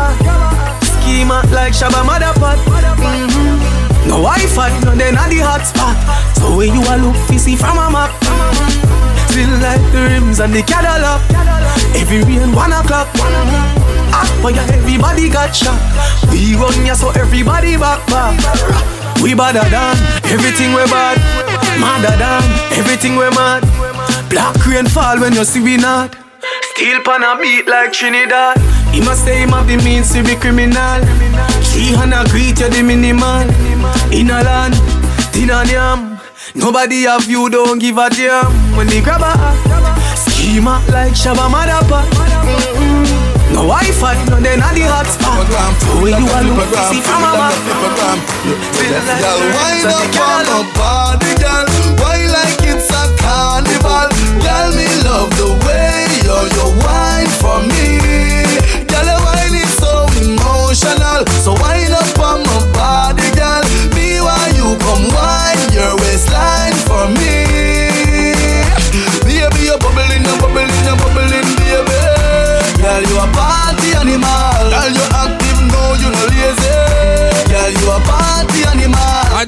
[0.82, 2.58] Schema like Shabba Madda Pot.
[2.58, 4.08] Mm-hmm.
[4.08, 5.96] No Wi-Fi, no then at the hotspot.
[6.36, 8.10] So when you a look, see from a map.
[9.28, 11.20] Sizzling like the rims and the Cadillac.
[11.94, 13.08] Every rain one o'clock.
[14.42, 15.80] Fire, everybody got shot.
[16.30, 18.95] We run ya so everybody back back.
[19.26, 19.96] We badder than
[20.30, 21.18] everything we bad.
[21.80, 22.42] Madder than
[22.78, 23.66] everything we mad.
[24.30, 26.14] Black rain fall when you see we not.
[26.70, 28.56] Steel pan a beat like Trinidad.
[28.94, 31.02] He must say him have the means to be criminal.
[31.74, 33.42] Three hundred greet you the minimal.
[34.14, 34.74] In a land,
[35.32, 36.20] tin and yam.
[36.54, 38.46] Nobody have you, don't give a damn.
[38.76, 39.34] When they grab a
[40.14, 42.85] schema like Shabba Madda Pot.
[43.52, 45.46] No Wi-Fi, no then at the hotspot.
[46.02, 47.54] Where you are look, see from a map.
[49.22, 51.66] Girl, wind up on my body, girl.
[52.02, 54.08] Why like it's a carnival?
[54.42, 57.05] Girl, me love the way you you wine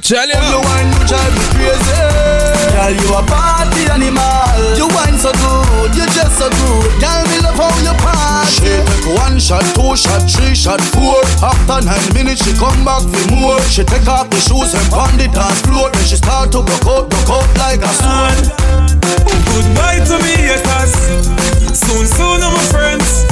[0.09, 0.41] tell you.
[0.41, 2.01] You wine, you drive me crazy.
[2.73, 4.57] Girl, you a party animal.
[4.81, 6.89] You wine so good, you just so good.
[6.97, 8.49] Girl, me love how you party.
[8.49, 11.21] She take one shot, two shot, three shot, four.
[11.45, 13.61] After nine minutes, she come back for more.
[13.69, 15.93] She take off the shoes and pound the dance floor.
[15.93, 18.49] Then she start to broke out, broke out like a sword.
[19.53, 20.97] Goodbye to me haters.
[21.77, 23.29] Soon, soon, I'm my friends.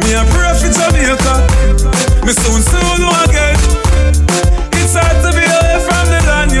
[0.00, 1.34] Me a pray for Jamaica.
[2.24, 3.60] Me soon, soon, know again.
[4.80, 5.51] It's hard to be away from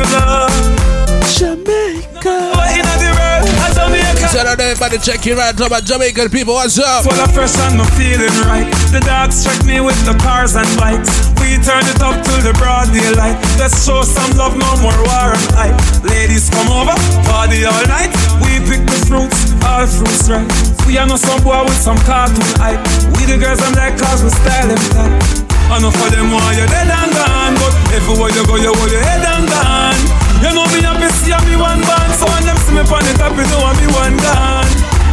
[0.08, 0.92] the land.
[1.32, 2.34] Jamaica.
[2.54, 6.54] But in the world, a Shout out everybody checking right now about Jamaican people.
[6.54, 7.04] What's up?
[7.04, 8.68] Full of fresh and I'm feeling right.
[8.94, 11.32] The dogs check me with the cars and bikes.
[11.42, 13.36] We turn it up till the broad daylight.
[13.58, 15.76] Let's show some love, no more war and hype.
[16.06, 16.94] Ladies come over,
[17.28, 18.14] party all night.
[18.40, 20.48] We pick the fruits, all fruits right.
[20.86, 22.80] We are no some boy with some cartoon hype.
[23.18, 25.52] We the girls and like cars with style and type.
[25.72, 29.04] Enough for them why you dead and gone But everywhere you go you hold your
[29.04, 30.22] head and gone.
[30.42, 33.12] You know me happy see me one band So when them see me on the
[33.14, 34.70] top you know me one gone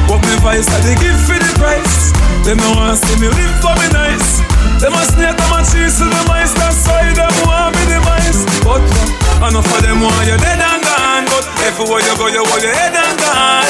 [0.09, 2.09] But me vice I they give for the price.
[2.41, 4.41] Them no want see me live for me nice.
[4.81, 6.55] Them a snake them a cheese to the mice.
[6.57, 10.57] That's why them want me the mice But uh, enough for them why you dead
[10.57, 11.25] and gone.
[11.29, 13.69] But everywhere you go you hold your head and gone.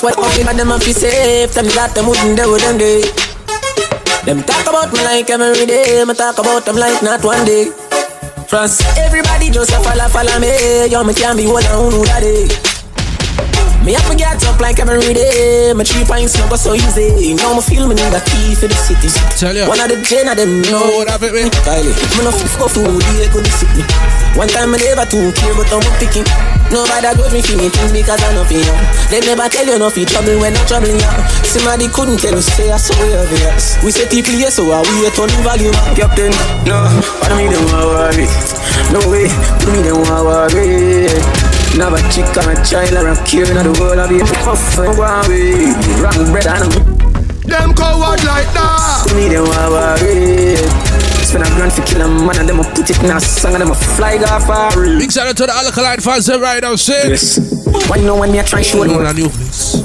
[0.00, 1.52] What up in them a fi safe.
[1.52, 3.04] Tell me that them wouldn't do them day.
[4.24, 6.00] Them talk about me like every day.
[6.08, 7.91] Me talk about them like not one day
[8.52, 8.84] France.
[8.98, 10.86] Everybody just a follow follow me.
[10.90, 12.71] Yo me can't be one on who that day
[13.84, 15.72] me have to get up like every day.
[15.74, 17.34] My three pints not go so easy.
[17.34, 19.10] Now me feel me need a key for the city.
[19.34, 19.66] Tell ya.
[19.66, 21.50] One of the gen of them know what happened me.
[21.66, 23.82] Kylie, me no fit go food, they could sick me.
[24.38, 26.26] One time me never too care, but I'm picking.
[26.70, 28.74] Nobody got me feeling things because I know for you.
[29.10, 31.12] They never tell you nothing trouble when I'm troubling you.
[31.42, 33.82] Somebody couldn't tell us say I saw you obvious.
[33.82, 35.76] We say people here, so I wait on the volume.
[35.98, 36.32] Captain,
[36.64, 36.86] no,
[37.18, 38.30] what me them want worry?
[38.94, 41.78] No way, what me them want worry?
[41.78, 44.26] Never chick and a child or a kid in the world of it.
[44.44, 46.72] Puff and go away, wrong bread and
[47.44, 49.12] Them coward like that.
[49.16, 50.56] Me them want worry.
[51.24, 53.54] Spend a grand for kill a man and them a put it in a song
[53.54, 54.98] and them a fly off a reel.
[54.98, 57.10] Big shout out to the Alkaline fans right now, say.
[57.10, 57.38] Yes.
[57.88, 59.00] Why you know when me a try show them?
[59.00, 59.80] a new place.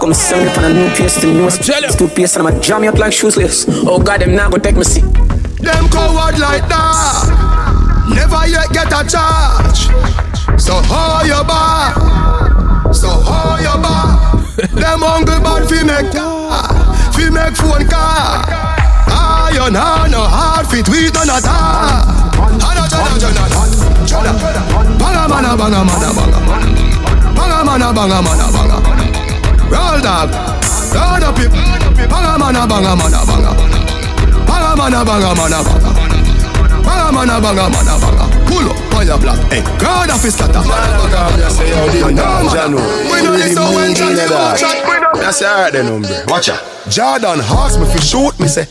[0.00, 2.98] Come send me on a new place to new toothpaste and I'ma jam you up
[2.98, 3.64] like shoeless.
[3.68, 5.04] Oh God, them now go take me seat.
[5.62, 7.52] Them coward like that.
[8.10, 10.31] Never yet get a charge.
[10.58, 11.94] So how you back?
[12.94, 14.70] So how you back?
[14.72, 16.12] Them hungry bad fi make
[17.14, 18.46] fi make phone car.
[19.10, 22.04] Iron on no hard fit we done a tar.
[22.62, 23.44] Hana jana jana
[24.06, 24.32] jana.
[24.98, 26.38] Banga mana banga mana banga.
[27.34, 28.78] Banga mana banga mana banga.
[29.72, 30.30] Roll dog.
[30.94, 31.50] Roll up it.
[32.10, 33.52] Banga mana banga mana banga.
[34.46, 35.90] Banga mana banga mana banga.
[36.86, 38.21] Banga mana banga mana banga.
[38.92, 39.38] Pull up on your block.
[39.50, 40.60] Hey, God of his scatter.
[40.60, 40.66] We
[43.22, 44.84] know this so when Johnny go chat.
[45.14, 46.24] That's alright then, hombre.
[46.28, 46.62] Watch out.
[46.88, 48.66] Jordan asked me if shoot me say.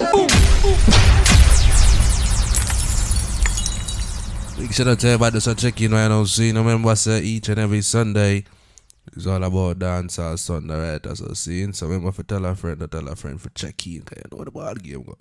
[4.57, 6.23] Big shout out to everybody that's checking right now.
[6.25, 8.45] See, remember, say each and every Sunday
[9.15, 11.01] is all about dance or Sunday, right?
[11.03, 11.73] That's what seeing.
[11.73, 14.37] So remember, for tell a friend, to tell a friend for check in, cause you
[14.37, 15.17] know the ball game go.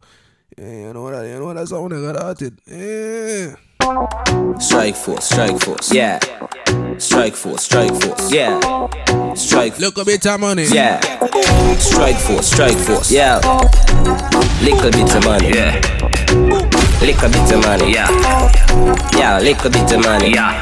[0.58, 2.54] Yeah, you know that, you know that sound they got at it.
[2.66, 3.56] Yeah.
[4.58, 6.18] Strike force, strike force, yeah.
[6.98, 8.60] Strike force, strike force, yeah.
[9.34, 9.78] Strike.
[9.78, 10.64] Look a bit of money.
[10.64, 11.00] Yeah.
[11.78, 13.38] Strike force, strike force, yeah.
[14.62, 15.80] Little bit of money, yeah.
[17.00, 18.10] Little bit of money, yeah.
[19.16, 20.60] Yeah, little bit of money, yeah.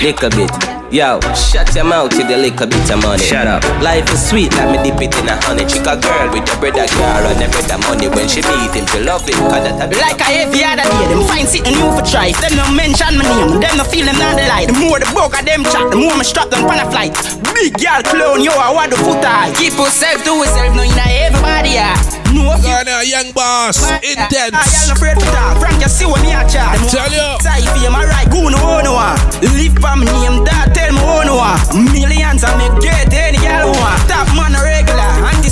[0.00, 0.77] Little bit.
[0.88, 3.20] Yo, shut your mouth with your little bit of money.
[3.20, 3.60] Shut up.
[3.84, 5.68] Life is sweet, let me dip it in a honey.
[5.68, 8.08] Chick a girl with a brother car and a brother money.
[8.08, 9.36] When she meet him, she love it.
[9.36, 12.32] Cause that a Like I every other day, them find sitting new for try.
[12.40, 14.72] Them no mention my name, them no feel them not the light.
[14.72, 17.12] The more the bug of them chat, the more me strap them on a flight.
[17.52, 19.52] Big girl clone, yo, I want the foot high.
[19.60, 22.00] Keep yourself to yourself, no, you know everybody, yeah.
[22.34, 24.52] No, you now, young boss, intense.
[24.52, 25.58] Ah, I am afraid to talk.
[25.58, 26.76] Frank, you see what me a chat.
[26.92, 27.40] Tell you.
[27.40, 28.60] Say if you my right, go no
[28.92, 29.16] one.
[29.40, 31.56] Live for me name, that tell me one one.
[31.92, 33.98] Millions I make get any girl one.
[34.10, 35.07] Top man a regular,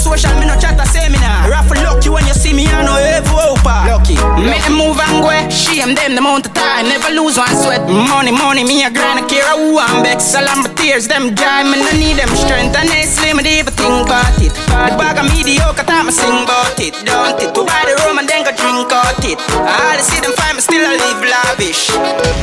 [0.07, 1.51] anti-social me no chat a seminar.
[1.51, 3.87] Raffle lucky when you see me, I know every opa.
[3.87, 4.17] Lucky.
[4.43, 5.31] Make them move and go.
[5.51, 7.83] Shame them the amount of time, never lose one sweat.
[7.89, 10.21] Money, money, me a grind, I care who I'm back.
[10.21, 12.77] Salam tears, them dry, me no need them strength.
[12.77, 14.53] And they slim, me even think about it.
[14.71, 16.95] The bag of mediocre, time I sing about it.
[17.05, 17.55] Don't it?
[17.55, 19.39] To buy the room and then go drink out it.
[19.67, 21.91] I see them find me still I live lavish.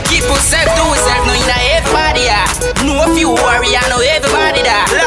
[0.10, 2.48] Keep yourself to yourself, no you know everybody ah.
[2.84, 5.03] Know if you worry, I know everybody that.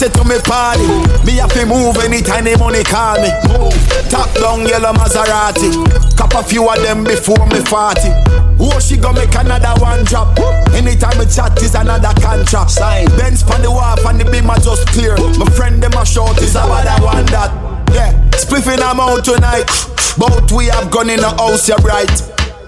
[0.00, 0.88] When you a say to me party,
[1.28, 3.28] me have to move anytime the money call me.
[3.52, 3.76] Move.
[4.08, 5.68] Top down yellow Maserati,
[6.16, 8.08] cop a few of them before me 40.
[8.56, 10.32] Oh, she gon' make another one drop.
[10.72, 12.70] Anytime we chat is another contract.
[12.70, 13.12] Sign.
[13.20, 15.20] Benz pan the wharf and the beam are just clear.
[15.36, 17.52] My friend them a short is about that one that.
[17.92, 19.68] Yeah, spliffing I'm out tonight.
[20.16, 22.08] Both we have gone in the house, you're right.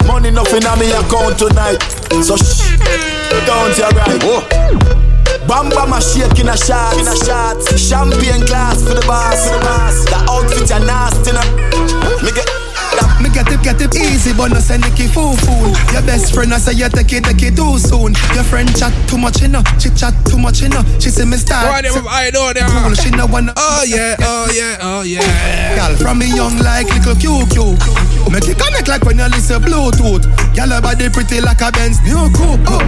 [0.05, 1.81] Money nothing on me account tonight.
[2.21, 2.77] So shh,
[3.49, 4.21] don't you right.
[4.21, 5.02] Oh.
[5.53, 7.61] Bamba my shake in a shot, in a shot.
[7.77, 10.05] Champagne glass for the boss, for the boss.
[10.09, 11.45] The outfit you nasty, no.
[12.25, 12.49] Me get.
[13.21, 15.69] Me get it, get it easy, but no say Nicky fool fool.
[15.93, 18.17] Your best friend I say you take it, take it too soon.
[18.35, 19.63] Your friend chat too much, you know.
[19.79, 20.83] She chat too much, you know.
[20.99, 21.69] She say me start.
[21.69, 22.67] Why them I know them?
[22.69, 23.53] Cool, she no wanna.
[23.57, 25.77] Oh yeah, oh yeah, oh yeah.
[25.77, 28.33] Girl, from me young like little QQ.
[28.33, 30.25] Make it connect like when you listen Bluetooth.
[30.57, 32.65] Girl, her body pretty like a Benz new coupe.
[32.67, 32.81] Oh.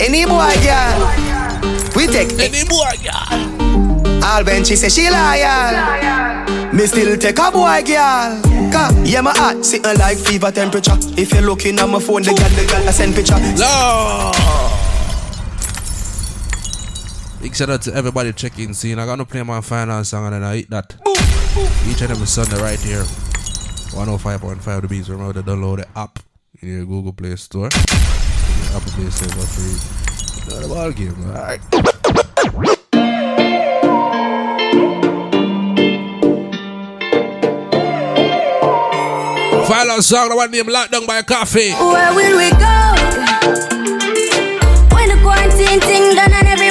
[0.00, 0.98] Any boy, girl,
[1.94, 4.22] we take any boy, girl.
[4.24, 6.72] All when she say she loyal.
[6.72, 8.40] Me still take a boy, girl.
[9.04, 10.96] Yeah, my heart sitting like fever temperature.
[11.18, 13.34] If you're looking at my phone, the girl, the girl, I send picture.
[13.34, 14.36] Lord.
[17.42, 18.98] Big shout out to everybody checking scene.
[18.98, 20.94] I'm gonna play my final song and then I eat that.
[21.88, 23.02] Each and every Sunday right here.
[23.02, 25.08] 105.5 the beats.
[25.08, 26.20] Remember to download the app
[26.60, 27.66] in your Google Play Store.
[27.66, 30.01] Apple Play Store for free.
[30.52, 31.60] Not a ball game, alright.
[39.68, 41.72] Final song, the one named Locked Down by a Koffee.
[41.72, 42.76] Where will we go?
[44.94, 46.61] When the quarantine thing done and everybody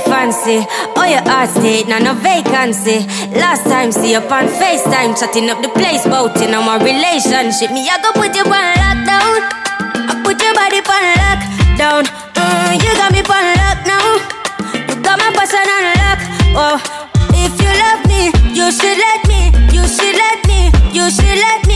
[0.00, 0.64] Fancy.
[0.96, 3.06] Oh, your heart state, now no vacancy.
[3.34, 7.70] Last time, see up on FaceTime, chatting up the place, bout in our relationship.
[7.70, 9.40] Me, I go put you on lockdown.
[10.10, 12.02] I put your body on lockdown.
[12.34, 14.06] Mm, you got me on lock now.
[14.88, 16.20] You got my person on lock.
[16.56, 16.76] Oh,
[17.34, 19.50] if you love me, you should let me.
[19.74, 20.70] You should let me.
[20.92, 21.67] You should let me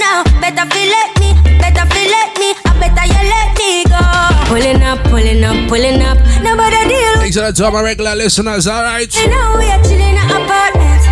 [0.00, 1.34] if you don't know, better feel let me.
[1.58, 2.54] Better feel let me.
[2.64, 4.00] I better you let me go.
[4.48, 6.18] Pulling up, pulling up, pulling up.
[6.42, 7.44] Nobody deal.
[7.44, 9.14] Out to all my regular listeners, alright?
[9.14, 11.02] You know we are chilling in an apartment.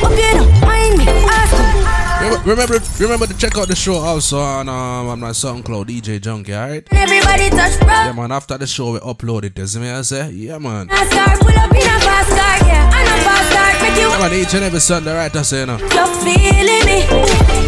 [0.00, 1.04] Hope you don't mind me.
[1.08, 2.46] Ask.
[2.46, 6.54] Remember, remember to check out the show also on um on my SoundCloud, DJ Junky,
[6.56, 6.86] alright?
[6.90, 7.88] Everybody touch bro.
[7.88, 8.32] Yeah, man.
[8.32, 9.68] After the show, we upload it.
[9.68, 9.90] See me?
[9.90, 10.88] I say, yeah, man.
[10.90, 12.90] I start pull up in a fast car, yeah.
[12.92, 14.08] I know fast start make you.
[14.08, 14.32] Yeah, man.
[14.32, 15.34] Each and every Sunday, right?
[15.34, 15.78] I say, you know.
[15.78, 17.67] You're feeling me.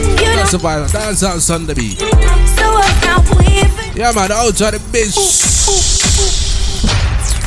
[0.53, 0.71] You know.
[0.71, 1.95] That's about dance on Sunday, be.
[1.95, 2.07] So
[2.73, 4.33] what now we fi- Yeah, man.
[4.33, 5.17] Out of the biz.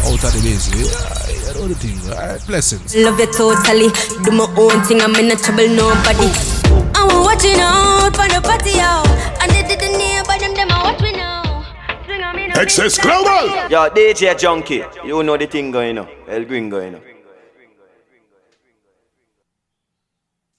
[0.06, 0.70] Out of the biz.
[0.72, 0.88] Yeah,
[1.34, 2.00] yeah, the thing.
[2.12, 2.96] Alright, blessings.
[2.96, 3.90] Love you totally.
[4.24, 5.02] Do my own thing.
[5.02, 6.32] I'm in a trouble nobody.
[6.96, 9.08] I'm watching out for the party out.
[9.42, 11.66] And they didn't hear but them them a watch me now.
[12.06, 12.62] Swing now.
[12.62, 13.68] Excess Global!
[13.70, 16.08] Yo, DJ Junky, you know the thing going on.
[16.28, 17.13] El Gringo, you know.